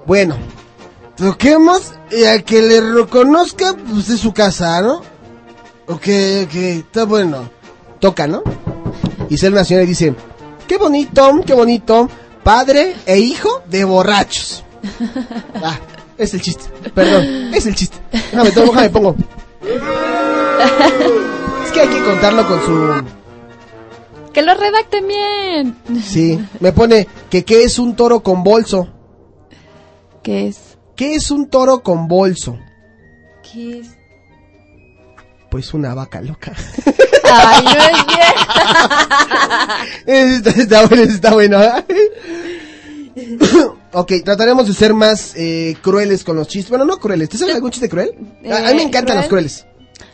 Bueno, 0.07 0.37
toquemos 1.17 1.93
y 2.11 2.25
a 2.25 2.43
que 2.43 2.63
le 2.63 2.81
reconozca, 2.81 3.75
pues 3.75 4.09
es 4.11 4.21
su 4.21 4.33
casa, 4.33 4.81
¿no? 4.83 5.03
Ok, 5.87 6.07
ok, 6.45 6.55
está 6.55 7.05
bueno. 7.05 7.51
Toca, 8.01 8.27
¿no? 8.27 8.43
Y 9.29 9.37
sale 9.37 9.53
una 9.53 9.65
señora 9.65 9.85
y 9.85 9.89
dice, 9.89 10.15
qué 10.67 10.77
bonito, 10.77 11.41
qué 11.45 11.55
bonito, 11.55 12.09
padre 12.43 12.97
e 13.07 13.19
hijo 13.19 13.63
de 13.69 13.85
borrachos. 13.85 14.65
Ah, 15.61 15.77
es 16.19 16.35
el 16.35 16.43
chiste. 16.43 16.65
Perdón, 16.95 17.55
es 17.55 17.67
el 17.67 17.75
chiste. 17.75 17.97
Déjame, 18.13 18.51
tomo, 18.51 18.67
déjame, 18.73 18.91
pongo. 18.91 19.17
Es 21.65 21.73
que 21.73 21.81
hay 21.81 21.89
que 21.89 22.05
contarlo 22.05 22.47
con 22.47 22.65
su... 22.65 23.05
Que 24.33 24.43
lo 24.43 24.55
redacten 24.55 25.07
bien. 25.09 25.77
Sí, 26.03 26.39
me 26.61 26.73
pone 26.73 27.09
que 27.31 27.45
qué 27.45 27.65
es 27.65 27.79
un 27.79 27.97
toro 27.97 28.21
con 28.21 28.45
bolso. 28.45 28.89
¿Qué 30.23 30.49
es? 30.49 30.77
¿Qué 30.97 31.15
es 31.15 31.31
un 31.31 31.49
toro 31.49 31.83
con 31.83 32.09
bolso? 32.09 32.59
¿Qué 33.43 33.81
es? 33.81 33.97
Pues 35.51 35.73
una 35.73 35.95
vaca 35.95 36.21
loca. 36.21 36.53
Ay, 37.25 37.65
no 37.65 37.73
es 40.13 40.31
está, 40.47 40.51
está 40.51 40.87
bueno, 40.87 41.03
está 41.03 41.33
bueno. 41.35 41.59
Ok, 43.93 44.13
trataremos 44.25 44.67
de 44.67 44.75
ser 44.75 44.95
más 44.95 45.35
eh, 45.37 45.77
crueles 45.83 46.25
con 46.25 46.37
los 46.37 46.49
chistes. 46.49 46.71
Bueno, 46.71 46.85
no 46.85 46.99
crueles. 46.99 47.29
¿Te 47.29 47.39
sabes 47.39 47.55
algún 47.55 47.71
chiste 47.71 47.89
cruel? 47.89 48.13
A, 48.51 48.57
a 48.57 48.61
mí 48.71 48.75
me 48.77 48.83
Eh, 48.83 48.87
encantan 48.87 49.17
los 49.17 49.27
¿cruel? 49.27 49.47
crueles. 49.47 49.67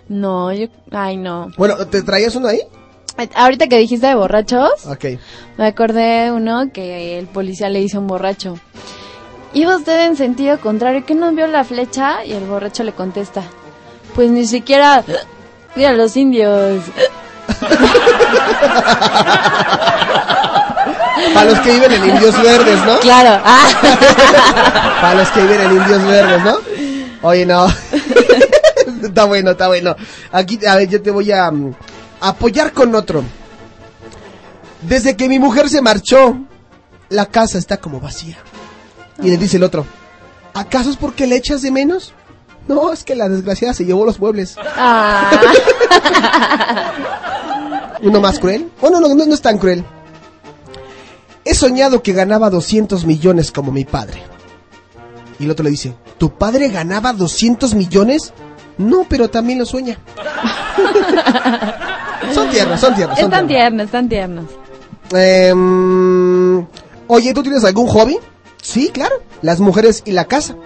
No, 0.08 0.52
yo, 0.52 0.66
ay 0.90 1.16
no. 1.16 1.48
Bueno, 1.56 1.76
¿te 1.86 2.02
traías 2.02 2.34
uno 2.36 2.48
ahí? 2.48 2.60
Ay, 3.16 3.30
Ahorita 3.34 3.66
que 3.68 3.78
dijiste 3.78 4.06
de 4.06 4.14
borrachos, 4.14 4.86
Ok. 4.86 5.04
me 5.56 5.66
acordé 5.66 6.24
de 6.24 6.32
uno 6.32 6.70
que 6.72 7.18
el 7.18 7.26
policía 7.26 7.68
le 7.70 7.80
dice 7.80 7.96
a 7.96 8.00
un 8.00 8.06
borracho. 8.06 8.58
Iba 9.52 9.76
usted 9.76 10.06
en 10.06 10.16
sentido 10.16 10.58
contrario, 10.60 11.04
¿qué 11.06 11.14
no 11.14 11.30
vio 11.32 11.46
la 11.46 11.64
flecha? 11.64 12.24
Y 12.24 12.32
el 12.32 12.44
borracho 12.44 12.82
le 12.82 12.92
contesta, 12.92 13.42
pues 14.14 14.30
ni 14.30 14.46
siquiera 14.46 15.04
vi 15.76 15.84
a 15.84 15.92
los 15.92 16.16
indios. 16.16 16.82
Para 21.32 21.50
los 21.50 21.60
que 21.60 21.72
viven 21.72 21.92
en 21.92 22.08
Indios 22.10 22.42
Verdes, 22.42 22.84
¿no? 22.84 22.98
Claro. 23.00 23.40
Ah. 23.44 24.98
Para 25.00 25.14
los 25.14 25.28
que 25.28 25.42
viven 25.42 25.60
en 25.60 25.72
Indios 25.72 26.04
Verdes, 26.06 26.44
¿no? 26.44 26.58
Oye, 27.22 27.46
no. 27.46 27.66
está 29.02 29.24
bueno, 29.24 29.52
está 29.52 29.68
bueno. 29.68 29.96
Aquí, 30.32 30.58
a 30.66 30.76
ver, 30.76 30.88
yo 30.88 31.02
te 31.02 31.10
voy 31.10 31.30
a 31.32 31.50
mm, 31.50 31.74
apoyar 32.20 32.72
con 32.72 32.94
otro. 32.94 33.22
Desde 34.82 35.16
que 35.16 35.28
mi 35.28 35.38
mujer 35.38 35.68
se 35.68 35.80
marchó, 35.80 36.36
la 37.08 37.26
casa 37.26 37.58
está 37.58 37.78
como 37.78 38.00
vacía. 38.00 38.38
Y 39.22 39.30
le 39.30 39.36
dice 39.36 39.56
el 39.56 39.62
otro, 39.62 39.86
¿acaso 40.52 40.90
es 40.90 40.96
porque 40.96 41.26
le 41.26 41.36
echas 41.36 41.62
de 41.62 41.70
menos? 41.70 42.12
No, 42.66 42.92
es 42.92 43.04
que 43.04 43.14
la 43.14 43.28
desgraciada 43.28 43.74
se 43.74 43.84
llevó 43.84 44.04
los 44.04 44.18
muebles. 44.18 44.56
Ah. 44.76 45.30
¿Uno 48.02 48.20
más 48.20 48.38
cruel? 48.38 48.70
Oh, 48.80 48.90
no, 48.90 49.00
no, 49.00 49.08
no, 49.08 49.26
no 49.26 49.34
es 49.34 49.40
tan 49.40 49.58
cruel. 49.58 49.84
He 51.44 51.54
soñado 51.54 52.02
que 52.02 52.12
ganaba 52.12 52.50
200 52.50 53.04
millones 53.04 53.50
como 53.52 53.70
mi 53.72 53.84
padre. 53.84 54.22
Y 55.38 55.44
el 55.44 55.50
otro 55.50 55.64
le 55.64 55.70
dice, 55.70 55.94
¿tu 56.18 56.30
padre 56.36 56.68
ganaba 56.68 57.12
200 57.12 57.74
millones? 57.74 58.32
No, 58.78 59.04
pero 59.08 59.28
también 59.28 59.58
lo 59.58 59.66
sueña. 59.66 59.98
son 62.34 62.48
tiernos, 62.50 62.80
son 62.80 62.94
tiernos. 62.94 63.18
Son 63.18 63.30
Están 63.32 63.46
tiernos. 63.48 63.86
están 63.86 64.08
tiernos. 64.08 64.44
Em, 65.12 66.66
oye, 67.08 67.34
¿tú 67.34 67.42
tienes 67.42 67.64
algún 67.64 67.86
hobby? 67.88 68.18
Sí, 68.62 68.90
claro. 68.92 69.16
Las 69.42 69.60
mujeres 69.60 70.02
y 70.06 70.12
la 70.12 70.24
casa. 70.24 70.56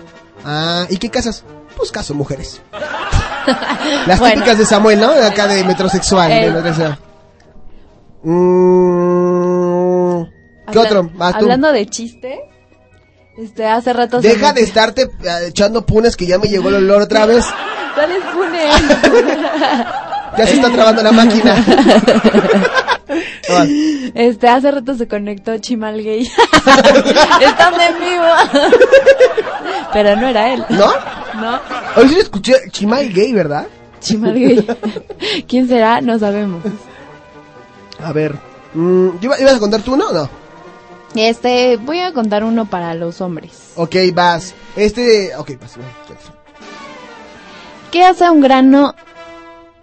Ah, 0.44 0.86
¿y 0.88 0.98
qué 0.98 1.10
casas? 1.10 1.44
Pues 1.76 1.90
caso 1.90 2.14
mujeres. 2.14 2.60
Las 4.06 4.18
Bueno. 4.20 4.34
típicas 4.36 4.58
de 4.58 4.66
Samuel, 4.66 5.00
¿no? 5.00 5.10
Acá 5.10 5.48
de 5.48 5.64
metrosexual. 5.64 6.28
de 6.28 6.44
Eh. 6.44 6.50
metrosexual. 6.50 6.98
Mm, 8.22 9.87
¿Qué 10.72 10.78
Habla- 10.78 10.90
otro? 10.90 11.08
Tú. 11.08 11.22
Hablando 11.22 11.72
de 11.72 11.86
chiste, 11.86 12.40
este, 13.36 13.66
hace 13.66 13.92
rato... 13.92 14.20
Deja 14.20 14.52
de 14.52 14.62
estarte 14.64 15.02
eh, 15.02 15.46
echando 15.48 15.84
punes 15.86 16.16
que 16.16 16.26
ya 16.26 16.38
me 16.38 16.48
llegó 16.48 16.68
el 16.68 16.76
olor 16.76 17.02
otra 17.02 17.26
vez. 17.26 17.44
¿Cuáles 17.94 18.22
funes? 18.24 18.74
Ya 20.36 20.46
se 20.46 20.54
está 20.54 20.70
trabando 20.70 21.02
la 21.02 21.10
máquina. 21.10 21.64
Este, 24.14 24.46
hace 24.48 24.70
rato 24.70 24.94
se 24.94 25.08
conectó 25.08 25.56
Chimal 25.58 26.02
Gay. 26.02 26.20
Están 27.40 27.74
en 27.80 27.98
vivo. 27.98 28.70
Pero 29.92 30.16
no 30.16 30.28
era 30.28 30.52
él. 30.52 30.64
¿No? 30.68 30.86
No, 31.40 31.58
Hoy 31.96 32.08
sí 32.10 32.18
escuché 32.18 32.54
Chimal 32.70 33.10
Gay, 33.12 33.32
¿verdad? 33.32 33.66
Chimal 34.00 34.34
Gay. 34.34 34.66
¿Quién 35.48 35.66
será? 35.66 36.00
No 36.02 36.18
sabemos. 36.18 36.62
A 38.04 38.12
ver. 38.12 38.34
mm, 38.74 39.08
¿iba- 39.22 39.40
¿Ibas 39.40 39.54
a 39.56 39.58
contar 39.58 39.80
tú 39.82 39.94
uno 39.94 40.08
o 40.08 40.12
no? 40.12 40.30
Este, 41.14 41.76
voy 41.78 42.00
a 42.00 42.12
contar 42.12 42.44
uno 42.44 42.66
para 42.66 42.94
los 42.94 43.20
hombres. 43.20 43.72
Ok, 43.76 43.96
vas. 44.12 44.54
Este. 44.76 45.34
Ok, 45.36 45.52
vas. 45.60 45.76
bueno, 45.76 45.90
¿Qué 47.90 48.04
hace 48.04 48.28
un 48.30 48.40
grano 48.40 48.94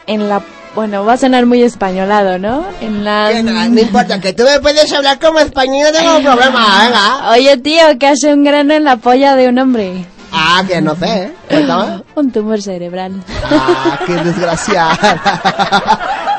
en 0.06 0.30
la... 0.30 0.42
Bueno, 0.76 1.06
va 1.06 1.14
a 1.14 1.18
sonar 1.18 1.46
muy 1.46 1.64
españolado, 1.64 2.38
¿no? 2.38 2.66
En 2.82 3.06
la... 3.06 3.32
No 3.42 3.80
importa, 3.80 4.20
que 4.20 4.34
tú 4.34 4.44
me 4.44 4.60
puedes 4.60 4.92
hablar 4.92 5.20
como 5.20 5.40
español, 5.40 5.88
no 5.94 5.98
tengo 5.98 6.22
problema, 6.22 6.84
venga. 6.84 7.32
Oye, 7.32 7.58
tío, 7.58 7.98
¿qué 7.98 8.08
hace 8.08 8.34
un 8.34 8.44
grano 8.44 8.74
en 8.74 8.84
la 8.84 8.98
polla 8.98 9.36
de 9.36 9.48
un 9.48 9.58
hombre? 9.58 10.06
Ah, 10.34 10.64
que 10.68 10.82
no 10.82 10.96
sé, 10.96 11.32
¿eh? 11.50 11.50
Un 12.16 12.32
tumor 12.32 12.62
cerebral. 12.62 13.24
Ah, 13.50 14.00
qué 14.06 14.16
desgraciada. 14.16 14.98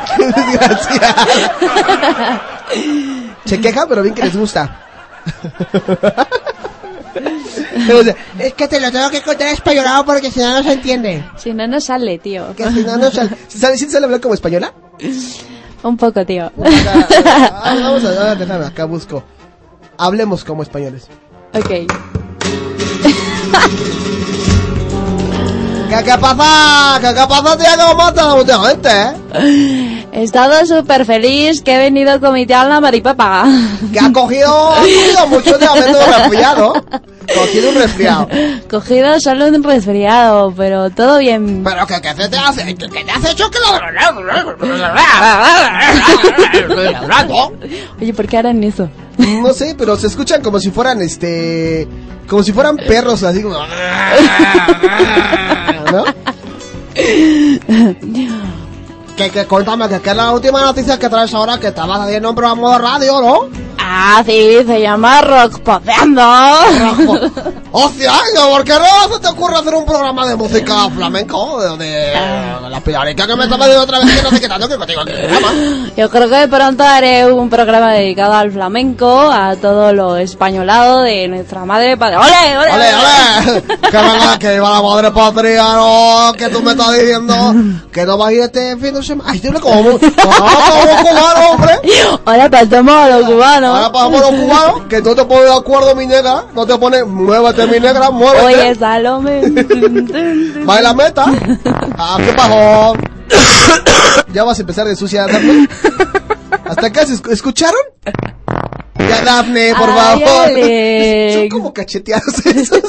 qué 0.16 0.26
desgraciada. 0.26 2.43
Se 3.47 3.61
queja, 3.61 3.86
pero 3.88 4.03
bien 4.03 4.14
que 4.14 4.22
les 4.22 4.36
gusta. 4.36 4.82
es 8.38 8.55
que 8.55 8.68
te 8.68 8.80
lo 8.80 8.90
tengo 8.92 9.11
que 9.11 9.22
contar 9.22 9.49
españolado 9.49 10.05
porque 10.05 10.30
si 10.30 10.40
no 10.40 10.55
no 10.55 10.62
se 10.62 10.72
entiende. 10.72 11.24
Si 11.36 11.53
no, 11.55 11.66
no 11.66 11.80
sale, 11.80 12.18
tío. 12.18 12.55
Que 12.57 12.70
si 12.70 12.84
no 12.84 12.97
no 12.97 13.11
sale. 13.11 13.30
¿Sabes 13.49 13.80
si 13.80 13.88
sale 13.88 14.05
hablar 14.07 14.20
como 14.20 14.34
española? 14.34 14.72
Un 15.82 15.97
poco, 15.97 16.24
tío. 16.26 16.51
Ah, 16.59 17.76
Vamos 17.80 18.05
a 18.05 18.34
déjame, 18.34 18.66
acá 18.66 18.84
busco. 18.84 19.22
Hablemos 19.99 20.44
como 20.44 20.62
españoles. 20.62 21.09
ok. 21.55 21.70
¿Qué, 25.89 26.03
qué 26.05 26.18
pasa? 26.18 26.99
¿Qué, 27.01 27.09
qué 27.14 27.26
pasa, 27.28 27.57
tío? 27.57 27.66
¿Cómo 27.78 27.95
mata 27.95 28.34
mucha 28.34 28.59
gente, 28.61 28.89
eh? 28.91 30.07
He 30.12 30.22
estado 30.24 30.64
súper 30.66 31.05
feliz 31.05 31.62
que 31.62 31.74
he 31.74 31.78
venido 31.78 32.18
con 32.20 32.34
mi 32.34 32.47
tía 32.47 32.64
la 32.64 32.80
maripapa. 32.80 33.45
Que 33.93 34.01
ha 34.01 34.12
cogido, 34.12 34.72
ha 34.72 34.80
cogido 34.80 35.26
mucho 35.28 35.59
de 35.59 35.66
habiendo 35.66 35.99
resfriado. 35.99 36.72
Cogido 37.35 37.70
un 37.70 37.77
resfriado. 37.77 38.29
Cogido 38.70 39.20
solo 39.20 39.47
un 39.47 39.62
resfriado, 39.62 40.53
pero 40.57 40.91
todo 40.91 41.18
bien. 41.18 41.62
Pero 41.64 41.87
que, 41.87 42.01
que 42.01 42.14
se 42.14 42.29
te 42.29 42.37
hace, 42.37 42.74
que 42.74 42.74
te 42.74 43.11
has 43.11 43.24
hecho 43.31 43.51
que 43.51 43.59
lo... 43.59 43.66
Oye, 48.01 48.14
¿por 48.14 48.27
qué 48.27 48.39
harán 48.39 48.62
eso? 48.64 48.89
No 49.18 49.53
sé, 49.53 49.74
pero 49.77 49.97
se 49.97 50.07
escuchan 50.07 50.43
como 50.43 50.61
si 50.61 50.70
fueran, 50.70 51.01
este... 51.01 51.89
Como 52.29 52.43
si 52.43 52.53
fueran 52.53 52.77
perros, 52.77 53.22
así 53.22 53.43
como... 53.43 53.57
¿No? 55.93 56.05
Que, 59.17 59.31
que 59.31 59.47
cuéntame, 59.47 59.89
que, 59.89 60.01
que 60.01 60.11
es 60.11 60.17
la 60.17 60.33
última 60.33 60.61
noticia 60.61 60.99
que 60.99 61.09
traes 61.09 61.33
ahora 61.33 61.59
que 61.59 61.69
estabas 61.69 62.01
haciendo 62.01 62.31
un 62.31 62.37
programa 62.37 62.73
de 62.73 62.79
radio, 62.79 63.21
¿no? 63.21 63.49
Ah, 63.79 64.23
sí, 64.27 64.59
se 64.67 64.81
llama 64.81 65.23
Rock 65.23 65.61
Popeando. 65.61 66.23
Hostia, 67.79 68.11
¿y 68.33 68.39
¿por 68.39 68.64
qué 68.64 68.72
no 68.72 69.14
se 69.14 69.20
te 69.20 69.29
ocurre 69.29 69.57
hacer 69.57 69.74
un 69.74 69.85
programa 69.85 70.27
de 70.27 70.35
música 70.35 70.89
flamenco? 70.89 71.61
De, 71.61 71.77
de, 71.77 72.12
la 72.70 72.81
pilarica 72.81 73.27
que 73.27 73.37
me 73.37 73.45
estaba 73.45 73.66
diciendo 73.66 73.83
otra 73.83 73.99
vez 73.99 74.16
que 74.16 74.22
no 74.22 74.31
sé 74.31 74.41
qué 74.41 74.49
tanto 74.49 74.66
que 74.66 74.77
contigo 74.77 75.03
el 75.03 75.12
programa. 75.12 75.53
Yo 75.95 76.09
creo 76.09 76.31
que 76.31 76.49
pronto 76.49 76.85
haré 76.85 77.31
un 77.31 77.51
programa 77.51 77.93
dedicado 77.93 78.33
al 78.33 78.51
flamenco, 78.51 79.31
a 79.31 79.57
todo 79.57 79.93
lo 79.93 80.16
españolado 80.16 81.03
de 81.03 81.29
nuestra 81.29 81.66
madre 81.66 81.99
patria. 81.99 82.20
¡Ole, 82.20 82.59
ole! 82.59 82.72
¡Ole, 82.72 82.95
ole! 82.95 83.62
Que 83.91 83.97
venga, 83.99 84.39
que 84.39 84.53
viva 84.55 84.70
la 84.70 84.83
madre 84.83 85.11
patria, 85.11 85.62
no, 85.74 86.33
que 86.33 86.49
tú 86.49 86.62
me 86.62 86.70
estás 86.70 86.93
diciendo 86.93 87.55
que 87.93 88.07
no 88.07 88.16
vas 88.16 88.29
a 88.29 88.33
ir 88.33 88.41
este 88.41 88.77
fin 88.79 88.95
de 88.95 89.03
semana. 89.03 89.31
Ay, 89.33 89.39
te 89.39 89.49
hablo 89.49 89.61
como, 89.61 89.83
como, 89.83 89.99
como 89.99 90.97
cubano, 91.03 91.51
hombre. 91.53 91.81
Ahora 92.24 92.51
pasamos 92.51 92.95
a 92.95 93.09
los 93.09 93.27
cubanos. 93.27 93.77
Ahora 93.77 93.93
pasamos 93.93 94.22
a 94.22 94.31
los 94.31 94.41
cubanos, 94.41 94.83
que 94.89 95.03
no 95.03 95.14
te 95.14 95.24
pones 95.27 95.45
de 95.45 95.53
acuerdo, 95.53 95.95
mi 95.95 96.07
negra. 96.07 96.45
No 96.55 96.66
te 96.66 96.77
pones, 96.79 97.07
muévete, 97.07 97.66
mi 97.69 97.81
negra, 97.81 98.11
muévete. 98.11 98.45
Oye, 98.45 98.75
Salome. 98.75 99.43
Baila 100.64 100.95
meta. 100.95 101.25
Ah, 101.99 102.19
¿qué 102.25 102.33
pasó? 102.33 102.95
ya 104.33 104.45
vas 104.45 104.59
a 104.59 104.62
empezar 104.62 104.87
de 104.87 104.97
sucia, 104.97 105.27
Daphne. 105.27 105.69
¿Hasta 106.64 106.87
acá 106.87 107.07
se 107.07 107.14
esc- 107.14 107.31
escucharon? 107.33 107.81
Ya, 108.99 109.23
Daphne, 109.23 109.73
por 109.79 109.89
Ay, 109.91 110.23
favor. 110.23 111.33
Son 111.41 111.49
como 111.49 111.73
cacheteados 111.73 112.45
esos. 112.47 112.81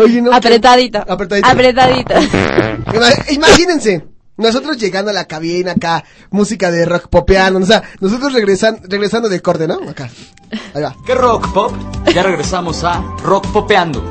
Oye, 0.00 0.22
no. 0.22 0.32
Apretadito. 0.32 0.98
Apretadito. 1.08 2.14
Ima- 2.94 3.30
Imagínense, 3.32 4.04
nosotros 4.38 4.78
llegando 4.78 5.10
a 5.10 5.14
la 5.14 5.26
cabina 5.26 5.72
acá, 5.72 6.04
música 6.30 6.70
de 6.70 6.84
rock 6.86 7.08
popeando, 7.08 7.58
o 7.60 7.66
sea, 7.66 7.82
nosotros 8.00 8.32
regresan, 8.32 8.80
regresando 8.84 9.28
de 9.28 9.42
corte, 9.42 9.68
¿no? 9.68 9.78
Acá. 9.88 10.08
Ahí 10.74 10.82
va. 10.82 10.96
¿Qué 11.04 11.14
rock 11.14 11.52
pop? 11.52 11.72
Ya 12.14 12.22
regresamos 12.22 12.82
a 12.84 13.02
Rock 13.22 13.46
Popeando. 13.48 14.02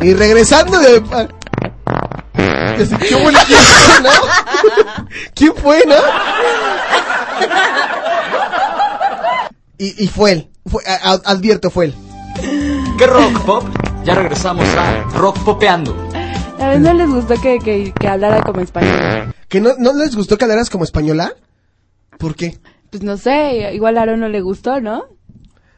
Y 0.00 0.12
regresando 0.14 0.78
de... 0.78 1.02
Así, 2.34 2.96
¿Qué 2.96 3.14
huele? 3.14 3.38
¿Quién 3.46 3.62
fue, 3.62 4.02
no? 4.02 4.10
¿Quién 5.34 5.54
fue, 5.56 5.84
no? 5.86 5.94
Y, 9.78 10.04
y 10.04 10.08
fue 10.08 10.32
él. 10.32 10.50
Fue, 10.66 10.82
advierto, 11.24 11.70
fue 11.70 11.86
él. 11.86 11.94
¿Qué 12.98 13.06
rock 13.06 13.40
pop? 13.40 13.64
Ya 14.04 14.14
regresamos 14.14 14.66
a 14.76 15.02
Rock 15.16 15.38
Popeando. 15.44 16.11
A 16.62 16.68
veces 16.68 16.82
no 16.82 16.94
les 16.94 17.08
gustó 17.08 17.34
que, 17.40 17.58
que, 17.58 17.92
que 17.98 18.08
hablara 18.08 18.42
como 18.42 18.60
español. 18.60 19.34
¿Que 19.48 19.60
no, 19.60 19.74
no 19.78 19.92
les 19.94 20.14
gustó 20.14 20.38
que 20.38 20.44
hablaras 20.44 20.70
como 20.70 20.84
española? 20.84 21.32
¿Por 22.18 22.34
qué? 22.36 22.58
Pues 22.90 23.02
no 23.02 23.16
sé, 23.16 23.72
igual 23.74 23.98
a 23.98 24.02
Aaron 24.02 24.20
no 24.20 24.28
le 24.28 24.40
gustó, 24.40 24.80
¿no? 24.80 25.04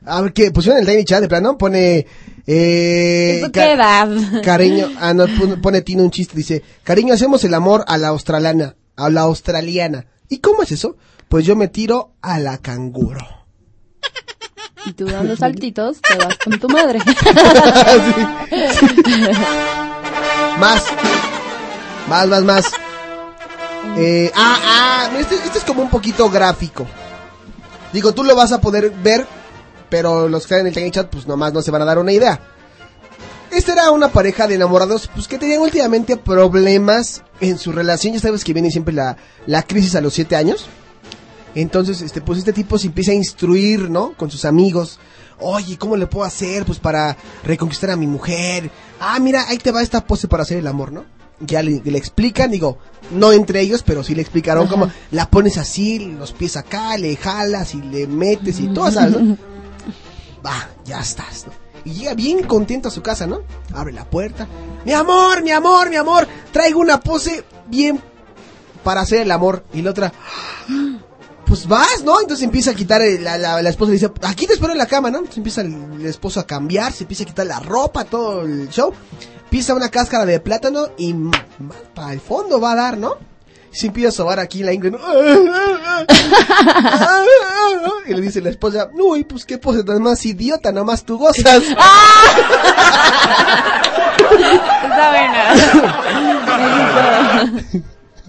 A 0.05 0.21
ver, 0.21 0.33
¿qué? 0.33 0.51
Pusieron 0.51 0.81
el 0.81 0.87
Tiny 0.87 1.05
Chat 1.05 1.21
de 1.23 1.29
plano, 1.29 1.57
pone... 1.57 2.07
Eh, 2.47 3.39
¿Eso 3.39 3.47
ca- 3.53 3.65
qué 3.65 3.73
edad? 3.73 4.09
Cariño, 4.43 4.89
ah, 5.01 5.15
no, 5.15 5.27
pone, 5.39 5.57
pone 5.57 5.81
Tino 5.81 6.03
un 6.03 6.11
chiste, 6.11 6.37
dice, 6.37 6.63
cariño, 6.83 7.15
hacemos 7.15 7.43
el 7.45 7.55
amor 7.55 7.85
a 7.89 7.97
la 7.97 8.09
australiana, 8.09 8.77
a 8.97 9.09
la 9.09 9.23
australiana. 9.23 10.07
¿Y 10.29 10.39
cómo 10.41 10.63
es 10.63 10.73
eso? 10.73 10.97
Pues 11.29 11.47
yo 11.47 11.57
me 11.57 11.69
tiro 11.69 12.13
a 12.21 12.39
la 12.39 12.59
canguro. 12.59 13.27
Y 14.87 14.93
tú 14.93 15.07
dando 15.07 15.37
saltitos, 15.39 16.01
te 16.03 16.17
vas 16.17 16.37
con 16.39 16.59
tu 16.59 16.69
madre. 16.69 16.99
Más. 20.59 20.85
Más, 22.09 22.29
más, 22.29 22.45
más. 22.45 22.65
Eh, 23.97 24.31
ah, 24.35 24.59
ah, 24.63 25.11
este, 25.19 25.35
este 25.37 25.59
es 25.59 25.65
como 25.65 25.83
un 25.83 25.91
poquito 25.91 26.29
gráfico. 26.31 26.87
Digo, 27.93 28.13
tú 28.13 28.23
lo 28.23 28.37
vas 28.37 28.53
a 28.53 28.61
poder 28.61 28.91
ver, 28.91 29.27
pero 29.89 30.29
los 30.29 30.43
que 30.43 30.55
están 30.55 30.61
en 30.61 30.67
el 30.69 30.75
Tiny 30.75 30.91
Chat, 30.91 31.09
pues 31.09 31.27
nomás 31.27 31.53
no 31.53 31.63
se 31.63 31.71
van 31.71 31.83
a 31.83 31.85
dar 31.85 31.99
una 31.99 32.13
idea. 32.13 32.41
Esta 33.51 33.73
era 33.73 33.91
una 33.91 34.09
pareja 34.09 34.47
de 34.47 34.57
enamorados, 34.57 35.09
pues 35.15 35.29
que 35.29 35.39
tenían 35.39 35.61
últimamente 35.61 36.17
problemas 36.17 37.23
en 37.41 37.57
su 37.57 37.73
relación. 37.73 38.13
Ya 38.13 38.21
sabes 38.21 38.45
que 38.45 38.53
viene 38.53 38.71
siempre 38.71 38.95
la, 38.95 39.17
la 39.47 39.63
crisis 39.63 39.95
a 39.95 40.01
los 40.01 40.13
siete 40.13 40.35
años. 40.37 40.67
Entonces, 41.55 42.03
este, 42.03 42.21
pues 42.21 42.39
este 42.39 42.53
tipo 42.53 42.79
se 42.79 42.89
empieza 42.89 43.13
a 43.13 43.15
instruir, 43.15 43.91
¿no? 43.91 44.13
Con 44.17 44.31
sus 44.31 44.45
amigos. 44.45 44.99
Oye, 45.39 45.79
¿cómo 45.79 45.97
le 45.97 46.07
puedo 46.07 46.25
hacer, 46.25 46.65
pues, 46.65 46.79
para 46.79 47.17
reconquistar 47.45 47.91
a 47.91 47.97
mi 47.97 48.07
mujer? 48.07 48.71
Ah, 49.01 49.19
mira, 49.21 49.47
ahí 49.49 49.59
te 49.59 49.73
va 49.73 49.83
esta 49.83 50.05
pose 50.07 50.29
para 50.29 50.43
hacer 50.43 50.59
el 50.59 50.67
amor, 50.67 50.93
¿no? 50.93 51.05
Ya 51.41 51.63
le, 51.63 51.83
le 51.85 51.99
explican, 51.99 52.51
digo, 52.51 52.79
no 53.11 53.33
entre 53.33 53.61
ellos, 53.61 53.83
pero 53.83 54.05
sí 54.05 54.15
le 54.15 54.23
explicaron 54.23 54.69
cómo 54.69 54.91
la 55.11 55.29
pones 55.29 55.59
así, 55.59 55.99
los 55.99 56.33
pies 56.33 56.57
acá, 56.57 56.97
le 56.97 57.17
jalas 57.17 57.75
y 57.75 57.83
le 57.83 58.07
metes 58.07 58.61
y 58.61 58.69
todo, 58.69 58.91
¿sabes? 58.91 59.21
no? 59.21 59.37
Va, 60.45 60.69
ya 60.85 61.01
estás, 61.01 61.47
¿no? 61.47 61.53
Y 61.85 61.93
llega 61.93 62.15
bien 62.15 62.45
contento 62.45 62.89
a 62.89 62.91
su 62.91 63.03
casa, 63.03 63.27
¿no? 63.27 63.43
Abre 63.75 63.93
la 63.93 64.09
puerta. 64.09 64.47
Mi 64.85 64.93
amor, 64.93 65.43
mi 65.43 65.51
amor, 65.51 65.91
mi 65.91 65.97
amor, 65.97 66.27
traigo 66.53 66.81
una 66.81 67.01
pose 67.01 67.45
bien 67.67 68.01
para 68.83 69.03
hacer 69.03 69.23
el 69.23 69.31
amor. 69.31 69.65
Y 69.75 69.83
la 69.83 69.91
otra, 69.91 70.13
pues 71.47 71.67
vas, 71.67 72.03
¿no? 72.05 72.21
Entonces 72.21 72.45
empieza 72.45 72.71
a 72.73 72.75
quitar, 72.75 73.01
el- 73.03 73.25
la, 73.25 73.37
la, 73.39 73.61
la 73.63 73.69
esposa 73.71 73.91
le 73.91 73.95
dice, 73.99 74.11
aquí 74.23 74.47
te 74.47 74.53
espero 74.55 74.73
en 74.73 74.79
la 74.79 74.87
cama, 74.87 75.11
¿no? 75.11 75.19
Entonces 75.19 75.39
empieza 75.39 75.61
el, 75.63 75.75
el 76.01 76.07
esposo 76.07 76.39
a 76.41 76.47
cambiar, 76.47 76.93
se 76.93 77.05
empieza 77.05 77.23
a 77.25 77.27
quitar 77.27 77.47
la 77.47 77.61
ropa, 77.61 78.05
todo 78.05 78.43
el 78.43 78.69
show. 78.71 78.93
Pisa 79.51 79.75
una 79.75 79.89
cáscara 79.89 80.25
de 80.27 80.39
plátano 80.41 80.89
y 80.97 81.15
para 81.95 82.13
el 82.13 82.21
fondo 82.21 82.61
va 82.61 82.73
a 82.73 82.77
dar, 82.77 82.99
¿no? 82.99 83.17
Y 83.73 83.77
se 83.77 83.87
empieza 83.89 84.09
a 84.09 84.13
sobar 84.13 84.39
aquí 84.41 84.63
la 84.63 84.73
ingle, 84.73 84.91
¿no? 84.93 84.99
y 88.07 88.15
le 88.15 88.21
dice 88.21 88.41
la 88.41 88.51
esposa, 88.51 88.89
uy, 88.93 89.25
pues 89.25 89.45
qué 89.45 89.59
pose 89.59 89.83
tan 89.85 90.01
más 90.03 90.25
idiota, 90.27 90.71
nomás 90.73 91.05
tú 91.05 91.19
gozas. 91.19 91.63
Está 94.85 95.11
buena. 95.11 95.45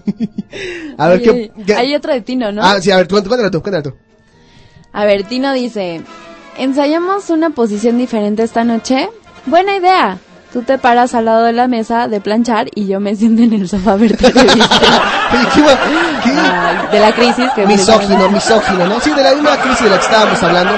A 0.98 1.08
ver, 1.08 1.22
¿qué, 1.22 1.52
qué- 1.66 1.74
Hay 1.74 1.94
otra 1.94 2.14
de 2.14 2.20
Tino, 2.22 2.52
¿no? 2.52 2.62
Ah, 2.62 2.80
sí, 2.80 2.90
a 2.90 2.96
ver, 2.96 3.08
cuéntala 3.08 3.50
tú, 3.50 3.60
cuéntala 3.62 3.82
tú. 3.82 3.94
A 4.92 5.04
ver, 5.04 5.24
Tino 5.24 5.52
dice, 5.52 6.00
¿ensayamos 6.58 7.28
una 7.30 7.50
posición 7.50 7.98
diferente 7.98 8.42
esta 8.42 8.64
noche? 8.64 9.08
Buena 9.46 9.76
idea. 9.76 10.18
Tú 10.52 10.62
te 10.62 10.78
paras 10.78 11.14
al 11.14 11.26
lado 11.26 11.44
de 11.44 11.52
la 11.52 11.68
mesa 11.68 12.08
de 12.08 12.20
planchar 12.20 12.68
y 12.74 12.86
yo 12.86 12.98
me 12.98 13.14
siento 13.14 13.42
en 13.42 13.52
el 13.52 13.68
sofá 13.68 13.92
a 13.92 13.96
ver 13.96 14.16
televisión. 14.16 14.66
Ay, 16.24 16.88
de 16.92 17.00
la 17.00 17.12
crisis 17.12 17.50
que 17.54 17.66
Misógino, 17.66 18.30
misógino, 18.30 18.86
¿no? 18.86 19.00
Sí, 19.00 19.10
de 19.10 19.22
la 19.22 19.34
misma 19.34 19.56
crisis 19.58 19.82
de 19.84 19.90
la 19.90 19.98
que 19.98 20.04
estábamos 20.04 20.42
hablando. 20.42 20.72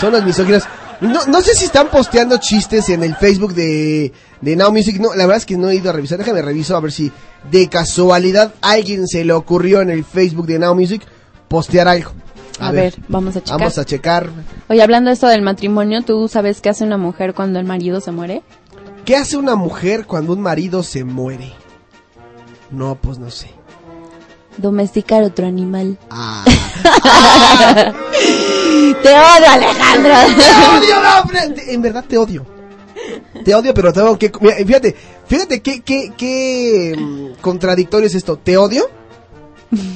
Son 0.00 0.12
los 0.12 0.24
misóginos. 0.24 0.64
No, 1.00 1.26
no 1.26 1.40
sé 1.42 1.54
si 1.54 1.66
están 1.66 1.88
posteando 1.88 2.38
chistes 2.38 2.88
en 2.88 3.02
el 3.02 3.14
Facebook 3.16 3.54
de, 3.54 4.12
de 4.40 4.56
Now 4.56 4.72
Music. 4.72 4.98
No, 4.98 5.10
la 5.10 5.26
verdad 5.26 5.38
es 5.38 5.46
que 5.46 5.56
no 5.56 5.68
he 5.68 5.76
ido 5.76 5.90
a 5.90 5.92
revisar. 5.92 6.18
Déjame 6.18 6.42
reviso 6.42 6.76
a 6.76 6.80
ver 6.80 6.92
si 6.92 7.12
de 7.50 7.68
casualidad 7.68 8.54
alguien 8.62 9.06
se 9.06 9.24
le 9.24 9.32
ocurrió 9.32 9.80
en 9.80 9.90
el 9.90 10.04
Facebook 10.04 10.46
de 10.46 10.58
Now 10.58 10.74
Music 10.74 11.02
postear 11.48 11.88
algo. 11.88 12.12
A 12.58 12.72
ver, 12.72 12.94
vamos 13.08 13.36
a 13.36 13.42
checar. 13.42 13.58
Vamos 13.58 13.78
a 13.78 13.84
checar. 13.84 14.30
Oye, 14.68 14.82
hablando 14.82 15.10
de 15.10 15.14
esto 15.14 15.26
del 15.26 15.42
matrimonio, 15.42 16.02
¿tú 16.02 16.26
sabes 16.28 16.60
qué 16.62 16.70
hace 16.70 16.84
una 16.84 16.96
mujer 16.96 17.34
cuando 17.34 17.58
el 17.58 17.66
marido 17.66 18.00
se 18.00 18.12
muere? 18.12 18.42
¿Qué 19.04 19.16
hace 19.16 19.36
una 19.36 19.56
mujer 19.56 20.06
cuando 20.06 20.32
un 20.32 20.40
marido 20.40 20.82
se 20.82 21.04
muere? 21.04 21.52
No, 22.70 22.94
pues 22.96 23.18
no 23.18 23.30
sé. 23.30 23.50
Domesticar 24.56 25.22
otro 25.22 25.46
animal. 25.46 25.98
Ah. 26.10 26.44
Te 28.94 29.08
odio, 29.08 29.50
Alejandro. 29.50 30.12
Te 30.36 30.76
odio. 31.48 31.54
Te- 31.54 31.72
En 31.74 31.82
verdad 31.82 32.04
te 32.08 32.18
odio. 32.18 32.46
Te 33.44 33.54
odio, 33.54 33.74
pero 33.74 33.92
tengo 33.92 34.18
que... 34.18 34.32
mira, 34.40 34.56
fíjate, 34.56 34.96
fíjate 35.26 35.60
qué, 35.60 35.80
qué, 35.82 36.12
qué 36.16 36.94
mm, 36.98 37.40
contradictorio 37.40 38.06
es 38.06 38.14
esto. 38.14 38.38
Te 38.38 38.56
odio, 38.56 38.88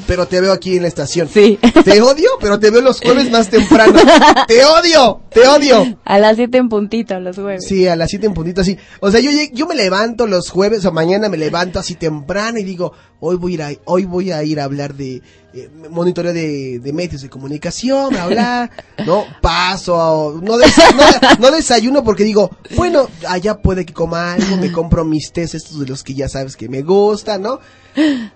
pero 0.07 0.27
te 0.27 0.41
veo 0.41 0.53
aquí 0.53 0.77
en 0.77 0.83
la 0.83 0.89
estación. 0.89 1.29
Sí. 1.29 1.59
Te 1.85 2.01
odio, 2.03 2.29
pero 2.41 2.59
te 2.61 2.71
veo 2.71 2.83
los 2.83 3.01
jueves 3.01 3.31
más 3.31 3.49
temprano. 3.49 3.99
Te 4.47 4.65
odio, 4.65 5.21
te 5.31 5.47
odio. 5.49 5.97
A 6.05 6.19
las 6.19 6.37
7 6.37 6.59
en 6.59 6.69
puntito, 6.69 7.19
los 7.21 7.37
jueves. 7.37 7.65
Sí, 7.67 7.89
a 7.89 7.97
las 7.97 8.11
7 8.11 8.27
en 8.27 8.35
puntito 8.35 8.61
así. 8.61 8.77
O 9.01 9.11
sea, 9.11 9.21
yo, 9.21 9.31
yo 9.53 9.67
me 9.67 9.75
levanto 9.75 10.27
los 10.27 10.51
jueves 10.51 10.85
o 10.85 10.93
mañana 10.93 11.29
me 11.29 11.39
levanto 11.39 11.79
así 11.79 11.95
temprano 11.95 12.59
y 12.59 12.65
digo, 12.65 12.93
hoy 13.21 13.37
voy 13.37 13.53
a 13.53 13.55
ir 13.55 13.63
a, 13.63 13.81
hoy 13.85 14.05
voy 14.05 14.33
a, 14.33 14.43
ir 14.43 14.59
a 14.61 14.65
hablar 14.65 14.95
de 14.95 15.23
eh, 15.53 15.69
monitoreo 15.91 16.33
de, 16.33 16.79
de 16.79 16.93
medios 16.93 17.23
de 17.23 17.29
comunicación, 17.29 18.17
a 18.17 18.23
hablar, 18.25 18.71
no, 19.07 19.25
paso, 19.41 20.01
a- 20.01 20.41
no, 20.41 20.57
des- 20.59 20.75
no, 20.97 21.39
no 21.39 21.51
desayuno 21.57 22.03
porque 22.05 22.25
digo, 22.25 22.51
bueno, 22.77 23.09
allá 23.29 23.61
puede 23.61 23.85
que 23.85 23.93
coma 23.93 24.33
algo, 24.35 24.57
me 24.57 24.71
compro 24.73 25.05
mis 25.05 25.33
tés 25.33 25.55
estos 25.55 25.79
de 25.81 25.87
los 25.87 26.03
que 26.03 26.15
ya 26.15 26.29
sabes 26.29 26.57
que 26.57 26.69
me 26.69 26.83
gustan, 26.83 27.43
¿no? 27.43 27.61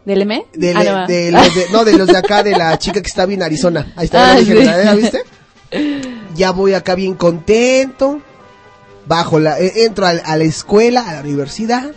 ¿Del 0.05 0.23
M? 0.23 0.45
De, 0.55 0.73
Ah, 0.73 0.83
no. 0.85 1.07
de 1.07 1.31
los 1.31 1.55
de- 1.55 1.67
no, 1.71 1.85
de 1.85 1.97
los 1.97 2.09
de 2.09 2.17
acá, 2.19 2.43
de 2.43 2.53
la 2.53 2.77
chica 2.79 3.01
que 3.01 3.09
está 3.09 3.25
bien 3.27 3.41
en 3.41 3.47
Arizona. 3.47 3.93
Ahí 3.97 4.07
está, 4.07 4.33
Ah, 4.33 4.37
dije, 4.37 4.57
sí. 4.59 4.65
¿ya 4.65 4.95
viste? 4.95 5.23
Ya 6.37 6.51
voy 6.51 6.75
acá 6.75 6.95
bien 6.95 7.15
contento. 7.15 8.21
Bajo 9.07 9.39
la, 9.39 9.61
eh, 9.61 9.85
entro 9.85 10.07
al- 10.07 10.23
a, 10.25 10.37
la 10.37 10.45
escuela, 10.45 11.09
a 11.09 11.15
la 11.15 11.21
universidad. 11.21 11.93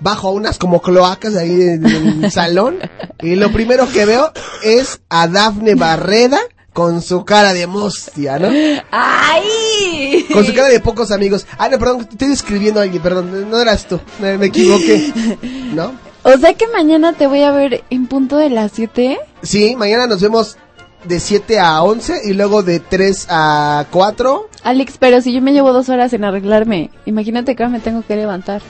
Bajo 0.00 0.28
a 0.28 0.32
unas 0.32 0.58
como 0.58 0.80
cloacas 0.80 1.36
ahí 1.36 1.50
en, 1.50 1.84
el 1.84 2.30
salón. 2.32 2.78
Y 3.20 3.36
lo 3.36 3.52
primero 3.52 3.90
que 3.90 4.06
veo 4.06 4.32
es 4.62 5.00
a 5.08 5.28
Dafne 5.28 5.74
Barreda 5.74 6.38
con 6.72 7.02
su 7.02 7.24
cara 7.24 7.52
de 7.52 7.66
mustia, 7.66 8.38
¿no? 8.38 8.48
¡Ay! 8.90 10.26
Con 10.32 10.44
su 10.44 10.54
cara 10.54 10.68
de 10.68 10.80
pocos 10.80 11.10
amigos. 11.10 11.46
Ah, 11.58 11.68
no, 11.68 11.78
perdón, 11.78 12.08
estoy 12.10 12.32
escribiendo 12.32 12.80
a 12.80 12.84
alguien, 12.84 13.02
perdón, 13.02 13.50
no 13.50 13.60
eras 13.60 13.86
tú, 13.86 14.00
me, 14.20 14.38
me 14.38 14.46
equivoqué. 14.46 15.12
¿No? 15.74 15.92
O 16.22 16.36
sea 16.36 16.54
que 16.54 16.66
mañana 16.68 17.14
te 17.14 17.26
voy 17.26 17.42
a 17.42 17.50
ver 17.50 17.82
en 17.90 18.06
punto 18.06 18.36
de 18.36 18.50
las 18.50 18.72
7. 18.72 19.18
Sí, 19.42 19.74
mañana 19.76 20.06
nos 20.06 20.20
vemos 20.20 20.58
de 21.04 21.18
7 21.18 21.58
a 21.58 21.82
11 21.82 22.22
y 22.24 22.34
luego 22.34 22.62
de 22.62 22.80
3 22.80 23.26
a 23.30 23.86
4. 23.90 24.48
Alex, 24.62 24.96
pero 24.98 25.20
si 25.22 25.32
yo 25.32 25.40
me 25.40 25.52
llevo 25.52 25.72
dos 25.72 25.88
horas 25.88 26.12
en 26.12 26.24
arreglarme, 26.24 26.90
imagínate 27.06 27.56
que 27.56 27.62
ahora 27.62 27.72
me 27.72 27.80
tengo 27.80 28.02
que 28.06 28.16
levantar. 28.16 28.60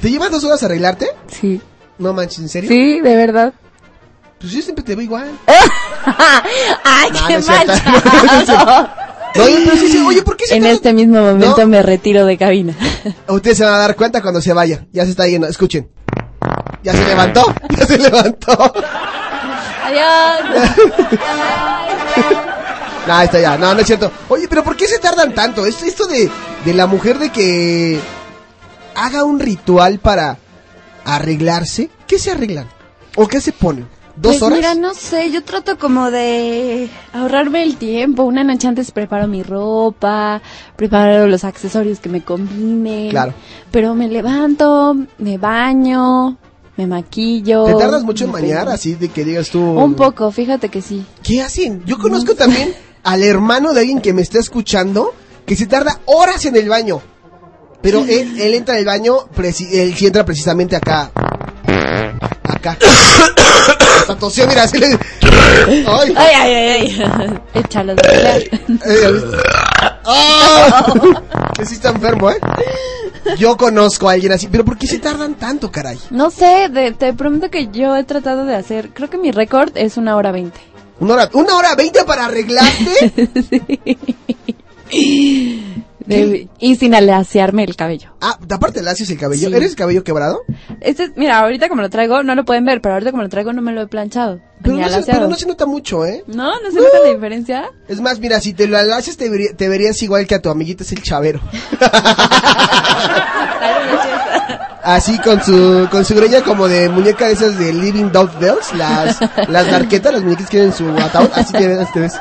¿Te 0.00 0.10
llevas 0.10 0.30
dos 0.30 0.44
horas 0.44 0.62
a 0.62 0.66
arreglarte? 0.66 1.08
Sí. 1.28 1.60
No 1.98 2.12
manches, 2.12 2.38
¿en 2.40 2.48
serio? 2.48 2.68
Sí, 2.68 3.00
de 3.00 3.16
verdad. 3.16 3.52
Pues 4.38 4.52
yo 4.52 4.60
siempre 4.62 4.84
te 4.84 4.94
veo 4.94 5.04
igual. 5.04 5.30
¡Ay, 6.84 7.10
No, 7.12 7.26
qué 7.26 7.38
no 7.38 7.46
manchado! 7.46 8.88
No, 9.36 9.44
oye, 9.44 9.58
pero 9.66 9.76
sí, 9.76 9.88
sí, 9.90 10.02
oye, 10.06 10.22
¿por 10.22 10.34
qué 10.34 10.46
se 10.46 10.56
En 10.56 10.64
este 10.64 10.94
mismo 10.94 11.20
momento 11.20 11.66
me 11.66 11.82
retiro 11.82 12.24
de 12.24 12.38
cabina. 12.38 12.72
Ustedes 13.28 13.58
se 13.58 13.64
van 13.66 13.74
a 13.74 13.78
dar 13.78 13.94
cuenta 13.94 14.22
cuando 14.22 14.40
se 14.40 14.54
vaya. 14.54 14.86
Ya 14.92 15.04
se 15.04 15.10
está 15.10 15.26
yendo, 15.26 15.46
escuchen. 15.46 15.90
Ya 16.82 16.92
se 16.92 17.04
levantó, 17.04 17.54
ya 17.76 17.84
se 17.86 17.98
levantó. 17.98 18.72
Adiós. 19.84 20.66
No, 23.06 23.20
está 23.20 23.38
ya, 23.40 23.58
no, 23.58 23.74
no 23.74 23.80
es 23.80 23.86
cierto. 23.86 24.10
Oye, 24.28 24.48
pero 24.48 24.64
¿por 24.64 24.74
qué 24.76 24.86
se 24.88 24.98
tardan 24.98 25.34
tanto? 25.34 25.66
Esto, 25.66 25.84
esto 25.84 26.06
de, 26.06 26.30
de 26.64 26.74
la 26.74 26.86
mujer 26.86 27.18
de 27.18 27.30
que 27.30 28.00
haga 28.96 29.24
un 29.24 29.38
ritual 29.38 29.98
para 29.98 30.38
arreglarse. 31.04 31.90
¿Qué 32.06 32.18
se 32.18 32.32
arreglan? 32.32 32.68
¿O 33.16 33.28
qué 33.28 33.40
se 33.40 33.52
ponen? 33.52 33.86
¿Dos 34.16 34.32
pues 34.32 34.42
horas? 34.42 34.58
mira, 34.58 34.74
no 34.74 34.94
sé, 34.94 35.30
yo 35.30 35.44
trato 35.44 35.78
como 35.78 36.10
de 36.10 36.88
ahorrarme 37.12 37.62
el 37.62 37.76
tiempo. 37.76 38.22
Una 38.22 38.44
noche 38.44 38.66
antes 38.66 38.90
preparo 38.90 39.28
mi 39.28 39.42
ropa, 39.42 40.40
preparo 40.74 41.26
los 41.26 41.44
accesorios 41.44 42.00
que 42.00 42.08
me 42.08 42.22
combinen. 42.22 43.10
Claro. 43.10 43.34
Pero 43.70 43.94
me 43.94 44.08
levanto, 44.08 44.96
me 45.18 45.36
baño, 45.36 46.38
me 46.78 46.86
maquillo. 46.86 47.66
¿Te 47.66 47.74
tardas 47.74 48.04
mucho 48.04 48.24
en 48.24 48.32
bañar 48.32 48.70
así 48.70 48.94
de 48.94 49.10
que 49.10 49.22
digas 49.22 49.50
tú? 49.50 49.60
Un 49.60 49.94
poco, 49.94 50.30
fíjate 50.30 50.70
que 50.70 50.80
sí. 50.80 51.04
¿Qué 51.22 51.42
hacen? 51.42 51.82
Yo 51.84 51.98
conozco 51.98 52.34
también 52.34 52.74
al 53.02 53.22
hermano 53.22 53.74
de 53.74 53.80
alguien 53.80 54.00
que 54.00 54.14
me 54.14 54.22
está 54.22 54.38
escuchando 54.38 55.14
que 55.44 55.56
se 55.56 55.66
tarda 55.66 56.00
horas 56.06 56.46
en 56.46 56.56
el 56.56 56.70
baño. 56.70 57.02
Pero 57.86 58.00
él, 58.00 58.34
él 58.40 58.54
entra 58.54 58.74
al 58.74 58.84
baño, 58.84 59.28
él 59.38 59.54
sí 59.54 60.06
entra 60.06 60.24
precisamente 60.24 60.74
acá. 60.74 61.10
Acá. 62.42 62.76
Hasta 64.00 64.16
tosió, 64.18 64.44
mira, 64.48 64.64
así 64.64 64.76
le... 64.78 64.86
¡Ay! 65.86 66.14
Ay, 66.16 66.34
ay, 66.34 66.54
ay. 66.54 67.38
Échalo 67.54 67.94
de. 67.94 68.50
¡Ah! 70.04 70.92
Que 71.56 71.64
sí 71.64 71.74
está 71.74 71.90
enfermo, 71.90 72.30
¿eh? 72.30 72.38
Yo 73.38 73.56
conozco 73.56 74.08
a 74.08 74.12
alguien 74.12 74.32
así, 74.32 74.48
pero 74.48 74.64
¿por 74.64 74.76
qué 74.78 74.88
se 74.88 74.98
tardan 74.98 75.34
tanto, 75.34 75.70
caray? 75.70 75.98
No 76.10 76.30
sé, 76.30 76.68
de- 76.68 76.90
te 76.92 77.12
prometo 77.12 77.50
que 77.50 77.68
yo 77.68 77.94
he 77.96 78.02
tratado 78.04 78.44
de 78.44 78.56
hacer, 78.56 78.90
creo 78.94 79.08
que 79.10 79.18
mi 79.18 79.30
récord 79.30 79.70
es 79.76 79.96
una 79.96 80.16
hora 80.16 80.32
veinte. 80.32 80.58
¿Una 80.98 81.14
hora, 81.14 81.30
una 81.34 81.56
hora 81.56 81.74
veinte 81.76 82.04
para 82.04 82.24
arreglarte? 82.26 83.12
De- 86.06 86.48
y 86.58 86.76
sin 86.76 86.94
alaciarme 86.94 87.64
el 87.64 87.76
cabello. 87.76 88.14
Ah, 88.20 88.38
aparte 88.50 88.80
haces 88.88 89.10
el 89.10 89.18
cabello. 89.18 89.48
Sí. 89.48 89.54
¿Eres 89.54 89.74
cabello 89.74 90.04
quebrado? 90.04 90.42
Este, 90.80 91.10
mira, 91.16 91.40
ahorita 91.40 91.68
como 91.68 91.82
lo 91.82 91.90
traigo, 91.90 92.22
no 92.22 92.34
lo 92.34 92.44
pueden 92.44 92.64
ver, 92.64 92.80
pero 92.80 92.94
ahorita 92.94 93.10
como 93.10 93.22
lo 93.24 93.28
traigo 93.28 93.52
no 93.52 93.62
me 93.62 93.72
lo 93.72 93.82
he 93.82 93.86
planchado. 93.88 94.40
Pero 94.62 94.76
no, 94.76 94.88
se, 94.88 94.94
alaciado. 94.94 95.20
pero 95.20 95.30
no 95.30 95.36
se 95.36 95.46
nota 95.46 95.66
mucho, 95.66 96.06
¿eh? 96.06 96.24
No, 96.28 96.60
no 96.60 96.70
se 96.70 96.76
nota 96.80 96.98
la 97.04 97.10
diferencia. 97.12 97.70
Es 97.88 98.00
más, 98.00 98.18
mira, 98.20 98.40
si 98.40 98.54
te 98.54 98.66
lo 98.66 98.78
haces 98.78 99.16
te, 99.16 99.28
vería- 99.28 99.54
te 99.56 99.68
verías 99.68 100.00
igual 100.02 100.26
que 100.26 100.34
a 100.36 100.42
tu 100.42 100.48
amiguita 100.48 100.82
es 100.84 100.92
el 100.92 101.02
chavero. 101.02 101.40
Así 104.82 105.18
con 105.18 105.42
su 105.42 105.88
con 105.90 106.04
su 106.04 106.14
greña 106.14 106.42
como 106.42 106.68
de 106.68 106.88
muñeca 106.88 107.26
de 107.26 107.32
esas 107.32 107.58
de 107.58 107.72
Living 107.72 108.12
Dog 108.12 108.38
Bells, 108.38 108.72
las 108.74 109.18
las 109.48 109.66
darquetas, 109.70 110.12
las 110.12 110.22
muñecas 110.22 110.46
que 110.46 110.58
tienen 110.58 110.72
su 110.72 110.88
ataúd, 110.90 111.28
así 111.34 111.52
te 111.52 111.66
ves, 111.66 111.92
te 111.92 112.00
ves. 112.00 112.12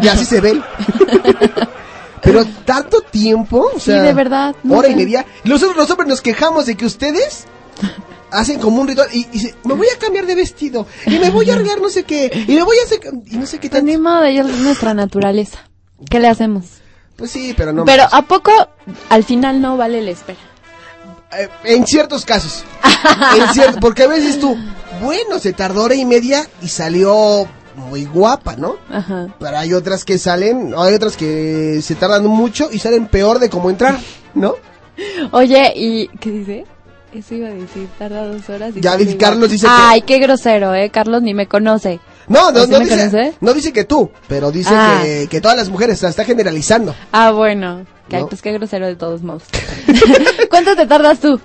Y 0.00 0.08
así 0.08 0.24
se 0.24 0.40
ven. 0.40 0.62
Pero 2.22 2.44
tanto 2.64 3.00
tiempo, 3.00 3.68
o 3.74 3.78
Sí, 3.78 3.86
sea, 3.86 4.02
de 4.02 4.14
verdad, 4.14 4.54
no 4.62 4.76
hora 4.78 4.88
y 4.88 4.94
media. 4.94 5.26
Nosotros 5.44 5.76
los 5.76 5.90
hombres 5.90 6.08
nos 6.08 6.20
quejamos 6.20 6.66
de 6.66 6.76
que 6.76 6.86
ustedes 6.86 7.44
hacen 8.30 8.60
como 8.60 8.80
un 8.80 8.88
ritual 8.88 9.08
y, 9.12 9.26
y 9.32 9.52
me 9.64 9.74
voy 9.74 9.88
a 9.94 9.98
cambiar 9.98 10.24
de 10.26 10.34
vestido 10.34 10.86
y 11.06 11.18
me 11.18 11.30
voy 11.30 11.50
a 11.50 11.54
arreglar 11.54 11.80
no 11.80 11.90
sé 11.90 12.04
qué 12.04 12.30
y 12.48 12.54
me 12.54 12.62
voy 12.62 12.76
a 12.78 12.84
hacer 12.84 13.00
y 13.26 13.36
no 13.36 13.44
sé 13.46 13.58
qué 13.58 13.68
Pues 13.68 13.80
tanto. 13.82 13.86
ni 13.92 13.98
modo, 13.98 14.22
es 14.24 14.46
nuestra 14.58 14.94
naturaleza. 14.94 15.58
¿Qué 16.08 16.18
le 16.20 16.28
hacemos? 16.28 16.64
Pues 17.16 17.30
sí, 17.30 17.54
pero 17.56 17.72
no. 17.72 17.84
Pero 17.84 18.04
¿a 18.10 18.22
poco 18.22 18.50
al 19.10 19.24
final 19.24 19.60
no 19.60 19.76
vale 19.76 20.00
la 20.00 20.10
espera? 20.12 20.38
Eh, 21.38 21.48
en 21.64 21.86
ciertos 21.86 22.24
casos. 22.24 22.64
En 23.36 23.46
cier- 23.48 23.80
porque 23.80 24.04
a 24.04 24.06
veces 24.06 24.38
tú, 24.38 24.56
bueno, 25.02 25.38
se 25.40 25.52
tardó 25.52 25.82
hora 25.84 25.94
y 25.96 26.04
media 26.04 26.46
y 26.62 26.68
salió 26.68 27.48
muy 27.76 28.04
guapa, 28.04 28.56
¿no? 28.56 28.76
Ajá. 28.90 29.28
Pero 29.38 29.58
hay 29.58 29.72
otras 29.74 30.04
que 30.04 30.18
salen, 30.18 30.74
hay 30.76 30.94
otras 30.94 31.16
que 31.16 31.80
se 31.82 31.94
tardan 31.94 32.26
mucho 32.26 32.68
y 32.72 32.78
salen 32.78 33.06
peor 33.06 33.38
de 33.38 33.48
cómo 33.50 33.70
entrar, 33.70 33.98
¿no? 34.34 34.54
Oye, 35.32 35.72
¿y 35.74 36.08
qué 36.18 36.30
dice? 36.30 36.64
Eso 37.14 37.34
iba 37.34 37.48
a 37.48 37.52
decir, 37.52 37.88
tarda 37.98 38.26
dos 38.26 38.48
horas. 38.48 38.72
y 38.74 38.80
Ya 38.80 38.96
vi-. 38.96 39.16
Carlos 39.16 39.50
dice 39.50 39.66
que- 39.66 39.72
Ay, 39.74 40.02
qué 40.02 40.18
grosero, 40.18 40.74
eh. 40.74 40.90
Carlos 40.90 41.22
ni 41.22 41.34
me 41.34 41.46
conoce. 41.46 42.00
No, 42.28 42.50
no, 42.52 42.60
¿O 42.62 42.64
sí 42.64 42.70
no 42.70 42.78
me 42.78 42.84
dice, 42.84 42.96
conoce? 42.98 43.32
no 43.40 43.52
dice 43.52 43.72
que 43.72 43.84
tú, 43.84 44.10
pero 44.28 44.50
dice 44.50 44.70
Ah. 44.72 45.00
que, 45.02 45.26
que 45.28 45.40
todas 45.40 45.56
las 45.56 45.68
mujeres, 45.68 46.00
la 46.02 46.08
está 46.08 46.24
generalizando. 46.24 46.94
Ah, 47.12 47.30
bueno. 47.32 47.84
Que, 48.08 48.18
No. 48.20 48.28
Pues 48.28 48.40
qué 48.42 48.52
grosero 48.52 48.86
de 48.86 48.96
todos 48.96 49.22
modos. 49.22 49.42
¿Cuánto 50.50 50.74
te 50.76 50.86
tardas 50.86 51.18
tú? 51.20 51.38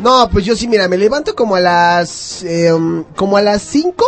No, 0.00 0.28
pues 0.30 0.44
yo 0.44 0.54
sí, 0.54 0.68
mira, 0.68 0.86
me 0.88 0.96
levanto 0.98 1.34
como 1.34 1.56
a 1.56 1.60
las, 1.60 2.42
eh, 2.42 2.72
um, 2.72 3.04
como 3.16 3.36
a 3.38 3.42
las 3.42 3.62
5 3.62 4.04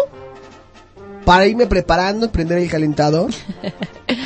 para 1.30 1.46
irme 1.46 1.68
preparando, 1.68 2.32
prender 2.32 2.58
el 2.58 2.68
calentador. 2.68 3.30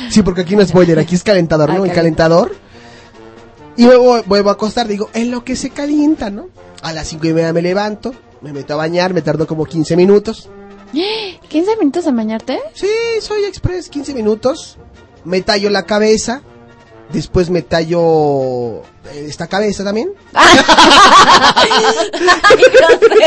Sí, 0.09 0.23
porque 0.23 0.41
aquí 0.41 0.55
no 0.55 0.63
es 0.63 0.73
boiler, 0.73 0.97
aquí 0.97 1.13
es 1.13 1.23
calentador, 1.23 1.71
¿no? 1.71 1.83
Ah, 1.83 1.87
El 1.87 1.93
calentador. 1.93 2.55
Y 3.77 3.85
luego 3.85 4.23
vuelvo 4.25 4.49
a 4.49 4.53
acostar, 4.53 4.87
digo, 4.87 5.09
en 5.13 5.29
lo 5.29 5.43
que 5.43 5.55
se 5.55 5.69
calienta, 5.69 6.31
¿no? 6.31 6.47
A 6.81 6.91
las 6.93 7.07
cinco 7.07 7.27
y 7.27 7.33
media 7.33 7.53
me 7.53 7.61
levanto, 7.61 8.15
me 8.41 8.51
meto 8.51 8.73
a 8.73 8.77
bañar, 8.77 9.13
me 9.13 9.21
tardo 9.21 9.45
como 9.45 9.65
15 9.65 9.95
minutos. 9.95 10.49
¿15 10.93 11.79
minutos 11.79 12.07
a 12.07 12.11
bañarte? 12.11 12.59
Sí, 12.73 12.87
soy 13.21 13.43
express, 13.43 13.89
15 13.89 14.15
minutos. 14.15 14.77
Me 15.23 15.41
tallo 15.41 15.69
la 15.69 15.83
cabeza. 15.83 16.41
Después 17.11 17.49
me 17.49 17.61
tallo 17.61 18.81
eh, 18.81 19.25
esta 19.27 19.47
cabeza 19.47 19.83
también. 19.83 20.09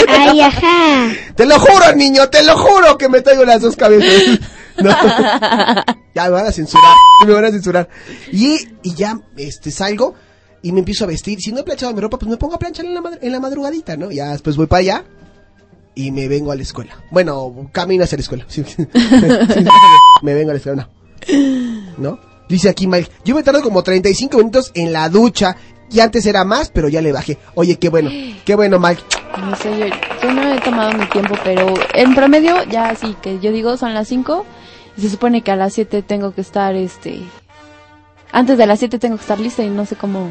Ay, 0.09 0.41
ajá. 0.41 1.09
Te 1.35 1.47
lo 1.47 1.59
juro, 1.59 1.95
niño, 1.95 2.29
te 2.29 2.43
lo 2.45 2.57
juro 2.57 2.99
que 2.99 3.09
me 3.09 3.21
tallo 3.21 3.45
las 3.45 3.63
dos 3.63 3.77
cabezas. 3.77 4.39
No. 4.81 4.91
Ya 6.15 6.27
me 6.27 6.31
van 6.31 6.47
a 6.47 6.53
censurar, 6.53 6.95
me 7.27 7.33
van 7.33 7.47
a 7.47 7.51
censurar. 7.51 7.89
Y, 8.31 8.61
y 8.85 8.95
ya 8.95 9.19
este 9.37 9.73
salgo 9.73 10.15
y 10.63 10.71
me 10.71 10.79
empiezo 10.79 11.03
a 11.03 11.09
vestir. 11.09 11.41
Si 11.41 11.51
no 11.51 11.59
he 11.59 11.65
planchado 11.65 11.93
mi 11.93 12.01
ropa, 12.01 12.17
pues 12.17 12.31
me 12.31 12.37
pongo 12.37 12.55
a 12.55 12.61
planchar 12.61 12.85
en 12.85 12.95
la, 12.95 13.03
en 13.21 13.33
la 13.33 13.41
madrugadita, 13.41 13.97
¿no? 13.97 14.13
Ya 14.13 14.31
después 14.31 14.57
voy 14.57 14.69
para 14.69 14.79
allá 14.79 15.05
y 15.97 16.13
me 16.13 16.29
vengo 16.29 16.53
a 16.53 16.55
la 16.55 16.63
escuela. 16.63 16.97
Bueno, 17.11 17.69
camino 17.73 18.05
hacia 18.05 18.19
la 18.19 18.23
escuela. 18.23 18.47
Me 20.23 20.35
vengo 20.35 20.51
a 20.51 20.55
la 20.55 20.59
escuela, 20.59 20.89
no. 21.27 22.11
¿No? 22.11 22.21
Dice 22.49 22.69
aquí 22.69 22.87
Mike, 22.87 23.11
yo 23.25 23.35
me 23.35 23.43
tardo 23.43 23.63
como 23.63 23.83
35 23.83 24.39
minutos 24.39 24.71
en 24.75 24.93
la 24.93 25.09
ducha. 25.09 25.57
Y 25.91 26.01
antes 26.01 26.27
era 26.27 26.45
más, 26.45 26.69
pero 26.69 26.89
ya 26.89 27.01
le 27.01 27.13
bajé. 27.13 27.39
Oye, 27.55 27.77
qué 27.77 27.89
bueno, 27.89 28.11
qué 28.45 28.55
bueno, 28.55 28.79
Mike. 28.79 29.03
No 29.39 29.57
sé, 29.57 29.71
yo, 29.79 29.87
yo 30.23 30.33
no 30.33 30.53
he 30.53 30.61
tomado 30.61 30.93
mi 30.93 31.07
tiempo, 31.07 31.35
pero 31.45 31.73
en 31.95 32.15
promedio 32.15 32.63
ya 32.65 32.95
sí, 32.95 33.17
que 33.23 33.39
yo 33.39 33.53
digo 33.53 33.77
son 33.77 33.95
las 33.95 34.09
5 34.09 34.45
y 34.99 35.03
se 35.03 35.11
supone 35.11 35.43
que 35.43 35.51
a 35.51 35.57
las 35.57 35.73
7 35.75 36.03
tengo 36.03 36.35
que 36.35 36.41
estar, 36.41 36.75
este... 36.75 37.23
Antes 38.33 38.59
de 38.59 38.67
las 38.67 38.81
7 38.81 38.99
tengo 38.99 39.17
que 39.17 39.23
estar 39.23 39.41
lista 39.41 39.63
y 39.63 39.71
no 39.71 39.87
sé 39.87 39.97
cómo... 39.97 40.31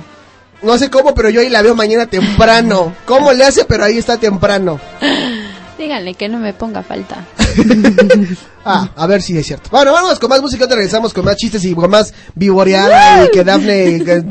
No 0.62 0.78
sé 0.78 0.90
cómo, 0.90 1.16
pero 1.16 1.30
yo 1.30 1.42
ahí 1.42 1.50
la 1.50 1.62
veo 1.62 1.76
mañana 1.76 2.08
temprano. 2.08 2.94
¿Cómo 3.06 3.32
le 3.32 3.46
hace? 3.46 3.66
Pero 3.66 3.84
ahí 3.86 3.98
está 3.98 4.18
temprano. 4.18 4.80
Díganle 5.78 6.16
que 6.16 6.28
no 6.30 6.40
me 6.40 6.54
ponga 6.54 6.84
falta. 6.84 7.26
Ah, 8.70 8.90
a 8.98 9.08
ver 9.08 9.22
si 9.22 9.38
es 9.38 9.48
cierto. 9.48 9.70
Bueno, 9.72 9.94
vamos 9.94 10.20
con 10.20 10.30
más 10.30 10.42
música, 10.42 10.68
te 10.68 10.76
regresamos 10.76 11.14
con 11.14 11.24
más 11.24 11.38
chistes 11.38 11.64
y 11.64 11.74
con 11.74 11.90
más 11.90 12.14
vivoreada 12.36 13.24
y 13.24 13.32
que 13.32 13.42
Dafne... 13.46 14.04
que- 14.04 14.26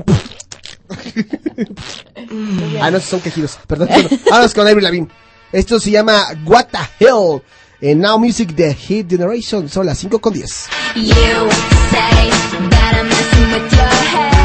ah, 2.82 2.90
no, 2.90 3.00
son 3.00 3.20
quejidos. 3.20 3.58
Perdón. 3.66 3.88
Bueno, 3.90 4.08
vamos 4.30 4.52
con 4.52 4.68
Avril 4.68 4.84
Lavigne. 4.84 5.08
Esto 5.52 5.80
se 5.80 5.90
llama 5.90 6.22
What 6.44 6.66
the 6.66 6.78
Hell. 7.06 7.40
En 7.80 8.00
Now 8.00 8.18
Music 8.18 8.50
de 8.54 8.74
Hit 8.74 9.08
Generation. 9.08 9.70
Son 9.70 9.86
las 9.86 9.96
5 9.98 10.18
con 10.18 10.34
10. 10.34 10.66
You 10.96 11.04
say 11.06 12.30
that 12.70 12.94
I'm 12.94 13.08
messing 13.08 13.52
with 13.52 13.70
your 13.72 13.88
head. 13.88 14.35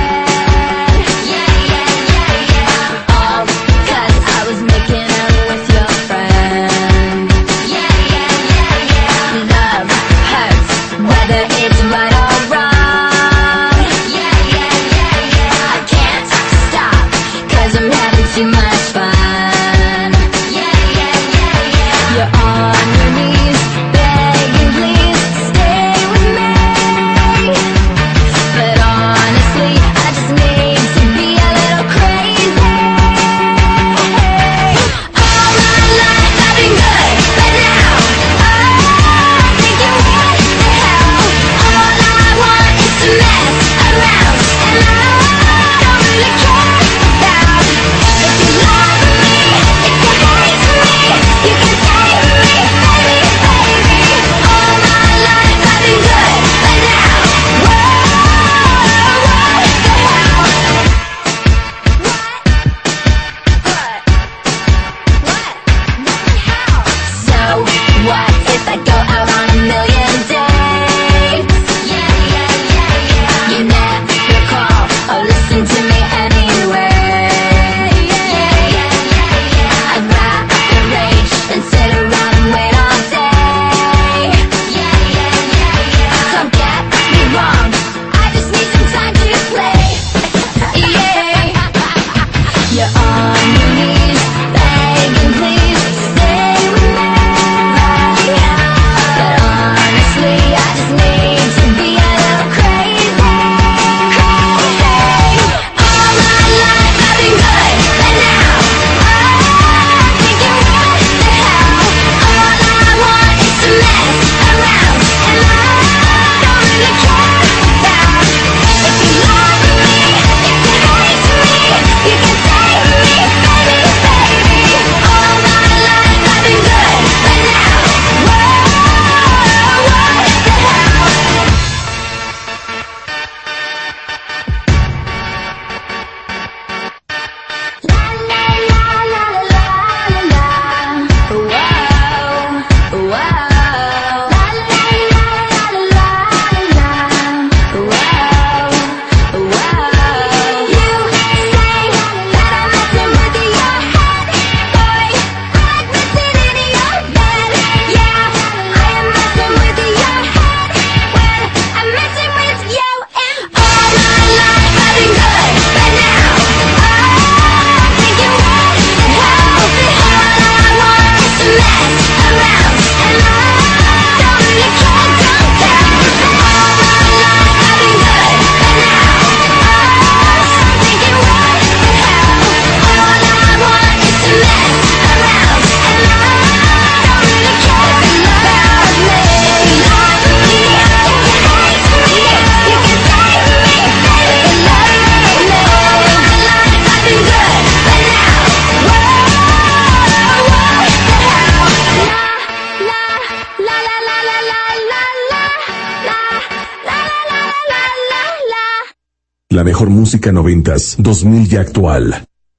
dos 210.98 211.24
mil 211.24 211.48
y 211.48 211.58
actual. 211.58 212.14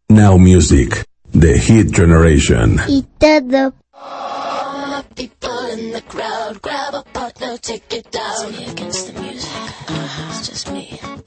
Now 0.08 0.36
Music, 0.36 1.04
The 1.32 1.58
Hit 1.58 1.92
Generation. 1.92 2.80
Y 2.88 3.04
todo. 3.18 3.72
People 5.14 5.66
in 5.72 5.92
the 5.92 6.00
crowd, 6.02 6.60
grab 6.62 6.94
a 6.94 7.02
partner, 7.12 7.56
take 7.58 7.92
it 7.92 8.10
down. 8.10 8.48
It's 8.48 8.58
me 8.58 8.64
against 8.72 9.06
the 9.06 9.20
music. 9.20 9.50
Uh 9.88 9.92
-huh. 9.92 10.30
It's 10.30 10.48
just 10.48 10.70
me. 10.72 11.21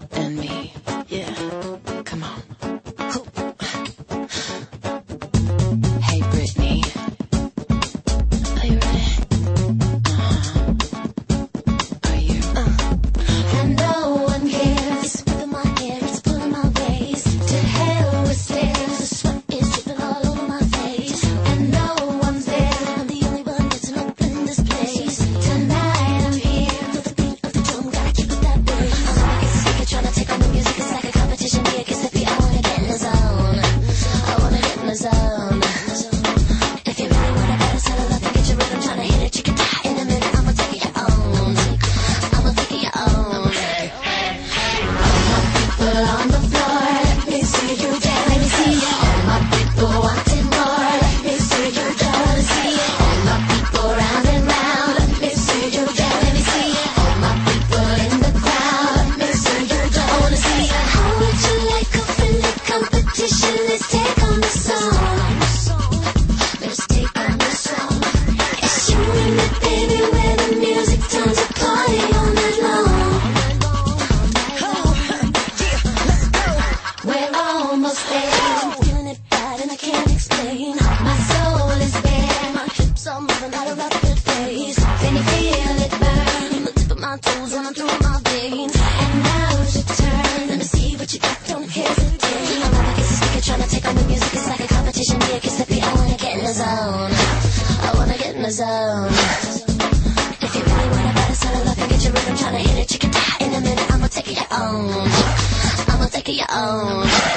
Yeah. 106.27 107.34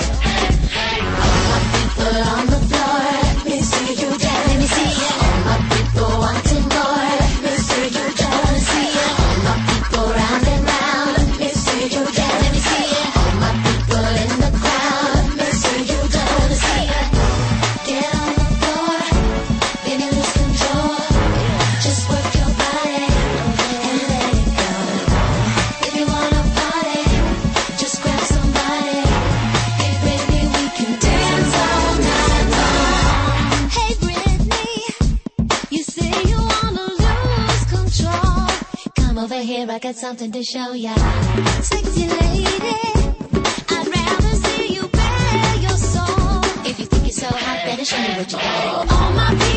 something 39.98 40.30
to 40.30 40.44
show 40.44 40.72
ya. 40.74 40.94
Sexy 41.60 42.06
lady, 42.06 42.46
I'd 43.68 43.88
rather 43.96 44.34
see 44.46 44.74
you 44.74 44.86
bare 44.86 45.56
your 45.56 45.76
soul. 45.76 46.38
If 46.64 46.78
you 46.78 46.86
think 46.86 47.02
you're 47.02 47.10
so 47.10 47.26
hot, 47.26 47.64
better 47.66 47.84
show 47.84 47.98
me 47.98 48.14
what 48.16 48.30
you 48.30 48.38
got. 48.38 48.92
All 48.92 49.12
my 49.12 49.47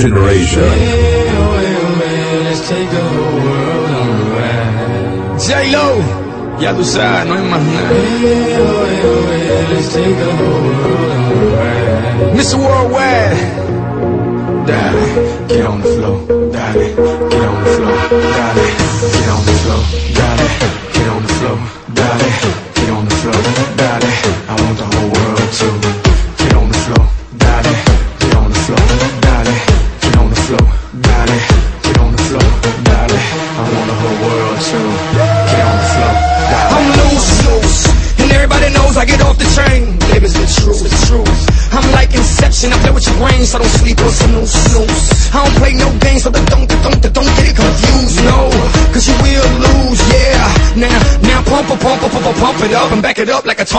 generation. 0.00 0.64
J-Lo, 5.38 5.88
ya 6.60 6.74
tú 6.74 6.84
sabes, 6.84 7.26
no 7.26 7.34
hay 7.34 7.42
más 7.42 7.62
nada. 7.62 7.90
Mr. 12.34 12.56
Worldwide, 12.56 13.36
dale, 14.66 15.04
get 15.48 15.66
on 15.66 15.82
the 15.82 15.88
floor, 15.88 16.18
dale, 16.52 16.94
get 17.30 17.42
on 17.42 17.64
the 17.64 17.70
floor, 17.76 17.98
dale. 18.10 18.59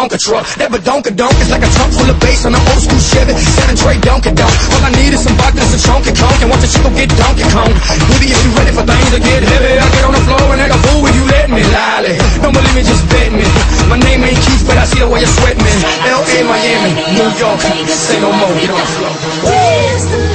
Tonka 0.01 0.17
truck. 0.17 0.49
That 0.57 0.73
badonka 0.73 1.13
donk 1.13 1.37
is 1.45 1.53
like 1.53 1.61
a 1.61 1.69
trunk 1.77 1.93
full 1.93 2.09
of 2.09 2.17
bass 2.17 2.41
on 2.49 2.57
an 2.57 2.63
old 2.73 2.81
school 2.81 2.97
Chevy. 2.97 3.37
Seven 3.37 3.77
tray 3.77 4.01
donka 4.01 4.33
donk. 4.33 4.49
All 4.73 4.81
I 4.81 4.89
need 4.97 5.13
is 5.13 5.21
some 5.21 5.37
vodka, 5.37 5.61
some 5.61 5.77
chunky 5.77 6.09
conk, 6.17 6.41
and 6.41 6.49
watch 6.49 6.65
the 6.65 6.73
shit 6.73 6.81
get 6.97 7.13
donkey 7.21 7.45
conk. 7.53 7.69
Baby, 8.09 8.33
if 8.33 8.41
you 8.41 8.49
ready 8.57 8.73
for 8.73 8.81
things 8.81 9.09
to 9.13 9.21
get 9.21 9.45
heavy, 9.45 9.77
I 9.77 9.85
get 9.93 10.01
on 10.09 10.17
the 10.17 10.23
floor 10.25 10.57
and 10.57 10.61
act 10.65 10.73
a 10.73 10.79
fool 10.89 11.05
if 11.05 11.13
you 11.13 11.25
let 11.29 11.53
me. 11.53 11.61
Lolly, 11.69 12.17
don't 12.41 12.49
believe 12.49 12.73
me, 12.73 12.81
just 12.81 13.05
bet 13.13 13.29
me. 13.29 13.45
My 13.93 14.01
name 14.01 14.25
ain't 14.25 14.41
Keith, 14.41 14.65
but 14.65 14.81
I 14.81 14.89
see 14.89 15.05
the 15.05 15.05
way 15.05 15.21
you 15.21 15.29
sweat 15.29 15.53
sweating. 15.53 15.69
L.A., 16.09 16.37
Miami, 16.49 16.97
New 17.13 17.29
York, 17.37 17.61
say 17.85 18.17
no 18.17 18.33
more, 18.33 18.57
get 18.57 18.73
on 18.73 18.81
the 18.81 18.89
floor. 18.97 19.13
Where's 19.45 20.05
the 20.09 20.30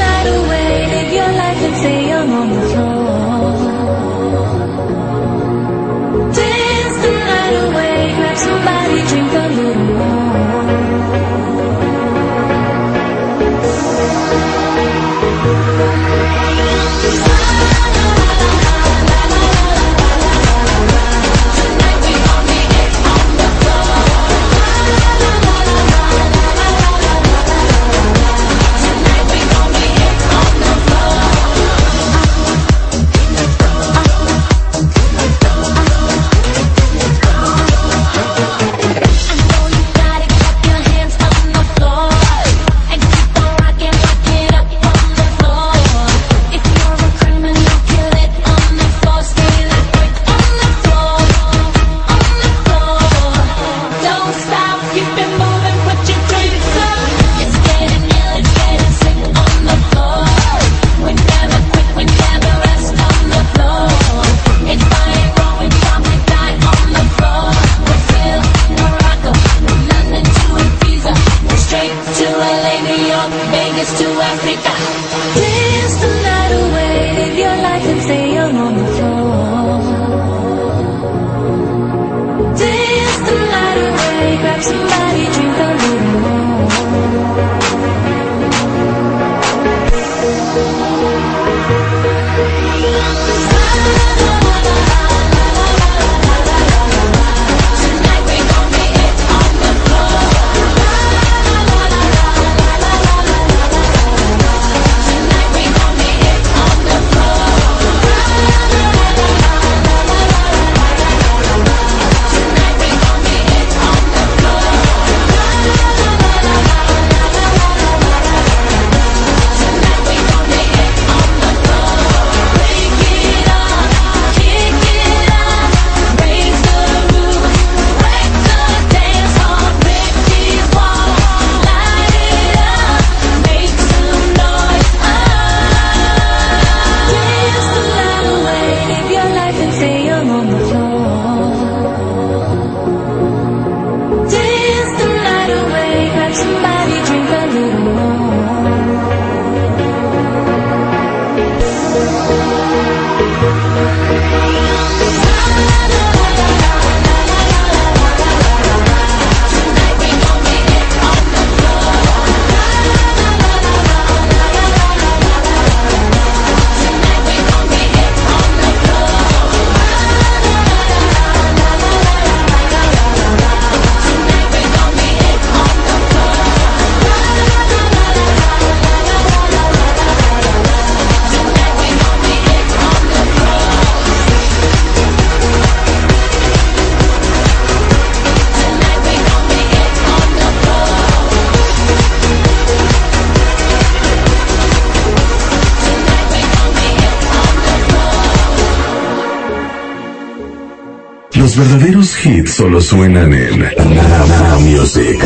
solo 202.57 202.81
suenan 202.81 203.35
en 203.35 203.59
Now 203.59 204.61
Music 204.61 205.19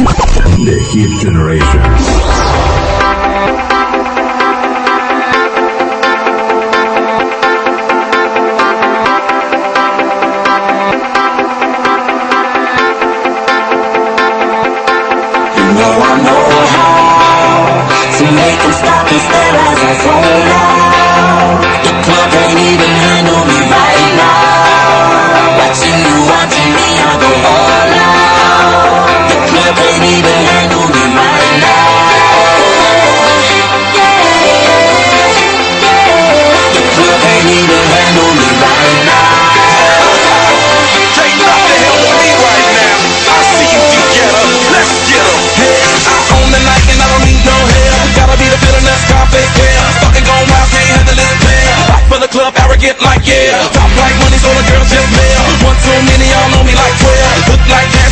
The 0.65 0.81
Hit 0.91 1.11
Generation. 1.23 2.40
get 52.81 52.97
like 53.05 53.23
yeah. 53.29 53.69
Top 53.77 53.93
like 54.01 54.17
money, 54.25 54.41
so 54.41 54.49
the 54.49 54.65
girls 54.73 54.89
just 54.89 55.11
live. 55.13 55.63
One 55.63 55.77
too 55.85 56.01
many, 56.09 56.27
y'all 56.33 56.49
know 56.57 56.65
me 56.65 56.73
like 56.73 56.97
12. 56.97 57.53
Look 57.53 57.65
like 57.69 57.91
that. 57.93 58.10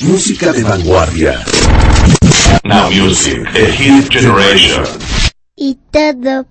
Música 0.00 0.52
de 0.52 0.62
vanguardia. 0.62 1.44
Now 2.64 2.90
Music, 2.90 3.42
The 3.52 3.72
Hit 3.72 4.10
Generation. 4.10 4.84
Y 5.56 5.78
todo. 5.90 6.46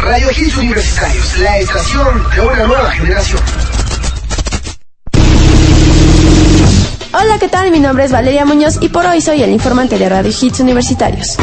Radio 0.00 0.28
Hits 0.30 0.56
Universitarios, 0.58 1.38
la 1.38 1.58
estación 1.58 2.06
de 2.34 2.40
una 2.42 2.66
nueva 2.66 2.90
generación. 2.90 3.40
Hola, 7.12 7.38
¿qué 7.38 7.48
tal? 7.48 7.70
Mi 7.70 7.80
nombre 7.80 8.04
es 8.04 8.12
Valeria 8.12 8.44
Muñoz 8.44 8.78
y 8.80 8.88
por 8.88 9.06
hoy 9.06 9.20
soy 9.20 9.42
el 9.42 9.50
informante 9.50 9.98
de 9.98 10.08
Radio 10.08 10.30
Hits 10.38 10.60
Universitarios. 10.60 11.36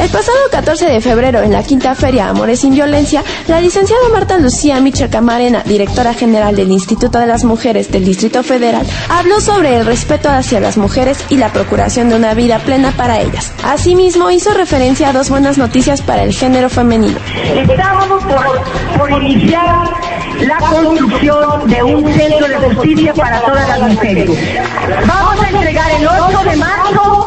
El 0.00 0.08
pasado 0.10 0.38
14 0.52 0.86
de 0.86 1.00
febrero, 1.00 1.42
en 1.42 1.52
la 1.52 1.64
quinta 1.64 1.94
feria 1.94 2.28
Amores 2.28 2.60
sin 2.60 2.72
Violencia, 2.72 3.24
la 3.48 3.60
licenciada 3.60 4.08
Marta 4.12 4.38
Lucía 4.38 4.80
Michel 4.80 5.10
Camarena, 5.10 5.64
directora 5.64 6.14
general 6.14 6.54
del 6.54 6.70
Instituto 6.70 7.18
de 7.18 7.26
las 7.26 7.42
Mujeres 7.42 7.90
del 7.90 8.04
Distrito 8.04 8.44
Federal, 8.44 8.86
habló 9.08 9.40
sobre 9.40 9.76
el 9.76 9.86
respeto 9.86 10.30
hacia 10.30 10.60
las 10.60 10.76
mujeres 10.76 11.18
y 11.30 11.36
la 11.36 11.52
procuración 11.52 12.08
de 12.10 12.16
una 12.16 12.34
vida 12.34 12.60
plena 12.60 12.92
para 12.92 13.20
ellas. 13.20 13.52
Asimismo, 13.64 14.30
hizo 14.30 14.54
referencia 14.54 15.08
a 15.08 15.12
dos 15.12 15.30
buenas 15.30 15.58
noticias 15.58 16.00
para 16.00 16.22
el 16.22 16.32
género 16.32 16.70
femenino. 16.70 17.18
Estamos 17.56 18.22
por, 18.24 18.98
por 18.98 19.22
iniciar 19.22 19.94
la 20.46 20.58
construcción 20.58 21.68
de 21.68 21.82
un 21.82 22.12
centro 22.12 22.48
de 22.48 22.74
justicia 22.74 23.14
para 23.14 23.40
todas 23.40 23.68
las 23.68 23.92
mujeres. 23.92 24.30
Vamos 25.06 25.42
a 25.42 25.48
entregar 25.48 25.90
el 25.90 26.06
8 26.06 26.50
de 26.50 26.56
marzo 26.56 27.17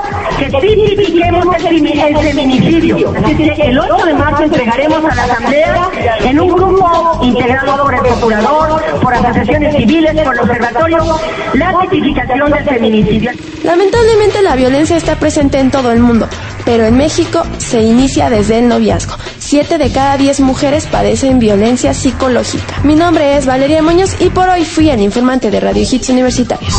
que 0.42 0.60
tipifiquemos 0.60 1.46
el, 1.56 1.64
femi- 1.64 2.04
el 2.08 2.18
feminicidio. 2.18 3.14
El 3.16 3.80
8 3.80 4.06
de 4.06 4.14
marzo 4.14 4.44
entregaremos 4.44 5.12
a 5.12 5.16
la 5.16 5.24
Asamblea 5.24 5.90
en 6.24 6.40
un 6.40 6.50
grupo 6.50 7.20
integrado 7.24 7.84
por 7.84 7.94
el 7.94 8.02
Procurador, 8.02 8.82
por 9.02 9.14
asociaciones 9.14 9.76
civiles, 9.76 10.14
por 10.24 10.34
el 10.34 10.40
Observatorio, 10.42 11.20
la 11.54 11.74
tipificación 11.82 12.52
del 12.52 12.64
feminicidio. 12.66 13.32
Lamentablemente 13.64 14.42
la 14.42 14.56
violencia 14.56 14.98
está 14.98 15.16
presente 15.18 15.60
en 15.60 15.70
todo 15.70 15.92
el 15.92 16.00
mundo, 16.00 16.28
pero 16.66 16.86
en 16.86 16.98
México 16.98 17.44
se 17.60 17.82
inicia 17.82 18.30
desde 18.30 18.58
el 18.60 18.68
noviazgo. 18.68 19.16
Siete 19.38 19.78
de 19.78 19.92
cada 19.92 20.18
diez 20.18 20.40
mujeres 20.40 20.88
padecen 20.88 21.38
violencia 21.40 21.94
psicológica. 21.94 22.80
Mi 22.84 22.96
nombre 22.96 23.38
es 23.38 23.46
Valeria 23.46 23.82
Muñoz 23.84 24.16
y 24.20 24.30
por 24.30 24.50
hoy 24.50 24.66
fui 24.66 24.90
el 24.90 25.02
informante 25.02 25.52
de 25.52 25.60
Radio 25.60 25.84
Hits 25.90 26.10
Universitarios. 26.10 26.74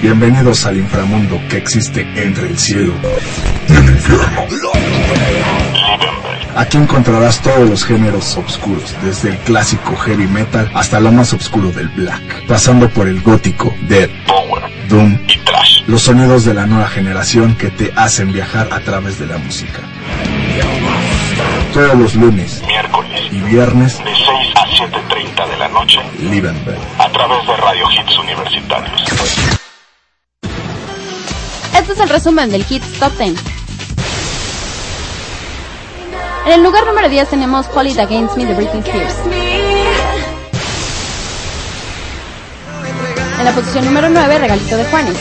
Bienvenidos 0.00 0.64
al 0.64 0.76
inframundo 0.76 1.40
que 1.48 1.56
existe 1.56 2.02
entre 2.14 2.46
el 2.46 2.56
cielo 2.56 2.94
y 3.68 3.72
el 3.72 3.84
infierno. 3.90 4.42
Aquí 6.54 6.76
encontrarás 6.76 7.40
todos 7.40 7.68
los 7.68 7.84
géneros 7.84 8.36
oscuros, 8.36 8.94
desde 9.02 9.30
el 9.30 9.38
clásico 9.38 9.96
heavy 9.96 10.28
metal 10.28 10.70
hasta 10.74 11.00
lo 11.00 11.10
más 11.10 11.32
oscuro 11.32 11.72
del 11.72 11.88
black, 11.88 12.46
pasando 12.46 12.88
por 12.88 13.08
el 13.08 13.20
gótico, 13.22 13.74
death, 13.88 14.10
power, 14.26 14.62
doom 14.88 15.18
y 15.26 15.36
trash. 15.38 15.82
Los 15.88 16.02
sonidos 16.02 16.44
de 16.44 16.54
la 16.54 16.66
nueva 16.66 16.88
generación 16.88 17.56
que 17.56 17.70
te 17.70 17.92
hacen 17.96 18.32
viajar 18.32 18.68
a 18.72 18.78
través 18.80 19.18
de 19.18 19.26
la 19.26 19.38
música. 19.38 19.80
Todos 21.74 21.94
los 21.96 22.14
lunes, 22.14 22.62
Miércoles, 22.66 23.20
y 23.32 23.40
viernes, 23.40 23.98
de 23.98 24.04
6 24.04 24.18
a 24.54 24.66
7.30 24.66 25.50
de 25.50 25.56
la 25.58 25.68
noche, 25.68 25.98
Liebenberg. 26.20 26.78
a 26.98 27.08
través 27.10 27.46
de 27.46 27.56
Radio 27.56 27.84
Hits 27.90 28.18
Universitarios. 28.18 29.58
Este 31.88 32.02
es 32.02 32.10
el 32.10 32.14
resumen 32.14 32.50
del 32.50 32.66
Hits 32.68 32.98
Top 33.00 33.16
10. 33.16 33.34
En 36.44 36.52
el 36.52 36.62
lugar 36.62 36.86
número 36.86 37.08
10 37.08 37.30
tenemos 37.30 37.66
Hold 37.74 37.88
It 37.88 37.98
Against 37.98 38.36
Me 38.36 38.44
de 38.44 38.52
Britney 38.52 38.80
Spears. 38.80 39.14
En 43.38 43.42
la 43.42 43.52
posición 43.52 43.86
número 43.86 44.10
9, 44.10 44.38
Regalito 44.38 44.76
de 44.76 44.84
Juanes. 44.84 45.16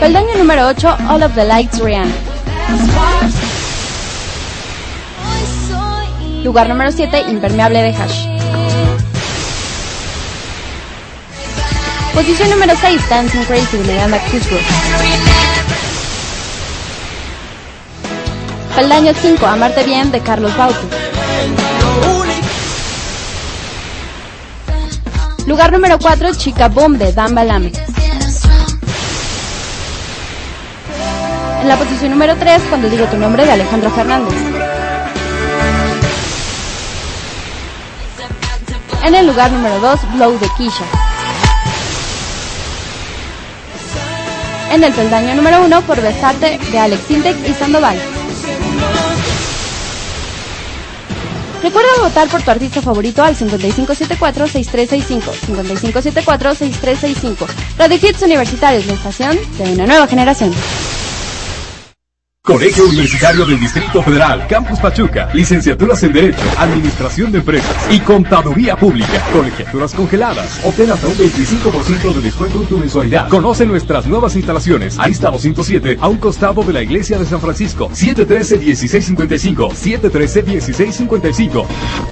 Peldaño 0.00 0.34
número 0.36 0.66
8, 0.66 0.96
All 1.10 1.22
of 1.22 1.36
the 1.36 1.44
Lights 1.44 1.78
Rihanna. 1.78 2.12
Lugar 6.42 6.68
número 6.68 6.90
7, 6.90 7.26
Impermeable 7.28 7.82
de 7.82 7.90
Hash. 7.90 8.31
Posición 12.14 12.50
número 12.50 12.74
6, 12.78 13.08
Dancing 13.08 13.42
Crazy 13.44 13.78
de 13.78 13.84
Miranda 13.84 14.18
Crisbrook. 14.28 14.60
Peldaño 18.76 19.12
5, 19.14 19.46
Amarte 19.46 19.82
Bien 19.84 20.10
de 20.10 20.20
Carlos 20.20 20.54
Bauti. 20.54 20.88
Lugar 25.46 25.72
número 25.72 25.98
4, 25.98 26.34
Chica 26.34 26.68
Boom 26.68 26.98
de 26.98 27.12
Dan 27.14 27.34
Balame. 27.34 27.72
En 31.62 31.68
la 31.68 31.76
posición 31.76 32.10
número 32.10 32.36
3, 32.36 32.62
Cuando 32.68 32.90
digo 32.90 33.06
tu 33.06 33.16
nombre 33.16 33.46
de 33.46 33.52
Alejandro 33.52 33.90
Fernández. 33.90 34.34
En 39.02 39.14
el 39.14 39.26
lugar 39.26 39.50
número 39.50 39.80
2, 39.80 40.12
Blow 40.14 40.38
de 40.38 40.48
Kisha. 40.58 41.11
En 44.72 44.82
el 44.82 44.92
peldaño 44.94 45.34
número 45.34 45.62
1, 45.66 45.82
Por 45.82 46.00
Besarte 46.00 46.58
de 46.70 46.78
Alex 46.78 47.02
Sintek 47.06 47.36
y 47.46 47.52
Sandoval. 47.52 47.98
Recuerda 51.62 51.90
votar 52.00 52.28
por 52.28 52.42
tu 52.42 52.50
artista 52.50 52.80
favorito 52.80 53.22
al 53.22 53.36
5574-6365. 53.36 55.20
5574-6365. 55.46 57.46
Radio 57.76 57.96
Hits 57.96 58.22
Universitarios, 58.22 58.86
la 58.86 58.94
estación 58.94 59.38
de 59.58 59.74
una 59.74 59.84
nueva 59.84 60.06
generación. 60.06 60.54
Colegio 62.44 62.86
Universitario 62.86 63.46
del 63.46 63.60
Distrito 63.60 64.02
Federal, 64.02 64.48
Campus 64.48 64.80
Pachuca, 64.80 65.30
licenciaturas 65.32 66.02
en 66.02 66.12
Derecho, 66.12 66.42
Administración 66.58 67.30
de 67.30 67.38
Empresas 67.38 67.76
y 67.88 68.00
Contaduría 68.00 68.74
Pública, 68.74 69.24
colegiaturas 69.32 69.94
congeladas. 69.94 70.58
Obtén 70.64 70.90
hasta 70.90 71.06
un 71.06 71.14
25% 71.14 72.12
de 72.12 72.20
descuento 72.20 72.60
en 72.60 72.66
tu 72.66 72.78
mensualidad. 72.78 73.28
Conoce 73.28 73.64
nuestras 73.64 74.08
nuevas 74.08 74.34
instalaciones. 74.34 74.98
Ahí 74.98 75.12
está 75.12 75.30
207, 75.30 75.98
a 76.00 76.08
un 76.08 76.16
costado 76.16 76.64
de 76.64 76.72
la 76.72 76.82
Iglesia 76.82 77.16
de 77.16 77.26
San 77.26 77.40
Francisco. 77.40 77.88
713-1655, 77.90 79.70
713-1655. 80.10 82.11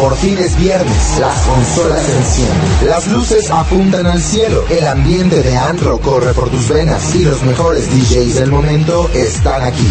Por 0.00 0.16
fin 0.16 0.38
es 0.38 0.56
viernes, 0.56 1.18
las 1.20 1.42
consolas 1.42 2.02
se 2.02 2.16
encienden, 2.16 2.88
las 2.88 3.06
luces 3.08 3.50
apuntan 3.50 4.06
al 4.06 4.22
cielo, 4.22 4.64
el 4.70 4.86
ambiente 4.86 5.42
de 5.42 5.54
Andro 5.54 6.00
corre 6.00 6.32
por 6.32 6.48
tus 6.48 6.70
venas 6.70 7.14
y 7.14 7.24
los 7.24 7.42
mejores 7.42 7.84
DJs 7.90 8.36
del 8.36 8.50
momento 8.50 9.10
están 9.12 9.62
aquí. 9.62 9.86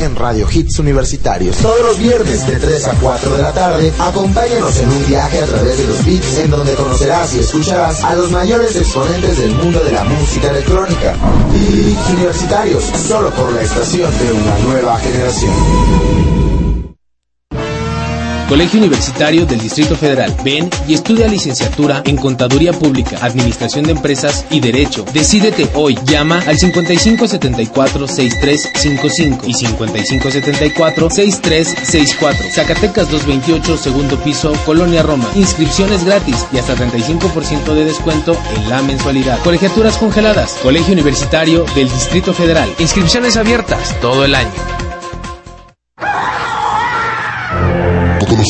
En 0.00 0.16
Radio 0.16 0.48
Hits 0.50 0.80
Universitarios, 0.80 1.56
todos 1.58 1.80
los 1.82 1.98
viernes 2.00 2.44
de 2.48 2.56
3 2.56 2.88
a 2.88 2.94
4 2.94 3.36
de 3.36 3.42
la 3.42 3.52
tarde, 3.52 3.92
acompáñanos 4.00 4.76
en 4.78 4.88
un 4.88 5.06
viaje 5.06 5.40
a 5.40 5.46
través 5.46 5.78
de 5.78 5.86
los 5.86 6.04
beats 6.04 6.38
en 6.38 6.50
donde 6.50 6.74
conocerás 6.74 7.32
y 7.34 7.38
escucharás 7.38 8.02
a 8.02 8.16
los 8.16 8.28
mayores 8.32 8.74
exponentes 8.74 9.38
del 9.38 9.54
mundo 9.54 9.78
de 9.84 9.92
la 9.92 10.02
música 10.02 10.50
electrónica. 10.50 11.14
Hits 11.54 12.10
Universitarios, 12.10 12.84
solo 13.06 13.30
por 13.30 13.52
la 13.52 13.62
estación 13.62 14.10
de 14.18 14.32
una 14.32 14.58
nueva 14.66 14.98
generación. 14.98 16.51
Colegio 18.52 18.80
Universitario 18.80 19.46
del 19.46 19.60
Distrito 19.60 19.96
Federal. 19.96 20.36
Ven 20.44 20.68
y 20.86 20.92
estudia 20.92 21.26
licenciatura 21.26 22.02
en 22.04 22.18
Contaduría 22.18 22.74
Pública, 22.74 23.16
Administración 23.22 23.86
de 23.86 23.92
Empresas 23.92 24.44
y 24.50 24.60
Derecho. 24.60 25.06
Decídete 25.14 25.70
hoy. 25.72 25.98
Llama 26.04 26.42
al 26.46 26.58
5574-6355 26.58 29.40
y 29.46 29.54
5574-6364. 29.54 32.52
Zacatecas 32.52 33.10
228, 33.10 33.78
segundo 33.78 34.18
piso, 34.18 34.52
Colonia 34.66 35.02
Roma. 35.02 35.26
Inscripciones 35.34 36.04
gratis 36.04 36.44
y 36.52 36.58
hasta 36.58 36.76
35% 36.76 37.72
de 37.72 37.86
descuento 37.86 38.36
en 38.54 38.68
la 38.68 38.82
mensualidad. 38.82 39.42
Colegiaturas 39.42 39.96
congeladas. 39.96 40.58
Colegio 40.62 40.92
Universitario 40.92 41.64
del 41.74 41.88
Distrito 41.88 42.34
Federal. 42.34 42.68
Inscripciones 42.78 43.38
abiertas 43.38 43.98
todo 44.02 44.26
el 44.26 44.34
año. 44.34 44.91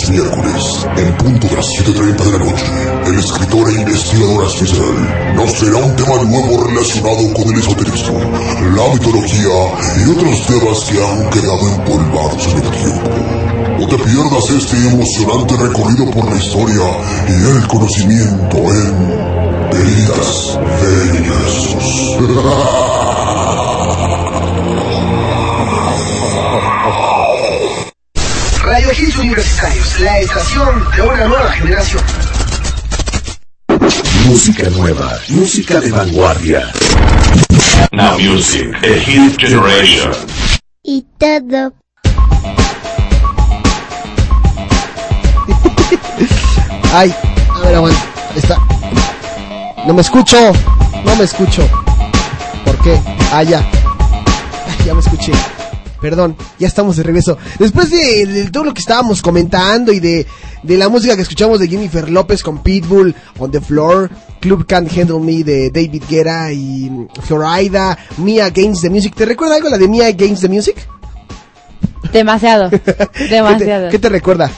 Miércoles, 0.08 0.86
en 0.96 1.16
punto 1.16 1.46
de 1.48 1.56
las 1.56 1.66
7.30 1.66 2.16
de 2.16 2.32
la 2.32 2.38
noche, 2.38 2.64
el 3.06 3.18
escritor 3.18 3.68
e 3.68 3.74
investigador 3.74 4.44
Asfizel 4.46 5.34
nos 5.34 5.52
traerá 5.54 5.76
un 5.78 5.96
tema 5.96 6.16
nuevo 6.24 6.64
relacionado 6.64 7.32
con 7.34 7.52
el 7.52 7.58
esoterismo, 7.60 8.18
la 8.74 8.92
mitología 8.94 9.58
y 9.98 10.10
otros 10.10 10.46
temas 10.46 10.84
que 10.84 11.04
han 11.04 11.30
quedado 11.30 11.68
empolvados 11.68 12.46
en 12.46 12.56
el 12.56 12.70
tiempo. 12.70 13.10
No 13.78 13.86
te 13.86 13.98
pierdas 13.98 14.50
este 14.50 14.76
emocionante 14.88 15.56
recorrido 15.56 16.10
por 16.10 16.30
la 16.30 16.36
historia 16.36 16.86
y 17.28 17.56
el 17.56 17.66
conocimiento 17.66 18.56
en 18.56 19.08
Veritas 19.70 20.58
Radio 22.18 23.18
Hits 29.02 29.18
Universitarios, 29.18 29.98
la 29.98 30.20
estación 30.20 30.86
de 30.94 31.02
una 31.02 31.26
nueva 31.26 31.50
generación. 31.50 32.04
Música 34.26 34.70
nueva, 34.70 35.18
música 35.28 35.80
de 35.80 35.90
vanguardia. 35.90 36.70
Now 37.90 38.16
Music, 38.20 38.72
a 38.76 39.00
hit 39.00 39.36
generation. 39.40 40.12
Y 40.84 41.04
todo. 41.18 41.72
Ay, 46.94 47.12
a 47.56 47.58
ver, 47.58 47.74
aguanta. 47.74 48.00
Ahí 48.30 48.38
está. 48.38 48.56
No 49.84 49.94
me 49.94 50.02
escucho. 50.02 50.52
No 51.04 51.16
me 51.16 51.24
escucho. 51.24 51.68
¿Por 52.64 52.80
qué? 52.84 53.00
Ah, 53.32 53.42
ya. 53.42 53.58
Ay, 53.58 54.76
ya 54.86 54.94
me 54.94 55.00
escuché. 55.00 55.32
Perdón, 56.02 56.36
ya 56.58 56.66
estamos 56.66 56.96
de 56.96 57.04
regreso. 57.04 57.38
Después 57.60 57.88
de, 57.90 58.26
de 58.26 58.50
todo 58.50 58.64
lo 58.64 58.74
que 58.74 58.80
estábamos 58.80 59.22
comentando 59.22 59.92
y 59.92 60.00
de, 60.00 60.26
de 60.64 60.76
la 60.76 60.88
música 60.88 61.14
que 61.14 61.22
escuchamos 61.22 61.60
de 61.60 61.68
Jennifer 61.68 62.10
López 62.10 62.42
con 62.42 62.62
Pitbull, 62.62 63.14
On 63.38 63.50
the 63.50 63.60
Floor, 63.60 64.10
Club 64.40 64.66
Can't 64.66 64.90
Handle 64.98 65.20
Me 65.20 65.44
de 65.44 65.70
David 65.70 66.02
Guerra 66.10 66.52
y 66.52 66.90
Florida, 67.22 67.96
Mia 68.18 68.46
Against 68.46 68.82
the 68.82 68.90
Music. 68.90 69.14
¿Te 69.14 69.24
recuerda 69.24 69.54
algo 69.54 69.68
la 69.68 69.78
de 69.78 69.86
Mia 69.86 70.06
Against 70.08 70.42
the 70.42 70.48
Music? 70.48 70.76
Demasiado. 72.12 72.68
Demasiado. 73.30 73.88
¿Qué 73.88 73.98
te 73.98 74.08
recuerda? 74.08 74.50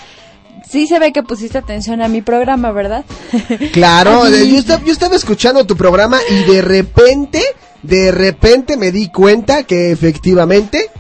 Sí 0.69 0.87
se 0.87 0.99
ve 0.99 1.13
que 1.13 1.23
pusiste 1.23 1.59
atención 1.59 2.03
a 2.03 2.09
mi 2.09 2.23
programa, 2.23 2.73
¿verdad? 2.73 3.05
Claro, 3.73 4.29
yo 4.29 4.59
estaba, 4.59 4.83
yo 4.83 4.93
estaba 4.93 5.15
escuchando 5.15 5.67
tu 5.67 5.77
programa 5.77 6.19
y 6.31 6.51
de 6.51 6.63
repente, 6.63 7.43
de 7.83 8.11
repente 8.11 8.77
me 8.77 8.91
di 8.91 9.09
cuenta 9.09 9.65
que 9.65 9.93
efectivamente, 9.93 10.91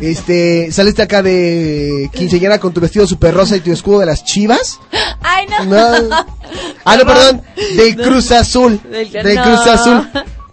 este, 0.00 0.72
saliste 0.72 1.02
acá 1.02 1.22
de 1.22 2.10
quinceañera 2.12 2.58
con 2.58 2.72
tu 2.72 2.80
vestido 2.80 3.06
super 3.06 3.34
rosa 3.34 3.56
y 3.56 3.60
tu 3.60 3.72
escudo 3.72 4.00
de 4.00 4.06
las 4.06 4.24
chivas. 4.24 4.78
Ay, 5.20 5.46
no. 5.46 5.64
No. 5.64 6.16
Ah, 6.84 6.96
no, 6.96 7.04
perdón, 7.06 7.42
del 7.76 7.96
Cruz 7.96 8.30
Azul, 8.32 8.80
Del-. 8.90 9.10
Cruz 9.42 9.66
Azul. 9.66 10.08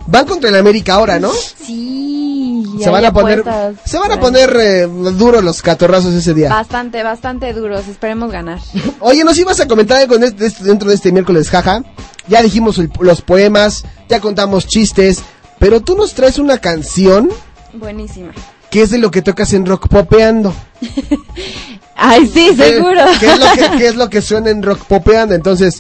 Van 0.08 0.26
contra 0.26 0.50
el 0.50 0.56
América 0.56 0.94
ahora, 0.96 1.20
¿no? 1.20 1.32
Sí. 1.34 2.64
Se 2.82 2.90
van 2.90 3.04
a 3.06 3.12
poner, 3.12 3.44
se 3.86 3.98
van 3.98 4.12
a 4.12 4.20
poner 4.20 4.56
eh, 4.60 4.88
duros 4.88 5.44
los 5.44 5.62
catorrazos 5.62 6.14
ese 6.14 6.34
día. 6.34 6.50
Bastante, 6.50 7.02
bastante 7.04 7.52
duros. 7.54 7.88
Esperemos 7.88 8.32
ganar. 8.32 8.60
Oye, 9.00 9.24
nos 9.24 9.38
ibas 9.38 9.60
a 9.60 9.68
comentar 9.68 10.00
algo 10.00 10.16
este- 10.16 10.46
este- 10.46 10.64
dentro 10.64 10.90
de 10.90 10.96
este 10.96 11.12
miércoles, 11.12 11.50
jaja. 11.50 11.84
Ya 12.28 12.42
dijimos 12.44 12.78
el- 12.78 12.92
los 13.00 13.22
poemas, 13.22 13.84
ya 14.10 14.20
contamos 14.22 14.68
chistes, 14.68 15.22
pero 15.60 15.82
tú 15.82 15.96
nos 15.98 16.14
traes 16.14 16.38
una 16.40 16.60
canción 16.60 17.30
Buenísima. 17.74 18.32
Que 18.72 18.82
es 18.82 18.90
de 18.90 18.98
lo 18.98 19.12
que 19.12 19.22
tocas 19.22 19.54
en 19.54 19.66
Rock 19.66 19.88
Popeando. 19.88 20.54
Ay, 21.96 22.28
sí, 22.28 22.50
¿Qué- 22.56 22.72
seguro. 22.74 23.02
¿Qué 23.20 23.26
es, 23.28 23.40
lo 23.40 23.46
que, 23.54 23.78
qué 23.78 23.88
es 23.88 23.96
lo 23.96 24.10
que 24.10 24.22
suena 24.22 24.50
en 24.50 24.62
Rock 24.64 24.86
Popeando? 24.86 25.34
Entonces, 25.36 25.80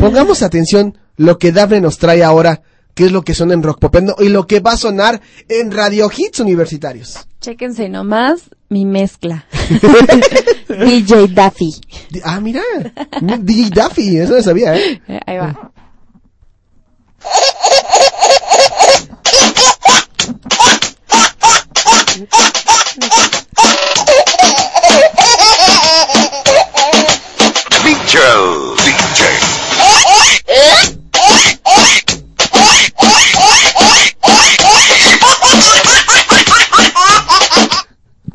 pongamos 0.00 0.42
atención 0.42 0.98
lo 1.16 1.38
que 1.38 1.52
Dafne 1.52 1.80
nos 1.80 1.96
trae 1.98 2.22
ahora, 2.22 2.60
qué 2.94 3.06
es 3.06 3.12
lo 3.12 3.22
que 3.22 3.32
suena 3.34 3.54
en 3.54 3.62
Rock 3.62 3.78
Popeando 3.80 4.16
y 4.18 4.28
lo 4.28 4.46
que 4.46 4.60
va 4.60 4.72
a 4.72 4.76
sonar 4.76 5.20
en 5.48 5.72
Radio 5.72 6.10
Hits 6.14 6.40
Universitarios. 6.40 7.26
Chéquense 7.40 7.88
nomás 7.88 8.42
mi 8.68 8.84
mezcla. 8.84 9.46
DJ 10.68 11.28
Duffy. 11.28 11.74
Di- 12.10 12.20
Ah, 12.24 12.40
mira, 12.40 12.60
DJ 13.40 13.70
Duffy, 13.70 14.18
eso 14.18 14.34
no 14.36 14.42
sabía, 14.42 14.76
¿eh? 14.76 15.00
Eh, 15.08 15.20
Ahí 15.26 15.38
va. 15.38 15.72
Feature 27.82 28.74
DJ. 28.82 29.20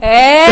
¡Eh! 0.03 0.45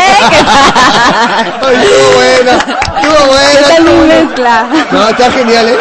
Ay, 1.22 1.48
estuvo 1.48 1.76
buena, 2.16 2.54
estuvo 2.58 3.20
buena. 3.28 3.52
¿Qué 3.52 3.58
tal 3.76 3.84
mezcla? 4.08 4.56
No, 4.92 5.10
está 5.10 5.32
genial, 5.32 5.68
¿eh? 5.70 5.78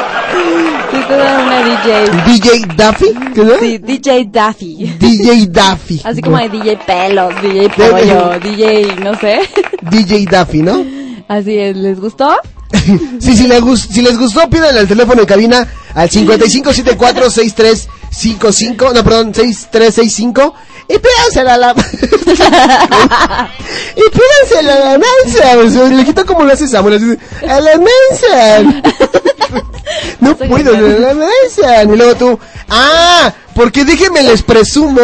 Sí, 0.90 0.97
toda 1.07 1.39
una 1.45 1.62
DJ. 1.62 2.11
DJ 2.27 2.47
Duffy, 2.77 3.11
¿qué 3.35 3.43
es? 3.43 3.61
Sí, 3.61 3.77
DJ 3.78 4.24
Duffy. 4.24 4.86
DJ 4.99 5.47
Duffy. 5.49 6.01
Así 6.03 6.23
como 6.23 6.39
de 6.39 6.49
DJ 6.49 6.78
Pelos, 6.86 7.35
DJ 7.43 7.69
Pollo, 7.70 8.39
DJ, 8.40 8.97
no 9.03 9.15
sé. 9.19 9.40
DJ 9.82 10.24
Duffy, 10.27 10.62
¿no? 10.62 10.82
Así 11.28 11.59
es, 11.59 11.77
¿les 11.77 12.01
gustó? 12.01 12.35
Sí, 13.20 13.36
si, 13.36 13.47
les 13.49 13.61
gus- 13.61 13.89
si 13.90 14.01
les 14.03 14.16
gustó, 14.19 14.49
pídanle 14.49 14.81
al 14.81 14.89
teléfono 14.89 15.20
de 15.23 15.27
cabina 15.27 15.66
al 15.95 16.09
5574-6355, 16.09 18.95
no, 18.95 19.05
perdón, 19.05 19.35
6365. 19.35 20.55
Y 20.89 20.98
pídansela 20.98 21.55
a 21.55 21.59
la... 21.59 21.74
y 23.97 24.02
pídansela 24.10 24.94
a 24.94 24.98
la 24.98 25.05
sea, 25.27 25.56
Le 25.86 26.05
quito 26.05 26.24
como 26.24 26.44
lo 26.44 26.52
hace 26.52 26.66
Samuel, 26.66 26.94
así, 26.94 27.16
a 27.47 27.60
la 27.60 27.73
mensa. 27.77 28.82
no 30.20 30.36
puedo, 30.36 30.74
a 30.74 30.81
la 30.81 31.15
mensa. 31.15 31.82
Y 31.82 31.86
luego 31.97 32.15
tú, 32.15 32.39
ah, 32.70 33.32
porque 33.55 33.85
déjenme 33.85 34.23
les 34.23 34.43
presumo 34.43 35.02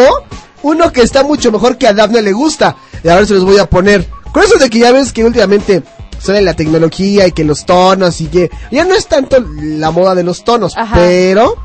uno 0.63 0.91
que 0.91 1.01
está 1.01 1.23
mucho 1.23 1.51
mejor 1.51 1.77
que 1.77 1.87
a 1.87 1.93
Daphne 1.93 2.23
le 2.23 2.33
gusta. 2.33 2.75
Y 3.03 3.09
ahora 3.09 3.25
se 3.25 3.35
los 3.35 3.45
voy 3.45 3.59
a 3.59 3.69
poner. 3.69 4.07
Con 4.31 4.43
eso 4.43 4.57
de 4.57 4.69
que 4.69 4.79
ya 4.79 4.91
ves 4.91 5.13
que 5.13 5.23
últimamente 5.23 5.83
sale 6.19 6.41
la 6.41 6.55
tecnología 6.55 7.27
y 7.27 7.31
que 7.31 7.43
los 7.43 7.65
tonos 7.65 8.19
y 8.21 8.25
que 8.25 8.49
ya 8.71 8.83
no 8.85 8.95
es 8.95 9.07
tanto 9.07 9.37
la 9.61 9.91
moda 9.91 10.15
de 10.15 10.23
los 10.23 10.43
tonos, 10.43 10.75
Ajá. 10.75 10.95
pero 10.95 11.55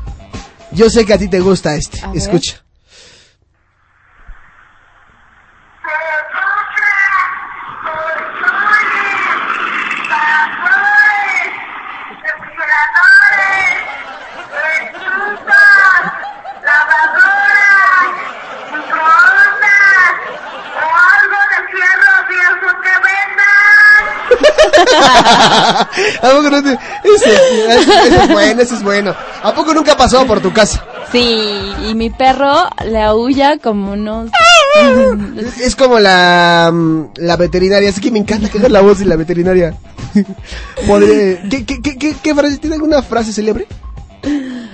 yo 0.71 0.89
sé 0.89 1.05
que 1.05 1.13
a 1.13 1.17
ti 1.17 1.27
te 1.27 1.39
gusta 1.39 1.75
este. 1.75 2.01
A 2.01 2.11
ver. 2.11 2.21
¿A 26.21 26.29
poco 26.31 26.49
no 26.49 26.63
te- 26.63 26.77
ese 27.03 27.33
es 28.23 28.29
bueno, 28.31 28.61
ese 28.61 28.75
es 28.75 28.83
bueno. 28.83 29.15
¿A 29.43 29.53
poco 29.53 29.73
nunca 29.73 29.93
ha 29.93 29.97
pasado 29.97 30.25
por 30.25 30.39
tu 30.41 30.51
casa? 30.53 30.83
Sí, 31.11 31.73
y 31.89 31.93
mi 31.95 32.09
perro 32.09 32.53
le 32.85 33.01
aúlla 33.01 33.57
como 33.57 33.93
unos... 33.93 34.29
Es, 35.61 35.75
como 35.75 35.99
la, 35.99 36.69
mm, 36.73 37.05
la 37.17 37.35
veterinaria, 37.35 37.89
así 37.89 37.99
que 37.99 38.09
me 38.09 38.19
encanta 38.19 38.47
que 38.49 38.57
la 38.69 38.79
voz 38.81 38.99
de 38.99 39.05
la 39.05 39.17
veterinaria. 39.17 39.73
Podré- 40.87 41.39
¿qué, 41.49 41.65
qué, 41.65 41.81
qué, 41.81 41.97
qué, 41.97 42.15
qué 42.21 42.33
frase? 42.35 42.57
¿Tiene 42.57 42.75
alguna 42.77 43.01
frase 43.01 43.33
célebre? 43.33 43.67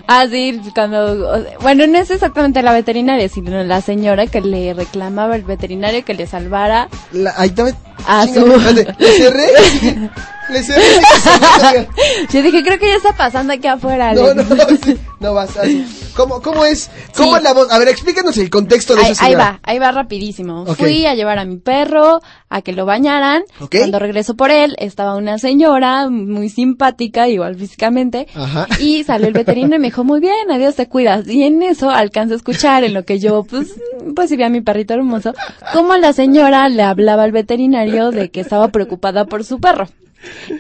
Ah, 0.08 0.26
sí, 0.30 0.62
cuando... 0.76 1.44
Bueno, 1.62 1.88
no 1.88 1.98
es 1.98 2.12
exactamente 2.12 2.62
la 2.62 2.74
veterinaria, 2.74 3.28
sino 3.28 3.64
la 3.64 3.82
señora 3.82 4.28
que 4.28 4.40
le 4.41 4.74
reclamaba 4.74 5.34
al 5.36 5.41
veterinario 5.44 6.06
que 6.06 6.14
le 6.14 6.28
salvara 6.28 6.88
La, 7.12 7.34
ahí 7.38 7.49
está. 7.49 7.66
A 8.06 8.26
chinga, 8.26 8.41
su... 8.41 8.52
espérate, 8.53 8.95
¿Le 9.03 9.11
cerré? 9.14 9.48
¿Le 10.49 10.64
cerré? 10.64 11.88
Yo 12.32 12.41
dije, 12.41 12.64
creo 12.64 12.80
que 12.80 12.88
ya 12.88 12.95
está 12.95 13.14
pasando 13.14 13.53
aquí 13.53 13.68
afuera. 13.68 14.14
No, 14.14 14.26
Alex. 14.28 14.49
no, 14.49 14.56
sí, 14.84 14.98
no 15.19 15.34
vas 15.34 15.57
así. 15.57 15.86
¿Cómo, 16.15 16.41
cómo 16.41 16.65
es? 16.65 16.90
¿Cómo 17.15 17.32
Sí. 17.34 17.38
es 17.38 17.44
la 17.44 17.53
voz? 17.53 17.72
A 17.72 17.78
ver, 17.78 17.90
explícanos 17.90 18.38
el 18.38 18.49
contexto 18.49 18.95
de 18.95 19.03
Ahí, 19.03 19.11
esa 19.11 19.26
ahí 19.26 19.32
señora. 19.34 19.52
va, 19.52 19.60
ahí 19.64 19.78
va 19.80 19.91
rapidísimo. 19.91 20.65
Fui 20.76 21.06
a 21.06 21.14
llevar 21.15 21.38
a 21.38 21.45
mi 21.45 21.57
perro 21.57 22.22
a 22.49 22.61
que 22.61 22.72
lo 22.72 22.86
bañaran. 22.86 23.44
Cuando 23.69 23.99
regreso 23.99 24.36
por 24.36 24.49
él, 24.49 24.76
estaba 24.80 25.15
una 25.15 25.38
señora 25.38 26.10
muy 26.10 26.49
simpática, 26.49 27.28
igual 27.28 27.56
físicamente. 27.56 28.28
Ajá. 28.34 28.68
Y 28.80 29.03
salió 29.03 29.28
el 29.28 29.34
veterinario 29.34 29.76
y 29.76 29.80
me 29.80 29.88
dijo, 29.88 30.03
muy 30.03 30.19
bien, 30.19 30.49
adiós, 30.49 30.76
te 30.76 30.88
cuidas. 30.88 31.28
Y 31.28 31.44
en 31.44 31.61
eso 31.61 31.90
alcanzo 31.91 32.34
a 32.34 32.38
escuchar 32.38 32.84
en 32.84 32.94
lo 32.95 33.03
que 33.06 33.19
yo, 33.19 33.44
pues, 33.44 33.74
recibí 34.15 34.44
a 34.44 34.49
mi 34.49 34.61
perrito 34.61 34.94
hermoso, 34.95 35.34
cómo 35.74 35.95
la 35.98 36.14
señora 36.14 36.68
le 36.69 36.82
hablaba 36.84 37.24
al 37.24 37.32
veterinario 37.32 37.87
de 37.92 38.30
que 38.30 38.42
estaba 38.42 38.68
preocupada 38.70 39.26
por 39.26 39.44
su 39.44 39.60
perro. 39.60 39.88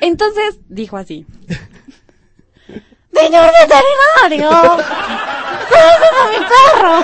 Entonces, 0.01 0.59
dijo 0.69 0.97
así. 0.97 1.25
Señor 3.13 3.49
veterinario, 4.29 4.49
de 5.71 5.81
mi 6.31 6.39
perro. 6.53 7.03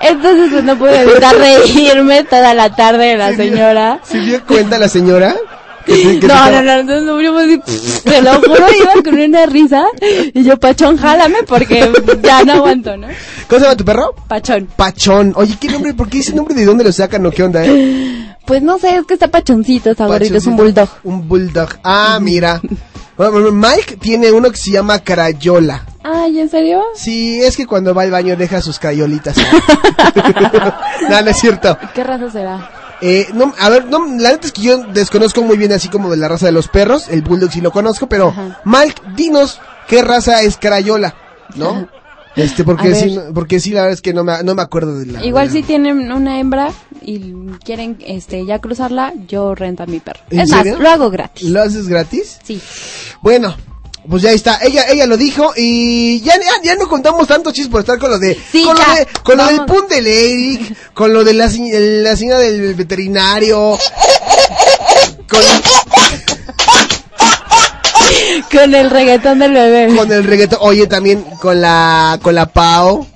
Entonces 0.00 0.50
pues, 0.50 0.64
no 0.64 0.76
pude 0.76 1.02
evitar 1.02 1.36
reírme 1.36 2.24
toda 2.24 2.54
la 2.54 2.74
tarde 2.74 3.06
de 3.06 3.16
la 3.16 3.34
señora. 3.34 4.00
¿Se 4.02 4.18
dio 4.18 4.44
cuenta 4.44 4.78
la 4.78 4.88
señora? 4.88 5.34
Que 5.84 6.20
que 6.20 6.26
No, 6.26 6.50
no, 6.50 6.62
no, 6.62 6.82
no, 6.82 7.00
no, 7.00 7.20
yo 7.20 7.36
así, 7.38 7.60
te 8.04 8.22
lo 8.22 8.34
juro, 8.34 8.66
iba 8.80 9.02
con 9.02 9.18
una 9.18 9.46
risa 9.46 9.84
y 10.32 10.42
yo, 10.44 10.58
Pachón, 10.58 10.96
jálame 10.96 11.42
porque 11.44 11.90
ya 12.22 12.44
no 12.44 12.54
aguanto, 12.54 12.96
¿no? 12.96 13.08
¿Cómo 13.48 13.58
se 13.58 13.64
llama 13.64 13.76
tu 13.76 13.84
perro? 13.84 14.14
Pachón. 14.28 14.68
Pachón. 14.76 15.32
Oye, 15.36 15.56
¿qué 15.60 15.68
nombre? 15.68 15.94
¿Por 15.94 16.08
qué 16.08 16.18
ese 16.18 16.34
nombre? 16.34 16.54
¿De 16.54 16.64
dónde 16.64 16.84
lo 16.84 16.92
sacan 16.92 17.24
o 17.26 17.30
qué 17.30 17.42
onda, 17.42 17.64
eh? 17.64 18.36
Pues 18.44 18.62
no 18.62 18.78
sé, 18.78 18.96
es 18.96 19.06
que 19.06 19.14
está 19.14 19.28
pachoncito, 19.28 19.90
está 19.90 20.06
gordito, 20.06 20.36
es 20.36 20.46
un 20.46 20.56
bulldog. 20.56 20.88
Un 21.04 21.28
bulldog. 21.28 21.68
Ah, 21.84 22.18
mira. 22.20 22.60
Mike 23.18 23.98
tiene 24.00 24.32
uno 24.32 24.50
que 24.50 24.56
se 24.56 24.72
llama 24.72 24.98
Crayola. 24.98 25.86
Ay, 26.02 26.40
¿en 26.40 26.48
serio? 26.48 26.82
Sí, 26.94 27.40
es 27.40 27.56
que 27.56 27.66
cuando 27.66 27.94
va 27.94 28.02
al 28.02 28.10
baño 28.10 28.36
deja 28.36 28.60
sus 28.60 28.78
crayolitas. 28.78 29.36
no, 31.08 31.22
no 31.22 31.30
es 31.30 31.36
cierto. 31.36 31.78
¿Qué 31.94 32.02
raza 32.02 32.30
será? 32.30 32.70
Eh, 33.04 33.26
no, 33.34 33.52
a 33.58 33.68
ver, 33.68 33.86
no, 33.86 34.06
la 34.18 34.30
neta 34.30 34.46
es 34.46 34.52
que 34.52 34.62
yo 34.62 34.78
desconozco 34.78 35.42
muy 35.42 35.56
bien 35.56 35.72
así 35.72 35.88
como 35.88 36.08
de 36.10 36.16
la 36.16 36.28
raza 36.28 36.46
de 36.46 36.52
los 36.52 36.68
perros. 36.68 37.08
El 37.08 37.22
bulldog 37.22 37.50
sí 37.52 37.60
lo 37.60 37.72
conozco, 37.72 38.06
pero 38.08 38.32
Mike, 38.64 39.02
dinos 39.16 39.60
qué 39.88 40.02
raza 40.02 40.42
es 40.42 40.56
Crayola, 40.56 41.14
¿no? 41.56 41.88
Este, 42.36 42.64
porque 42.64 42.94
sí, 42.94 43.18
porque 43.34 43.60
sí, 43.60 43.70
la 43.72 43.82
verdad 43.82 43.92
es 43.94 44.00
que 44.00 44.14
no 44.14 44.24
me, 44.24 44.42
no 44.42 44.54
me 44.54 44.62
acuerdo 44.62 44.98
de 44.98 45.04
la. 45.06 45.22
Igual 45.24 45.48
de 45.48 45.54
la- 45.54 45.60
si 45.60 45.66
tienen 45.66 46.10
una 46.12 46.38
hembra 46.40 46.70
y 47.02 47.34
quieren 47.64 47.98
este 48.06 48.46
ya 48.46 48.58
cruzarla, 48.60 49.12
yo 49.28 49.54
rento 49.54 49.82
a 49.82 49.86
mi 49.86 49.98
perro. 50.00 50.20
¿En 50.30 50.40
Es 50.40 50.48
serio? 50.50 50.74
más, 50.74 50.80
lo 50.82 50.88
hago 50.88 51.10
gratis. 51.10 51.50
¿Lo 51.50 51.60
haces 51.60 51.88
gratis? 51.88 52.38
Sí. 52.42 52.58
Bueno, 53.20 53.54
pues 54.08 54.22
ya 54.22 54.30
está. 54.32 54.58
Ella, 54.62 54.84
ella 54.88 55.06
lo 55.06 55.16
dijo 55.16 55.52
y 55.56 56.20
ya, 56.22 56.34
ya, 56.36 56.62
ya 56.62 56.76
no 56.76 56.88
contamos 56.88 57.26
tanto 57.28 57.52
chis 57.52 57.68
por 57.68 57.80
estar 57.80 57.98
con 57.98 58.10
lo 58.10 58.18
de, 58.18 58.36
Sí, 58.50 58.64
con, 58.64 58.76
lo, 58.76 58.94
de 58.94 59.06
con 59.22 59.36
lo 59.38 59.46
del 59.46 59.64
pun 59.64 59.88
del 59.88 60.06
Eric, 60.06 60.92
con 60.94 61.12
lo 61.12 61.24
de 61.24 61.34
la, 61.34 61.46
la 61.46 62.16
señora 62.16 62.38
del 62.40 62.74
veterinario, 62.74 63.78
con, 65.28 65.40
Con 68.50 68.74
el 68.74 68.90
reggaetón 68.90 69.38
del 69.38 69.52
bebé. 69.52 69.94
con 69.96 70.10
el 70.12 70.24
reggaetón, 70.24 70.58
oye 70.62 70.86
también 70.86 71.22
con 71.40 71.60
la, 71.60 72.18
con 72.22 72.34
la 72.34 72.46
Pau, 72.46 73.06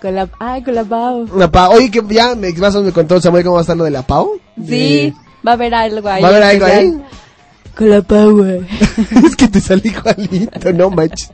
Con 0.00 0.14
la, 0.14 0.28
ay, 0.38 0.62
con 0.62 0.74
la 0.74 0.84
Pau. 0.84 1.26
la 1.36 1.50
Pau, 1.50 1.72
oye 1.72 1.90
que 1.90 2.02
ya 2.10 2.34
me, 2.34 2.52
más 2.54 2.74
o 2.74 2.78
menos 2.78 2.84
me 2.86 2.92
contó 2.92 3.20
Samuel 3.20 3.44
cómo 3.44 3.54
va 3.54 3.60
a 3.60 3.62
estar 3.62 3.76
lo 3.76 3.84
de 3.84 3.90
la 3.90 4.02
Pau. 4.02 4.40
Sí, 4.66 5.12
va 5.46 5.52
a 5.52 5.54
haber 5.54 5.74
algo 5.74 6.08
ahí. 6.08 6.22
¿Va 6.22 6.28
a 6.28 6.30
haber 6.30 6.42
algo 6.42 6.66
ahí? 6.66 6.94
Con 7.76 7.90
la 7.90 8.00
güey. 8.00 8.60
es 9.26 9.36
que 9.36 9.48
te 9.48 9.60
sale 9.60 9.82
igualito, 9.84 10.72
no 10.72 10.90
manches. 10.90 11.30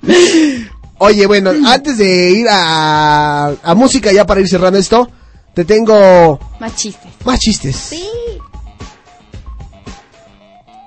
Oye, 0.99 1.27
bueno, 1.27 1.51
antes 1.67 1.99
de 1.99 2.31
ir 2.31 2.47
a, 2.51 3.53
a 3.63 3.75
música 3.75 4.13
ya 4.13 4.25
para 4.27 4.41
ir 4.41 4.49
cerrando 4.49 4.79
esto, 4.79 5.09
te 5.55 5.65
tengo 5.65 6.39
Más 6.61 6.75
chistes. 6.77 7.11
más 7.25 7.39
chistes. 7.39 7.77
Sí. 7.77 8.09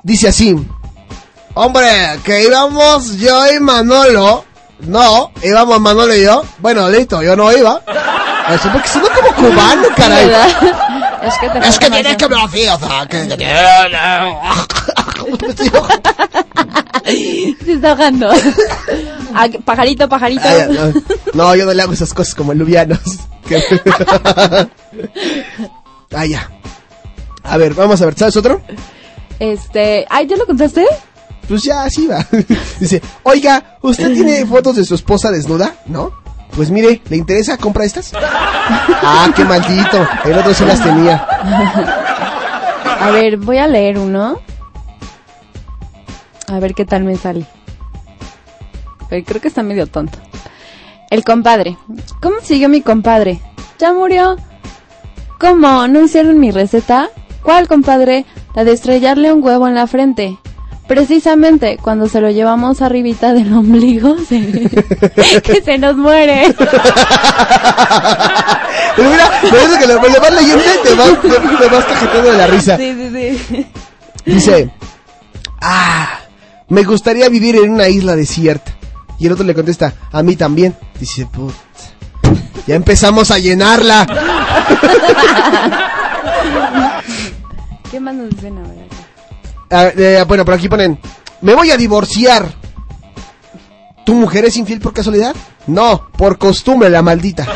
Dice 0.03 0.29
así. 0.29 0.55
Hombre, 1.53 1.87
que 2.23 2.43
íbamos 2.43 3.17
yo 3.17 3.53
y 3.53 3.59
Manolo. 3.59 4.45
No, 4.79 5.31
íbamos 5.43 5.79
Manolo 5.79 6.15
y 6.15 6.23
yo. 6.23 6.43
Bueno, 6.59 6.89
listo, 6.89 7.21
yo 7.21 7.35
no 7.35 7.51
iba. 7.55 7.81
Eso 8.49 8.69
porque 8.71 8.87
suena 8.89 9.09
como 9.09 9.35
cubano, 9.35 9.83
caray. 9.95 10.31
Es 11.21 11.37
que, 11.37 11.49
te 11.49 11.67
Es 11.67 11.79
que 11.79 11.89
tienes 11.89 12.17
que 12.17 12.25
hablar 12.25 12.45
así, 12.45 12.67
o 12.67 12.79
sea, 12.79 13.05
que... 13.07 13.27
Se 17.65 17.73
está 17.73 17.91
ahogando. 17.91 18.29
Ah, 19.33 19.47
pajarito, 19.63 20.09
pajarito. 20.09 20.43
Ay, 20.45 20.67
no, 20.73 20.91
no, 21.33 21.55
yo 21.55 21.65
no 21.65 21.73
le 21.73 21.81
hago 21.81 21.93
esas 21.93 22.13
cosas 22.13 22.35
como 22.35 22.53
lubianos. 22.53 22.99
Ah, 26.13 26.25
ya. 26.25 26.49
A 27.43 27.55
ver, 27.55 27.73
vamos 27.73 28.01
a 28.01 28.05
ver, 28.05 28.17
¿sabes 28.17 28.35
otro? 28.35 28.61
Este, 29.39 30.05
ay, 30.09 30.27
¿ya 30.27 30.35
lo 30.35 30.45
contaste? 30.45 30.85
Pues 31.47 31.63
ya, 31.63 31.83
así 31.83 32.07
va. 32.07 32.25
Dice, 32.79 33.01
oiga, 33.23 33.77
¿usted 33.81 34.13
tiene 34.13 34.45
fotos 34.45 34.75
de 34.75 34.83
su 34.83 34.95
esposa 34.95 35.31
desnuda? 35.31 35.75
¿No? 35.85 36.11
Pues 36.55 36.69
mire, 36.69 37.01
¿le 37.09 37.15
interesa? 37.15 37.57
¿Compra 37.57 37.85
estas? 37.85 38.11
Ah, 38.13 39.29
qué 39.33 39.45
maldito. 39.45 40.05
El 40.25 40.37
otro 40.37 40.53
sí 40.53 40.65
las 40.65 40.83
tenía. 40.83 41.15
A 42.99 43.09
ver, 43.11 43.37
voy 43.37 43.57
a 43.57 43.67
leer 43.67 43.97
uno. 43.97 44.37
A 46.51 46.59
ver 46.59 46.73
qué 46.73 46.85
tal 46.85 47.03
me 47.03 47.15
sale. 47.15 47.45
Pero 49.09 49.25
creo 49.25 49.41
que 49.41 49.47
está 49.47 49.63
medio 49.63 49.87
tonto. 49.87 50.19
El 51.09 51.23
compadre. 51.23 51.77
¿Cómo 52.21 52.35
siguió 52.43 52.69
mi 52.69 52.81
compadre? 52.81 53.39
¿Ya 53.79 53.93
murió? 53.93 54.35
¿Cómo? 55.39 55.87
¿No 55.87 56.01
hicieron 56.03 56.39
mi 56.39 56.51
receta? 56.51 57.09
¿Cuál, 57.43 57.67
compadre? 57.67 58.25
La 58.53 58.63
de 58.63 58.73
estrellarle 58.73 59.33
un 59.33 59.43
huevo 59.43 59.67
en 59.67 59.75
la 59.75 59.87
frente. 59.87 60.37
Precisamente 60.87 61.77
cuando 61.81 62.07
se 62.09 62.19
lo 62.21 62.29
llevamos 62.31 62.81
arribita 62.81 63.33
del 63.33 63.51
ombligo, 63.57 64.17
se- 64.19 64.69
que 65.43 65.61
se 65.63 65.77
nos 65.77 65.95
muere. 65.95 66.53
Pero 68.95 69.09
mira, 69.09 69.29
por 69.41 69.55
eso 69.57 69.79
que 69.79 69.87
lo, 69.87 70.01
le 70.07 70.19
vas 70.19 70.33
leyendo 70.33 70.63
y 70.63 70.87
te 70.87 70.93
vas, 70.95 71.21
te, 71.21 71.29
te 71.29 71.67
vas 71.67 72.23
de 72.23 72.33
la 72.37 72.47
risa. 72.47 72.77
Sí, 72.77 72.93
sí, 72.93 73.37
sí. 73.49 73.67
Dice, 74.25 74.69
ah, 75.61 76.19
me 76.71 76.83
gustaría 76.85 77.27
vivir 77.27 77.57
en 77.57 77.69
una 77.69 77.89
isla 77.89 78.15
desierta. 78.15 78.71
Y 79.19 79.27
el 79.27 79.33
otro 79.33 79.43
le 79.43 79.53
contesta, 79.53 79.93
a 80.11 80.23
mí 80.23 80.37
también. 80.37 80.73
Dice, 80.97 81.25
put, 81.25 81.53
ya 82.65 82.75
empezamos 82.75 83.29
a 83.29 83.37
llenarla. 83.37 84.07
¿Qué 87.91 87.99
más 87.99 88.15
nos 88.15 88.29
dicen 88.29 88.57
ahora? 88.57 88.71
Ah, 89.69 89.89
eh, 89.95 90.23
bueno, 90.25 90.45
por 90.45 90.53
aquí 90.53 90.69
ponen, 90.69 90.97
me 91.41 91.55
voy 91.55 91.71
a 91.71 91.77
divorciar. 91.77 92.49
¿Tu 94.05 94.13
mujer 94.13 94.45
es 94.45 94.55
infiel 94.55 94.79
por 94.79 94.93
casualidad? 94.93 95.35
No, 95.67 96.07
por 96.17 96.37
costumbre, 96.37 96.89
la 96.89 97.01
maldita. 97.01 97.45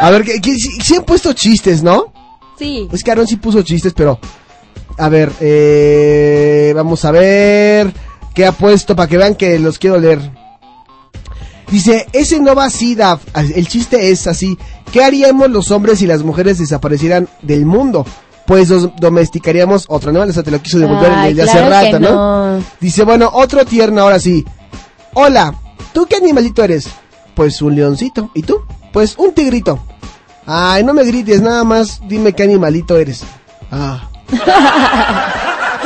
a 0.00 0.10
ver, 0.10 0.22
que, 0.22 0.40
que, 0.40 0.54
han 0.96 1.04
puesto 1.04 1.32
chistes, 1.32 1.82
¿no? 1.82 2.12
Sí. 2.56 2.88
Es 2.92 3.02
que 3.02 3.10
Aaron 3.10 3.26
sí 3.26 3.34
puso 3.36 3.62
chistes, 3.62 3.92
pero... 3.92 4.20
A 4.98 5.08
ver, 5.08 5.30
eh, 5.40 6.72
vamos 6.74 7.04
a 7.04 7.10
ver 7.10 7.92
qué 8.34 8.46
ha 8.46 8.52
puesto 8.52 8.96
para 8.96 9.08
que 9.08 9.16
vean 9.16 9.34
que 9.34 9.58
los 9.58 9.78
quiero 9.78 9.98
leer. 9.98 10.20
Dice, 11.70 12.06
ese 12.12 12.40
no 12.40 12.54
va 12.54 12.66
así, 12.66 12.94
Daf. 12.94 13.22
El 13.34 13.66
chiste 13.68 14.10
es 14.10 14.26
así. 14.26 14.56
¿Qué 14.92 15.02
haríamos 15.02 15.50
los 15.50 15.70
hombres 15.70 15.98
si 15.98 16.06
las 16.06 16.22
mujeres 16.22 16.58
desaparecieran 16.58 17.28
del 17.42 17.66
mundo? 17.66 18.06
Pues 18.46 18.68
los 18.68 18.94
domesticaríamos 18.96 19.86
otro 19.88 20.10
animal. 20.10 20.30
O 20.30 20.32
sea, 20.32 20.44
te 20.44 20.52
lo 20.52 20.62
quiso 20.62 20.78
devolver 20.78 21.10
Ay, 21.12 21.30
el 21.30 21.36
de 21.36 21.42
claro 21.42 21.58
hace 21.58 21.68
rato, 21.68 21.98
no. 21.98 22.62
Dice, 22.80 23.02
bueno, 23.02 23.30
otro 23.32 23.64
tierno 23.64 24.02
ahora 24.02 24.20
sí. 24.20 24.44
Hola, 25.14 25.54
¿tú 25.92 26.06
qué 26.06 26.16
animalito 26.16 26.62
eres? 26.62 26.88
Pues 27.34 27.60
un 27.60 27.74
leoncito. 27.74 28.30
¿Y 28.34 28.42
tú? 28.42 28.60
Pues 28.92 29.18
un 29.18 29.32
tigrito. 29.32 29.80
Ay, 30.46 30.84
no 30.84 30.94
me 30.94 31.04
grites, 31.04 31.42
nada 31.42 31.64
más 31.64 32.00
dime 32.06 32.32
qué 32.32 32.44
animalito 32.44 32.96
eres. 32.96 33.24
Ah. 33.72 34.08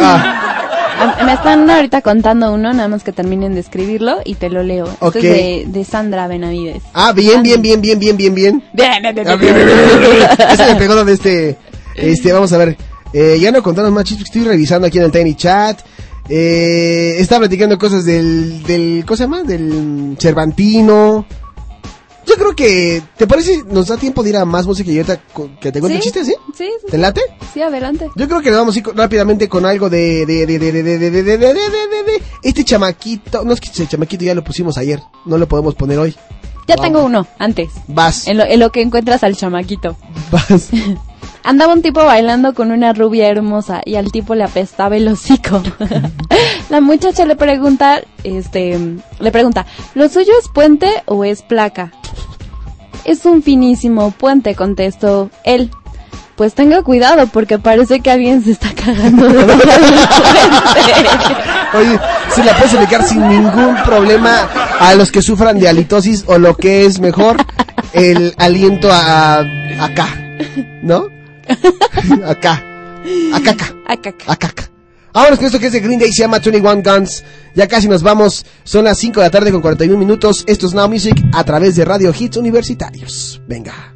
Ah, 0.03 1.17
Me 1.25 1.33
están 1.33 1.69
ahorita 1.71 2.03
contando 2.03 2.53
uno, 2.53 2.73
nada 2.73 2.89
más 2.89 3.03
que 3.05 3.13
terminen 3.13 3.55
de 3.55 3.61
escribirlo 3.61 4.19
y 4.25 4.35
te 4.35 4.51
lo 4.51 4.63
leo. 4.63 4.87
Ok. 5.01 5.17
Este 5.17 5.63
es 5.63 5.73
de, 5.73 5.79
de 5.79 5.85
Sandra 5.85 6.27
Benavides. 6.27 6.83
Ah, 6.93 7.13
bien, 7.13 7.43
bien, 7.43 7.61
bien, 7.63 7.81
bien, 7.81 7.99
bien, 7.99 8.17
bien, 8.17 8.35
bien. 8.35 8.63
Bien, 8.73 9.03
bien, 9.03 9.15
bien, 9.15 9.29
Ah, 9.29 9.37
bien, 9.37 9.55
bien, 9.55 9.67
bien, 9.67 9.77
bien, 9.89 10.01
bien. 10.01 10.29
bien. 10.39 10.51
Ese 10.53 10.67
me 10.75 10.77
pegó 10.79 11.05
de 11.05 11.13
este, 11.13 11.59
este, 11.97 12.33
vamos 12.33 12.53
a 12.53 12.59
ver. 12.59 12.77
Eh, 13.13 13.39
ya 13.41 13.51
no 13.51 13.63
contaron 13.63 13.93
más 13.93 14.05
chistes, 14.05 14.27
estoy 14.27 14.45
revisando 14.45 14.87
aquí 14.87 14.99
en 14.99 15.05
el 15.05 15.11
Tiny 15.11 15.35
Chat. 15.35 15.81
Eh, 16.29 17.17
está 17.19 17.39
platicando 17.39 17.77
cosas 17.79 18.05
del, 18.05 18.63
del, 18.63 19.03
¿cómo 19.07 19.17
se 19.17 19.25
llama? 19.25 19.43
Del 19.43 20.17
Cervantino. 20.21 21.25
Yo 22.31 22.37
creo 22.37 22.55
que, 22.55 23.03
¿te 23.17 23.27
parece? 23.27 23.65
Nos 23.67 23.89
da 23.89 23.97
tiempo 23.97 24.23
de 24.23 24.31
ir 24.31 24.37
a 24.37 24.45
más 24.45 24.67
música 24.67 24.91
y 24.91 24.99
ahorita 24.99 25.21
que 25.61 25.73
te 25.73 25.81
cuente 25.81 25.99
¿Sí? 25.99 26.05
chistes, 26.05 26.27
¿sí? 26.29 26.35
Sí, 26.57 26.71
sí, 26.81 26.87
¿Te 26.91 26.97
late? 26.99 27.21
Sí, 27.53 27.61
adelante. 27.61 28.09
Yo 28.15 28.29
creo 28.29 28.41
que 28.41 28.51
le 28.51 28.57
vamos 28.57 28.75
a 28.75 28.79
ir 28.79 28.85
co- 28.85 28.93
rápidamente 28.95 29.49
con 29.49 29.67
algo 29.67 29.91
de, 29.91 30.25
de, 30.27 30.47
de, 30.47 30.59
de, 30.59 30.73
de, 30.73 30.83
de, 30.83 30.99
de, 30.99 31.11
de, 31.11 31.23
de, 31.23 31.39
de, 31.39 31.55
de, 31.55 31.55
de, 31.55 32.13
de- 32.13 32.23
este 32.45 32.65
chamaquito. 32.65 33.45
No 33.45 33.53
es 33.53 33.61
que 33.61 33.69
ese 33.71 33.87
chamaquito 33.89 34.25
ya 34.25 34.35
lo 34.35 34.45
pusimos 34.45 34.79
ayer, 34.79 35.01
no 35.27 35.37
lo 35.39 35.49
podemos 35.49 35.75
poner 35.75 35.99
hoy. 35.99 36.15
Ya 36.69 36.77
tengo 36.77 37.03
uno, 37.03 37.27
antes. 37.39 37.71
Vas. 37.89 38.29
En 38.29 38.39
lo, 38.39 38.45
en 38.45 38.61
lo 38.61 38.71
que 38.71 38.81
encuentras 38.81 39.25
al 39.25 39.35
chamaquito. 39.37 39.97
Vas. 40.31 40.69
Andaba 41.43 41.73
un 41.73 41.83
tipo 41.83 42.05
bailando 42.05 42.55
con 42.55 42.71
una 42.71 42.93
rubia 42.93 43.27
hermosa 43.29 43.81
y 43.85 43.97
al 43.97 44.13
tipo 44.13 44.35
le 44.35 44.45
apestaba 44.45 44.97
el 44.97 45.09
hocico. 45.09 45.63
La 46.69 46.81
muchacha 46.81 47.25
le 47.25 47.35
pregunta, 47.35 48.03
este, 48.25 48.79
le 49.19 49.33
pregunta, 49.33 49.67
¿lo 49.95 50.09
suyo 50.09 50.33
es 50.41 50.49
puente 50.49 50.89
o 51.07 51.25
es 51.25 51.43
placa? 51.43 51.93
Es 53.05 53.25
un 53.25 53.43
finísimo 53.43 54.11
puente, 54.11 54.55
contestó 54.55 55.31
él. 55.45 55.71
Pues 56.37 56.55
tenga 56.55 56.83
cuidado 56.83 57.27
porque 57.27 57.59
parece 57.59 58.01
que 58.01 58.11
alguien 58.11 58.43
se 58.43 58.53
está 58.53 58.73
cagando 58.75 59.29
de 59.29 59.45
del. 59.45 59.61
Oye, 61.75 62.01
se 62.35 62.43
la 62.43 62.57
puedes 62.57 62.75
aplicar 62.75 63.03
sin 63.05 63.29
ningún 63.29 63.77
problema 63.85 64.49
a 64.81 64.95
los 64.95 65.13
que 65.13 65.21
sufran 65.21 65.59
de 65.59 65.69
halitosis 65.69 66.25
o 66.27 66.39
lo 66.39 66.57
que 66.57 66.87
es 66.87 66.99
mejor, 66.99 67.37
el 67.93 68.35
aliento 68.39 68.91
a, 68.91 69.41
acá, 69.81 70.09
¿no? 70.83 71.09
Acá, 72.27 72.63
acá, 73.35 73.57
acá, 73.87 74.15
acá, 74.29 74.70
Vámonos 75.13 75.39
con 75.39 75.47
esto 75.47 75.59
que 75.59 75.67
es 75.67 75.73
de 75.73 75.81
Green 75.81 75.99
Day, 75.99 76.13
se 76.13 76.23
llama 76.23 76.39
21 76.39 76.83
Guns. 76.83 77.25
Ya 77.55 77.67
casi 77.67 77.89
nos 77.89 78.03
vamos, 78.03 78.45
son 78.65 78.85
las 78.85 78.99
5 78.99 79.21
de 79.21 79.27
la 79.27 79.31
tarde 79.31 79.51
con 79.51 79.61
41 79.61 79.99
minutos. 79.99 80.45
Esto 80.47 80.67
es 80.67 80.75
Now 80.75 80.89
Music 80.89 81.17
a 81.33 81.45
través 81.45 81.77
de 81.77 81.85
Radio 81.85 82.13
Hits 82.17 82.37
Universitarios. 82.37 83.41
Venga. 83.47 83.95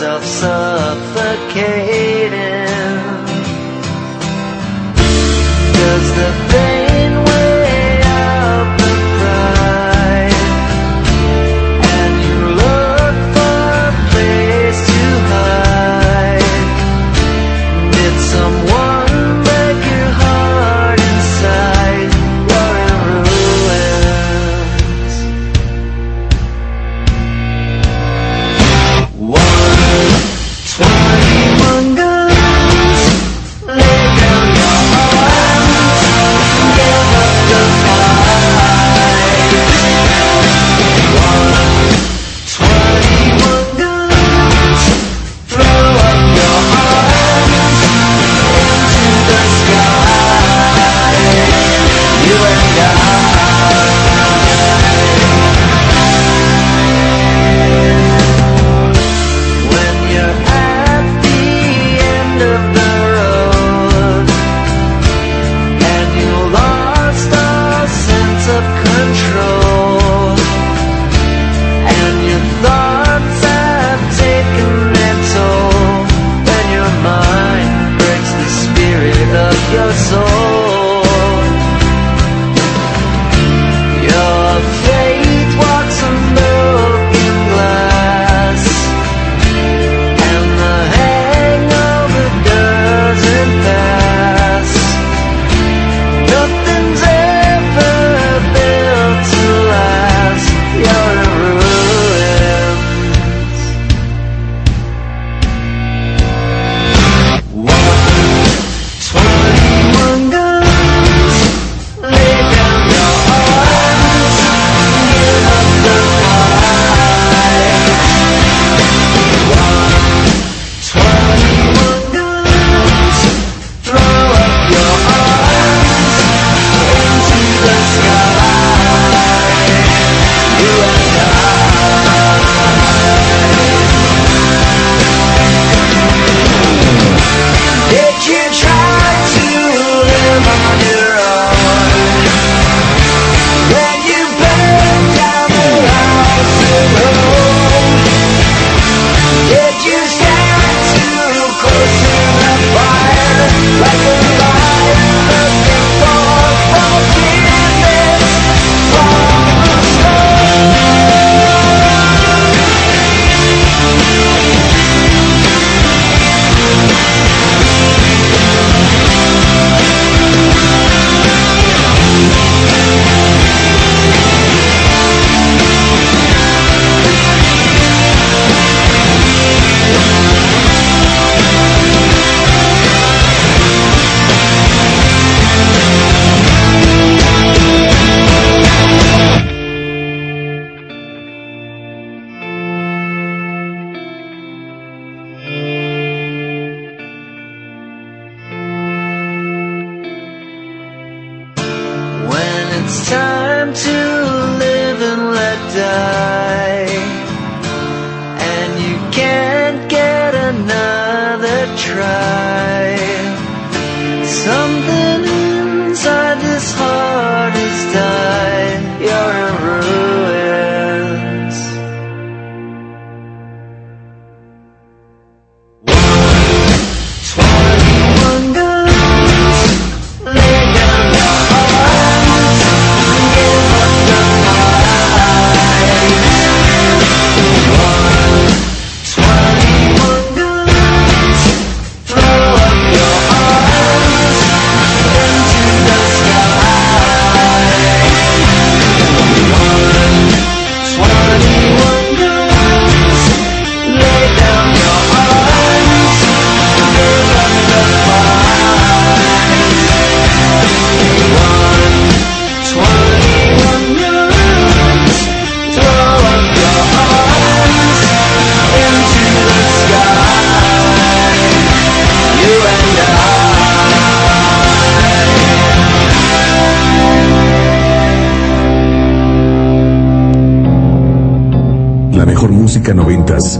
myself 0.00 0.24
suffocating. 0.24 2.37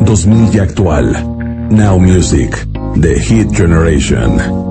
2000 0.08 0.54
y 0.54 0.58
actual. 0.58 1.12
Now 1.68 1.98
Music, 1.98 2.50
The 2.96 3.18
Hit 3.20 3.50
Generation. 3.50 4.67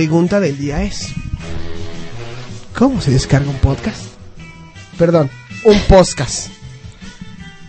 Pregunta 0.00 0.40
del 0.40 0.56
día 0.56 0.82
es: 0.82 1.08
¿Cómo 2.74 3.02
se 3.02 3.10
descarga 3.10 3.50
un 3.50 3.56
podcast? 3.56 4.00
Perdón, 4.96 5.28
un 5.64 5.78
podcast. 5.80 6.48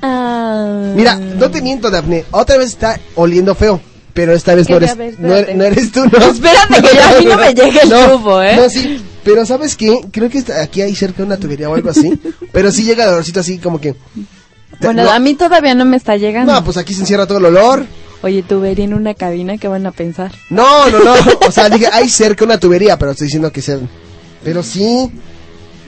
Ah, 0.02 0.94
Mira, 0.96 1.16
no 1.18 1.52
te 1.52 1.62
miento, 1.62 1.92
Dafne. 1.92 2.24
Otra 2.32 2.56
vez 2.56 2.70
está 2.70 2.98
oliendo 3.16 3.54
feo. 3.54 3.82
Pero 4.14 4.34
esta 4.34 4.56
vez 4.56 4.68
ver, 4.68 5.20
no, 5.20 5.36
eres, 5.36 5.56
no 5.58 5.64
eres 5.66 5.92
tú, 5.92 6.06
¿no? 6.06 6.18
Espérate, 6.32 6.82
que 6.82 7.00
a 7.00 7.20
mí 7.20 7.26
no 7.26 7.38
me 7.38 7.54
llega 7.54 7.82
el 7.82 7.90
tubo, 7.90 8.42
¿eh? 8.42 8.56
No, 8.56 8.70
sí. 8.70 9.04
Pero 9.26 9.46
¿sabes 9.46 9.76
qué? 9.76 10.00
Creo 10.10 10.30
que 10.30 10.42
aquí 10.54 10.82
hay 10.82 10.96
cerca 10.96 11.24
una 11.24 11.36
tubería 11.36 11.70
o 11.70 11.76
algo 11.76 11.90
así. 11.90 12.18
pero 12.54 12.72
sí 12.72 12.86
llega 12.86 13.04
el 13.04 13.10
olorcito 13.10 13.42
así 13.42 13.58
como 13.58 13.82
que... 13.82 13.96
Bueno, 14.80 15.04
no, 15.04 15.12
a 15.12 15.20
mí 15.20 15.34
todavía 15.34 15.76
no 15.76 15.84
me 15.84 15.98
está 15.98 16.16
llegando. 16.16 16.54
no, 16.54 16.64
pues 16.64 16.78
aquí 16.78 16.94
se 16.94 17.02
encierra 17.02 17.28
todo 17.28 17.40
el 17.40 17.46
olor. 17.46 17.86
Oye, 18.24 18.44
tubería 18.44 18.86
en 18.86 18.94
una 18.94 19.14
cabina, 19.14 19.58
¿qué 19.58 19.68
van 19.68 19.86
a 19.86 19.92
pensar? 19.92 20.32
No, 20.50 20.90
no, 20.90 21.00
no. 21.04 21.14
O 21.48 21.52
sea, 21.52 21.70
dije, 21.70 21.88
hay 21.92 22.08
cerca 22.08 22.46
una 22.46 22.60
tubería, 22.60 22.98
pero 22.98 23.12
estoy 23.12 23.26
diciendo 23.28 23.52
que 23.52 23.62
sea... 23.62 23.80
Pero 24.44 24.62
sí. 24.64 25.12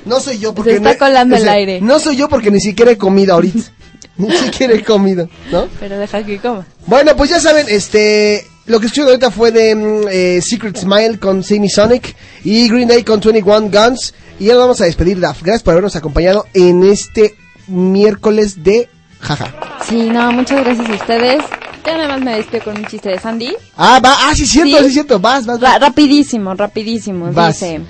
No 0.05 0.19
soy 0.19 0.39
yo 0.39 0.53
porque... 0.53 0.71
Se 0.71 0.77
está 0.77 0.93
no- 0.93 0.97
colando 0.99 1.35
o 1.35 1.39
sea, 1.39 1.51
el 1.53 1.57
aire. 1.59 1.81
No 1.81 1.99
soy 1.99 2.15
yo 2.15 2.27
porque 2.29 2.49
ni 2.51 2.59
siquiera 2.59 2.91
he 2.91 2.97
comido 2.97 3.33
ahorita. 3.35 3.59
ni 4.17 4.31
siquiera 4.35 4.73
he 4.73 4.83
comido, 4.83 5.29
¿no? 5.51 5.67
Pero 5.79 5.97
deja 5.97 6.23
que 6.23 6.39
coma. 6.39 6.65
Bueno, 6.87 7.15
pues 7.15 7.29
ya 7.29 7.39
saben, 7.39 7.65
este, 7.69 8.45
lo 8.65 8.79
que 8.79 8.87
escucharon 8.87 9.09
ahorita 9.09 9.31
fue 9.31 9.51
de 9.51 9.75
mm, 9.75 10.07
eh, 10.09 10.41
Secret 10.41 10.77
Smile 10.77 11.19
con 11.19 11.43
Sammy 11.43 11.69
Sonic 11.69 12.15
y 12.43 12.67
Green 12.67 12.87
Day 12.87 13.03
con 13.03 13.19
21 13.19 13.69
Guns. 13.69 14.13
Y 14.39 14.45
ya 14.45 14.53
nos 14.53 14.63
vamos 14.63 14.81
a 14.81 14.85
despedir, 14.85 15.19
Daf. 15.19 15.41
Gracias 15.43 15.63
por 15.63 15.71
habernos 15.73 15.95
acompañado 15.95 16.47
en 16.53 16.83
este 16.83 17.35
miércoles 17.67 18.63
de 18.63 18.89
jaja. 19.19 19.53
Sí, 19.87 20.09
no, 20.09 20.31
muchas 20.31 20.63
gracias 20.63 20.89
a 20.89 20.93
ustedes. 20.93 21.43
Ya 21.85 21.97
nada 21.97 22.07
más 22.09 22.21
me 22.21 22.35
despido 22.37 22.63
con 22.63 22.77
un 22.77 22.85
chiste 22.85 23.09
de 23.09 23.19
Sandy. 23.19 23.53
Ah, 23.75 23.99
va, 24.03 24.15
ah, 24.21 24.33
sí, 24.35 24.45
cierto, 24.45 24.77
Sí. 24.79 24.85
sí, 24.85 24.91
cierto, 24.93 25.19
vas, 25.19 25.45
vas, 25.45 25.59
Ra- 25.59 25.71
vas. 25.71 25.81
rapidísimo, 25.81 26.53
rapidísimo. 26.53 27.31
Vas. 27.33 27.59
Dice, 27.59 27.81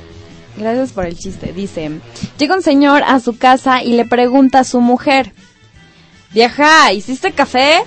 gracias 0.57 0.91
por 0.91 1.05
el 1.05 1.15
chiste. 1.17 1.53
Dice, 1.53 1.91
llega 2.39 2.55
un 2.55 2.63
señor 2.63 3.03
a 3.05 3.19
su 3.19 3.37
casa 3.37 3.83
y 3.83 3.93
le 3.93 4.05
pregunta 4.05 4.59
a 4.59 4.63
su 4.63 4.81
mujer, 4.81 5.33
vieja, 6.31 6.91
¿hiciste 6.91 7.33
café? 7.33 7.83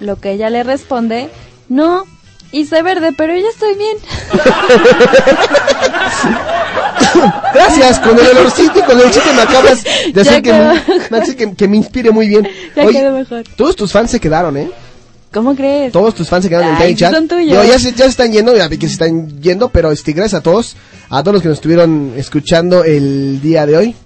Lo 0.00 0.16
que 0.20 0.32
ella 0.32 0.50
le 0.50 0.62
responde, 0.62 1.30
no, 1.70 2.04
hice 2.52 2.82
verde, 2.82 3.12
pero 3.16 3.34
ya 3.34 3.48
estoy 3.48 3.74
bien. 3.76 3.96
Gracias, 7.54 7.98
con 8.00 8.18
el 8.18 8.26
olorcito 8.36 8.78
y 8.78 8.82
con 8.82 9.00
el 9.00 9.10
chiste 9.10 9.32
me 9.34 9.42
acabas 9.42 9.84
de 10.12 10.20
hacer 10.20 10.42
que 10.42 11.34
que, 11.36 11.54
que 11.54 11.68
me 11.68 11.76
inspire 11.78 12.10
muy 12.10 12.28
bien. 12.28 12.48
Ya 12.74 12.84
Oye, 12.84 12.98
quedó 13.00 13.12
mejor. 13.12 13.44
todos 13.56 13.76
tus 13.76 13.92
fans 13.92 14.10
se 14.10 14.20
quedaron, 14.20 14.56
¿eh? 14.56 14.70
¿Cómo 15.32 15.54
crees? 15.54 15.92
Todos 15.92 16.14
tus 16.14 16.28
fans 16.28 16.44
se 16.44 16.48
quedaron 16.48 16.70
en 16.70 16.76
el 16.76 16.82
Ay, 16.82 16.94
Chat. 16.94 17.12
son 17.12 17.28
tuyos. 17.28 17.54
Yo, 17.54 17.64
ya, 17.64 17.78
se, 17.78 17.92
ya 17.92 18.04
se 18.04 18.10
están 18.10 18.32
yendo, 18.32 18.56
ya 18.56 18.68
vi 18.68 18.78
que 18.78 18.86
se 18.86 18.94
están 18.94 19.40
yendo, 19.40 19.68
pero 19.68 19.90
este, 19.92 20.12
gracias 20.12 20.40
a 20.40 20.42
todos, 20.42 20.76
a 21.10 21.22
todos 21.22 21.34
los 21.34 21.42
que 21.42 21.48
nos 21.48 21.58
estuvieron 21.58 22.12
escuchando 22.16 22.84
el 22.84 23.40
día 23.42 23.66
de 23.66 23.76
hoy. 23.76 23.96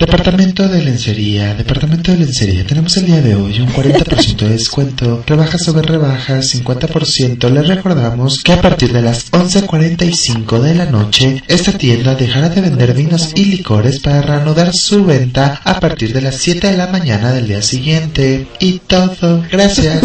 Departamento 0.00 0.66
de 0.66 0.82
lencería, 0.82 1.52
departamento 1.52 2.10
de 2.10 2.16
lencería. 2.16 2.66
Tenemos 2.66 2.96
el 2.96 3.04
día 3.04 3.20
de 3.20 3.34
hoy 3.34 3.60
un 3.60 3.68
40% 3.68 4.34
de 4.38 4.48
descuento, 4.48 5.22
rebajas 5.26 5.62
sobre 5.62 5.86
rebajas, 5.86 6.54
50%. 6.54 7.50
Les 7.50 7.68
recordamos 7.68 8.42
que 8.42 8.54
a 8.54 8.62
partir 8.62 8.94
de 8.94 9.02
las 9.02 9.30
11.45 9.30 10.58
de 10.60 10.74
la 10.74 10.86
noche, 10.86 11.44
esta 11.48 11.72
tienda 11.72 12.14
dejará 12.14 12.48
de 12.48 12.62
vender 12.62 12.94
vinos 12.94 13.32
y 13.34 13.44
licores 13.44 14.00
para 14.00 14.22
reanudar 14.22 14.72
su 14.72 15.04
venta 15.04 15.60
a 15.64 15.78
partir 15.78 16.14
de 16.14 16.22
las 16.22 16.36
7 16.36 16.68
de 16.68 16.78
la 16.78 16.86
mañana 16.86 17.32
del 17.34 17.48
día 17.48 17.60
siguiente. 17.60 18.48
Y 18.58 18.78
todo. 18.78 19.44
Gracias. 19.52 20.00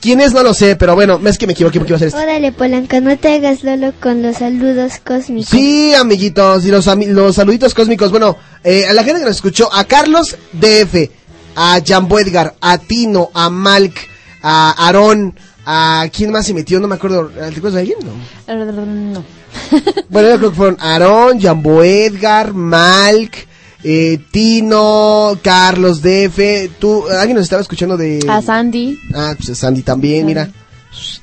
¿Quién 0.00 0.20
es? 0.20 0.32
No 0.32 0.42
lo 0.42 0.54
sé, 0.54 0.76
pero 0.76 0.94
bueno, 0.94 1.20
es 1.26 1.36
que 1.36 1.46
me 1.46 1.52
equivoqué 1.52 1.78
porque 1.78 1.90
iba 1.92 1.96
a 1.96 1.98
ser 1.98 2.08
este. 2.08 2.20
Órale, 2.20 2.52
Polanca, 2.52 3.00
no 3.00 3.18
te 3.18 3.34
hagas 3.34 3.62
Lolo 3.62 3.92
con 4.00 4.22
los 4.22 4.38
saludos 4.38 4.94
cósmicos. 5.04 5.50
Sí, 5.50 5.92
amiguitos, 5.94 6.64
y 6.64 6.70
los, 6.70 6.86
ami- 6.88 7.08
los 7.08 7.36
saluditos 7.36 7.74
cósmicos. 7.74 8.10
Bueno, 8.10 8.36
eh, 8.64 8.86
a 8.88 8.94
la 8.94 9.04
gente 9.04 9.20
que 9.20 9.26
nos 9.26 9.36
escuchó, 9.36 9.68
a 9.72 9.84
Carlos 9.84 10.36
DF, 10.52 11.10
a 11.54 11.80
Jambo 11.86 12.18
Edgar, 12.18 12.54
a 12.62 12.78
Tino, 12.78 13.30
a 13.34 13.50
Malk, 13.50 13.94
a 14.42 14.70
Aarón, 14.86 15.34
a 15.66 16.06
quién 16.10 16.32
más 16.32 16.46
se 16.46 16.54
metió, 16.54 16.80
no 16.80 16.88
me 16.88 16.94
acuerdo. 16.94 17.26
¿Te 17.28 17.44
acuerdas 17.44 17.74
de 17.74 17.80
alguien? 17.80 17.98
No. 18.02 18.84
No. 19.12 19.24
Bueno, 20.08 20.28
yo 20.30 20.38
creo 20.38 20.50
que 20.50 20.56
fueron 20.56 20.76
Aarón, 20.80 21.40
Jambo 21.40 21.82
Edgar, 21.82 22.54
Malk, 22.54 23.46
eh, 23.82 24.18
Tino, 24.30 25.38
Carlos 25.42 26.02
DF. 26.02 26.70
¿Tú, 26.78 27.04
alguien 27.08 27.36
nos 27.36 27.44
estaba 27.44 27.62
escuchando 27.62 27.96
de. 27.96 28.24
A 28.28 28.42
Sandy. 28.42 28.98
Ah, 29.14 29.34
pues 29.36 29.50
a 29.50 29.54
Sandy 29.54 29.82
también, 29.82 30.26
mira. 30.26 30.50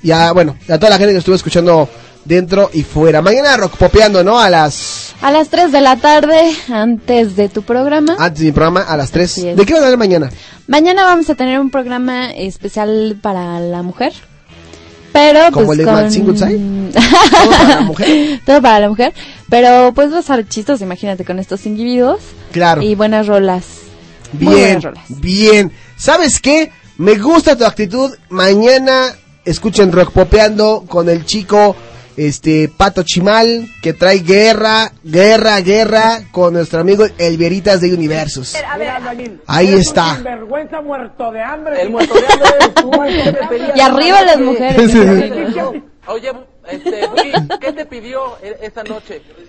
Ya, 0.02 0.32
bueno, 0.32 0.56
a 0.70 0.78
toda 0.78 0.90
la 0.92 0.98
gente 0.98 1.14
que 1.14 1.20
estuvo 1.20 1.36
escuchando 1.36 1.90
dentro 2.26 2.70
y 2.74 2.84
fuera. 2.84 3.22
Mañana 3.22 3.58
rock 3.58 3.78
popeando, 3.78 4.24
¿no? 4.24 4.40
A 4.40 4.50
las. 4.50 5.14
A 5.22 5.32
las 5.32 5.50
3 5.50 5.72
de 5.72 5.82
la 5.82 5.96
tarde, 5.98 6.52
antes 6.72 7.36
de 7.36 7.50
tu 7.50 7.64
programa. 7.64 8.16
Antes 8.20 8.40
de 8.40 8.46
mi 8.48 8.52
programa, 8.52 8.82
a 8.82 8.98
las 8.98 9.12
3. 9.12 9.32
Así 9.32 9.48
es. 9.50 9.58
¿De 9.58 9.66
qué 9.66 9.74
van 9.74 9.84
a 9.84 9.86
hablar 9.86 10.00
mañana? 10.00 10.30
Mañana 10.68 11.04
vamos 11.04 11.30
a 11.30 11.36
tener 11.36 11.60
un 11.60 11.70
programa 11.70 12.32
especial 12.32 13.18
para 13.22 13.60
la 13.60 13.82
mujer. 13.82 14.14
Pero 15.14 15.52
¿Como 15.52 15.68
pues 15.68 15.80
el 15.80 15.86
de 15.86 15.92
con... 15.92 16.92
¿Todo 16.94 17.50
para 17.50 17.68
la 17.70 17.82
mujer? 17.82 18.42
Todo 18.46 18.62
para 18.62 18.80
la 18.80 18.90
mujer. 18.90 19.14
Pero 19.50 19.92
pues 19.96 20.14
va 20.14 20.20
a 20.20 20.22
ser 20.22 20.48
chistos, 20.48 20.82
imagínate, 20.82 21.26
con 21.26 21.40
estos 21.40 21.66
individuos. 21.66 22.20
Claro. 22.52 22.82
Y 22.82 22.96
buenas 22.96 23.28
rolas. 23.28 23.66
Muy 24.34 24.54
Bien, 24.56 24.64
buenas 24.80 24.84
rolas. 24.84 25.04
bien. 25.22 25.72
¿Sabes 25.98 26.40
qué? 26.40 26.72
Me 26.98 27.16
gusta 27.16 27.56
tu 27.56 27.66
actitud. 27.66 28.14
Mañana 28.30 29.14
escuchen 29.46 29.92
rock 29.92 30.12
popeando 30.12 30.84
con 30.88 31.10
el 31.10 31.26
chico 31.26 31.76
este 32.18 32.68
Pato 32.76 33.04
Chimal 33.04 33.68
que 33.80 33.94
trae 33.94 34.20
guerra, 34.20 34.92
guerra, 35.04 35.62
guerra 35.62 36.22
con 36.32 36.54
nuestro 36.54 36.80
amigo 36.80 37.06
El 37.20 37.38
Veritas 37.38 37.80
de 37.80 37.94
Universos. 37.94 38.56
Ahí 39.46 39.74
está. 39.74 40.18
Vergüenza 40.24 40.82
muerto 40.82 41.32
de 41.32 41.44
hambre. 41.44 41.82
El 41.84 41.92
muerto 41.92 42.16
de 42.16 42.26
hambre 42.26 42.50
eres 42.60 42.74
tú, 42.76 42.90
¿qué 42.92 43.32
me 43.40 43.48
pedías? 43.48 43.78
Y 43.78 43.80
arriba 43.82 44.22
las 44.24 44.40
mujeres. 44.40 44.92
Sí. 44.92 45.00
Oye, 46.08 46.32
este, 46.70 47.10
¿qué 47.60 47.74
te 47.74 47.86
pidió 47.86 48.38
e- 48.42 48.58
esta 48.62 48.84
noche? 48.84 49.22
Por 49.28 49.46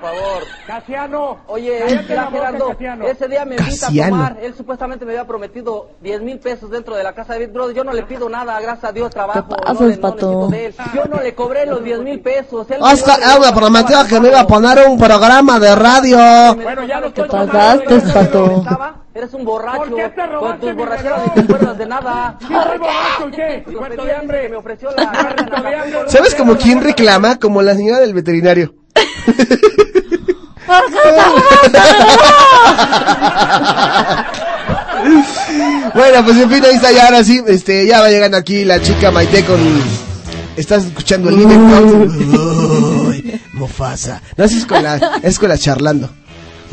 favor. 0.00 0.42
Casiano. 0.66 1.38
Oye, 1.46 1.98
Gerardo, 2.06 2.68
Casiano. 2.68 3.06
ese 3.06 3.28
día 3.28 3.44
me 3.44 3.56
invita 3.56 3.86
Casiano. 3.86 4.16
a 4.16 4.28
tomar. 4.28 4.44
Él 4.44 4.54
supuestamente 4.54 5.04
me 5.04 5.12
había 5.12 5.26
prometido 5.26 5.90
10 6.00 6.22
mil 6.22 6.38
pesos 6.38 6.70
dentro 6.70 6.96
de 6.96 7.04
la 7.04 7.12
casa 7.12 7.34
de 7.34 7.40
Big 7.40 7.52
Brother. 7.52 7.76
Yo 7.76 7.84
no 7.84 7.92
le 7.92 8.04
pido 8.04 8.28
nada, 8.28 8.60
gracias 8.60 8.84
a 8.84 8.92
Dios, 8.92 9.10
trabajo. 9.10 9.48
¿Qué 9.48 9.50
no, 9.50 9.56
pasas, 9.56 9.80
no 9.80 10.00
pato? 10.00 10.48
necesito 10.48 10.48
de 10.48 10.66
él. 10.66 10.74
Yo 10.94 11.04
no 11.16 11.22
le 11.22 11.34
cobré 11.34 11.66
los 11.66 11.82
10 11.82 12.00
mil 12.00 12.20
pesos. 12.20 12.70
Él 12.70 12.78
Oscar 12.80 13.18
yo 13.20 13.54
prometió 13.54 14.06
que 14.06 14.20
me 14.20 14.28
iba 14.28 14.40
a 14.40 14.46
poner 14.46 14.86
un 14.88 14.98
programa 14.98 15.58
de 15.58 15.74
radio. 15.74 16.18
Bueno, 16.54 16.84
ya 16.84 17.00
no 17.00 17.12
¿Qué 17.12 17.24
pasaste, 17.24 18.00
pato? 18.12 18.64
Eres 19.14 19.32
un 19.32 19.44
borracho. 19.44 19.78
¿Por 19.78 19.94
qué 19.94 20.08
te 20.08 20.14
Con 20.22 20.30
robaste 20.32 20.60
tus 20.66 20.70
mi 20.70 20.76
borracheras 20.76 21.20
ni 21.26 21.32
te 21.34 21.40
acuerdas 21.40 21.78
de 21.78 21.86
nada. 21.86 22.36
¿Quién 22.40 22.60
fue 22.60 22.72
el 22.74 22.78
borracho 22.80 23.30
qué? 23.30 23.64
Muerto 23.70 24.04
de 24.04 24.12
hambre. 24.12 24.42
que 24.42 24.48
me 24.48 24.56
ofreció 24.56 24.90
la 24.90 25.12
carne 25.12 25.42
en 25.46 25.54
Acapulco. 25.54 26.10
¿Sabes 26.10 26.34
como 26.34 26.56
quién 26.56 26.82
reclama? 26.82 27.38
Como 27.38 27.62
la 27.62 27.74
señora 27.76 28.00
del 28.00 28.14
veterinario. 28.14 28.74
Bueno, 35.94 36.24
pues 36.24 36.38
en 36.38 36.50
fin, 36.50 36.64
ahí 36.64 36.74
está 36.74 36.90
ya, 36.90 37.04
ahora 37.06 37.22
sí, 37.22 37.42
este, 37.46 37.86
ya 37.86 38.00
va 38.00 38.08
llegando 38.08 38.36
aquí 38.36 38.64
la 38.64 38.80
chica 38.80 39.10
Maite 39.10 39.44
con... 39.44 39.60
Estás 40.56 40.86
escuchando 40.86 41.28
el 41.28 41.36
líder 41.36 41.58
Uy, 41.58 43.40
Mufasa. 43.52 44.22
No, 44.36 44.44
es 44.44 44.66
con 44.66 44.82
la, 44.82 45.20
es 45.22 45.38
con 45.38 45.48
la 45.48 45.58
charlando. 45.58 46.10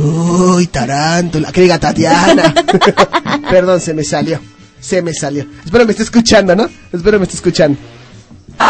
Uy, 0.03 0.67
tarántula, 0.67 1.51
que 1.51 1.61
diga 1.61 1.79
Tatiana. 1.79 2.53
Perdón, 3.49 3.79
se 3.79 3.93
me 3.93 4.03
salió. 4.03 4.39
Se 4.79 5.01
me 5.01 5.13
salió. 5.13 5.45
Espero 5.63 5.85
me 5.85 5.91
esté 5.91 6.03
escuchando, 6.03 6.55
¿no? 6.55 6.67
Espero 6.91 7.19
me 7.19 7.25
esté 7.25 7.35
escuchando. 7.35 7.77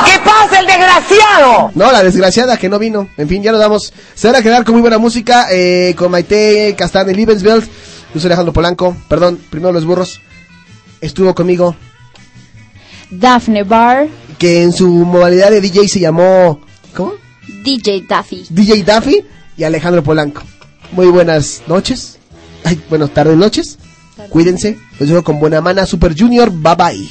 ¿Qué 0.06 0.20
pasa, 0.24 0.60
el 0.60 0.68
desgraciado? 0.68 1.72
No, 1.76 1.92
la 1.92 2.04
desgraciada 2.04 2.58
que 2.58 2.70
no 2.70 2.80
vino. 2.80 3.10
En 3.18 3.28
fin, 3.28 3.42
ya 3.44 3.52
nos 3.52 3.62
vamos. 3.62 3.94
Se 4.14 4.28
van 4.28 4.36
a 4.38 4.42
quedar 4.42 4.64
con 4.64 4.76
muy 4.76 4.82
buena 4.82 4.98
música. 4.98 5.48
Eh, 5.52 5.96
con 5.98 6.12
Maite 6.12 6.76
Castán 6.78 7.10
y. 7.10 7.26
Yo 7.26 7.40
soy 8.20 8.26
Alejandro 8.26 8.54
Polanco. 8.54 8.96
Perdón, 9.08 9.40
primero 9.50 9.72
los 9.72 9.86
burros. 9.86 10.20
Estuvo 11.00 11.34
conmigo. 11.34 11.76
Daphne 13.10 13.64
Bar, 13.64 14.08
Que 14.38 14.64
en 14.64 14.72
su 14.72 14.88
modalidad 14.88 15.52
de 15.52 15.62
DJ 15.62 15.88
se 15.88 16.00
llamó. 16.00 16.62
¿Cómo? 16.96 17.14
DJ 17.64 18.06
Daffy. 18.08 18.46
DJ 18.50 18.84
Daffy 18.84 19.26
y 19.58 19.64
Alejandro 19.64 20.04
Polanco. 20.04 20.44
Muy 20.92 21.08
buenas 21.08 21.64
noches. 21.68 22.20
Ay, 22.64 22.82
buenas 22.90 23.12
tardes, 23.12 23.38
noches. 23.38 23.78
Cuídense. 24.30 24.78
Los 25.00 25.10
dejo 25.10 25.24
con 25.24 25.40
buena 25.40 25.62
mana. 25.62 25.86
Super 25.86 26.16
Junior. 26.18 26.52
Bye 26.52 26.76
bye. 26.76 27.08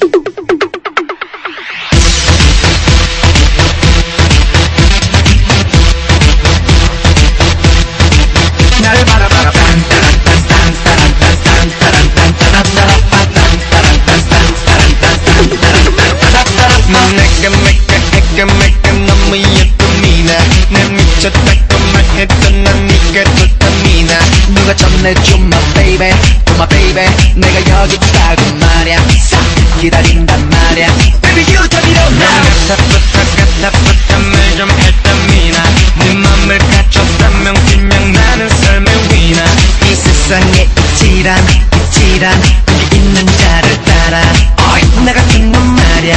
나 24.07 24.19
누가 24.53 24.75
전해줘 24.75 25.35
my 25.35 25.73
baby 25.73 26.11
oh 26.57 26.67
baby 26.69 27.05
내가 27.35 27.81
여기 27.81 27.95
있다고 27.95 28.55
말야 28.59 28.97
싹 29.19 29.39
기다린단 29.79 30.49
말야 30.49 30.87
baby 31.21 31.55
you 31.55 31.67
turn 31.67 31.85
it 31.85 31.99
on 31.99 32.13
now 32.13 32.41
난 32.67 32.77
같아 32.77 33.71
부탁 33.71 34.13
을좀 34.15 34.69
했던 34.71 35.27
미나 35.27 35.63
네 35.99 36.13
맘을 36.15 36.57
갖췄다면 36.57 37.53
분명 37.53 38.11
나는 38.11 38.49
삶의 38.49 38.93
위나 39.11 39.45
이 39.89 39.95
세상에 39.95 40.67
이치란 40.77 41.45
이치란 41.75 42.41
여기 42.69 42.95
있는 42.97 43.25
자를 43.25 43.83
따라 43.83 44.21
어이 44.57 45.05
나 45.05 45.13
같은 45.13 45.51
놈 45.51 45.75
말야 45.75 46.15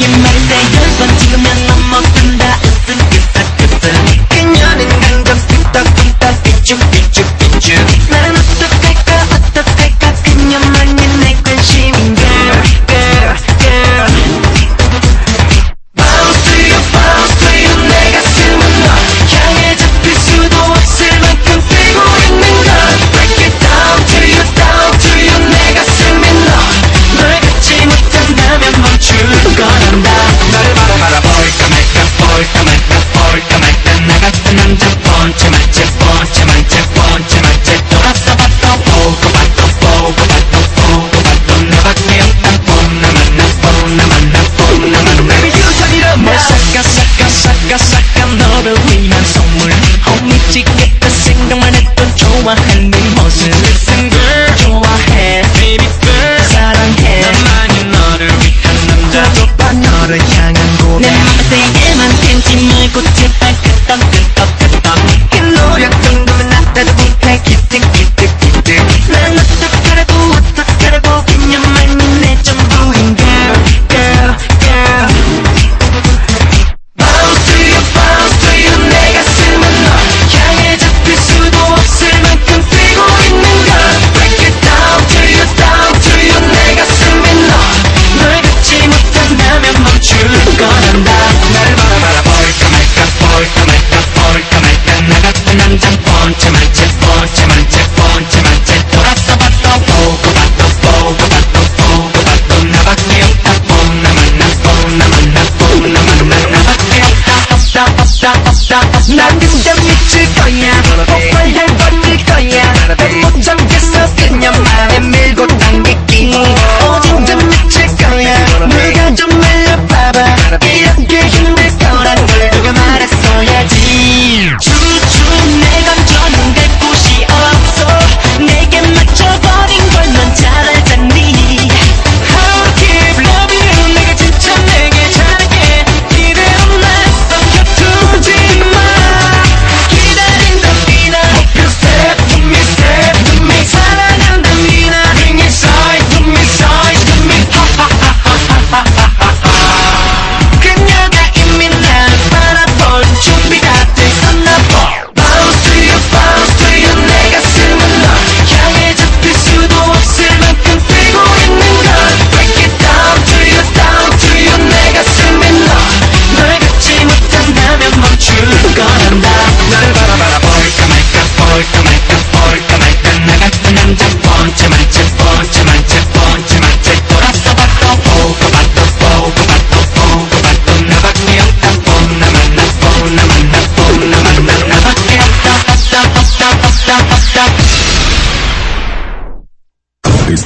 옛말에 0.00 0.74
열번 0.74 1.18
찍으면 1.18 1.66
넘어 1.68 2.15
Pichu, 6.66 6.76
Pichu, 6.90 7.22
Pichu. 7.38 8.25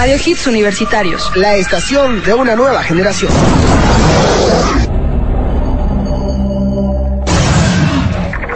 Radio 0.00 0.14
Hits 0.14 0.46
Universitarios. 0.46 1.28
La 1.34 1.56
estación 1.56 2.22
de 2.22 2.32
una 2.32 2.54
nueva 2.54 2.84
generación. 2.84 3.32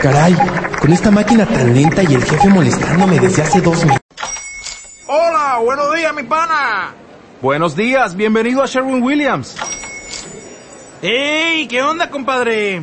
Caray, 0.00 0.36
con 0.80 0.92
esta 0.92 1.10
máquina 1.10 1.44
tan 1.44 1.74
lenta 1.74 2.04
y 2.04 2.14
el 2.14 2.22
jefe 2.22 2.48
molestándome 2.48 3.18
desde 3.18 3.42
hace 3.42 3.60
dos 3.60 3.84
meses. 3.84 4.00
Hola, 5.08 5.58
buenos 5.64 5.92
días, 5.96 6.14
mi 6.14 6.22
pana. 6.22 6.94
Buenos 7.40 7.74
días, 7.74 8.14
bienvenido 8.14 8.62
a 8.62 8.66
Sherwin 8.66 9.02
Williams. 9.02 9.56
¡Ey! 11.02 11.66
¿Qué 11.66 11.82
onda, 11.82 12.08
compadre? 12.08 12.82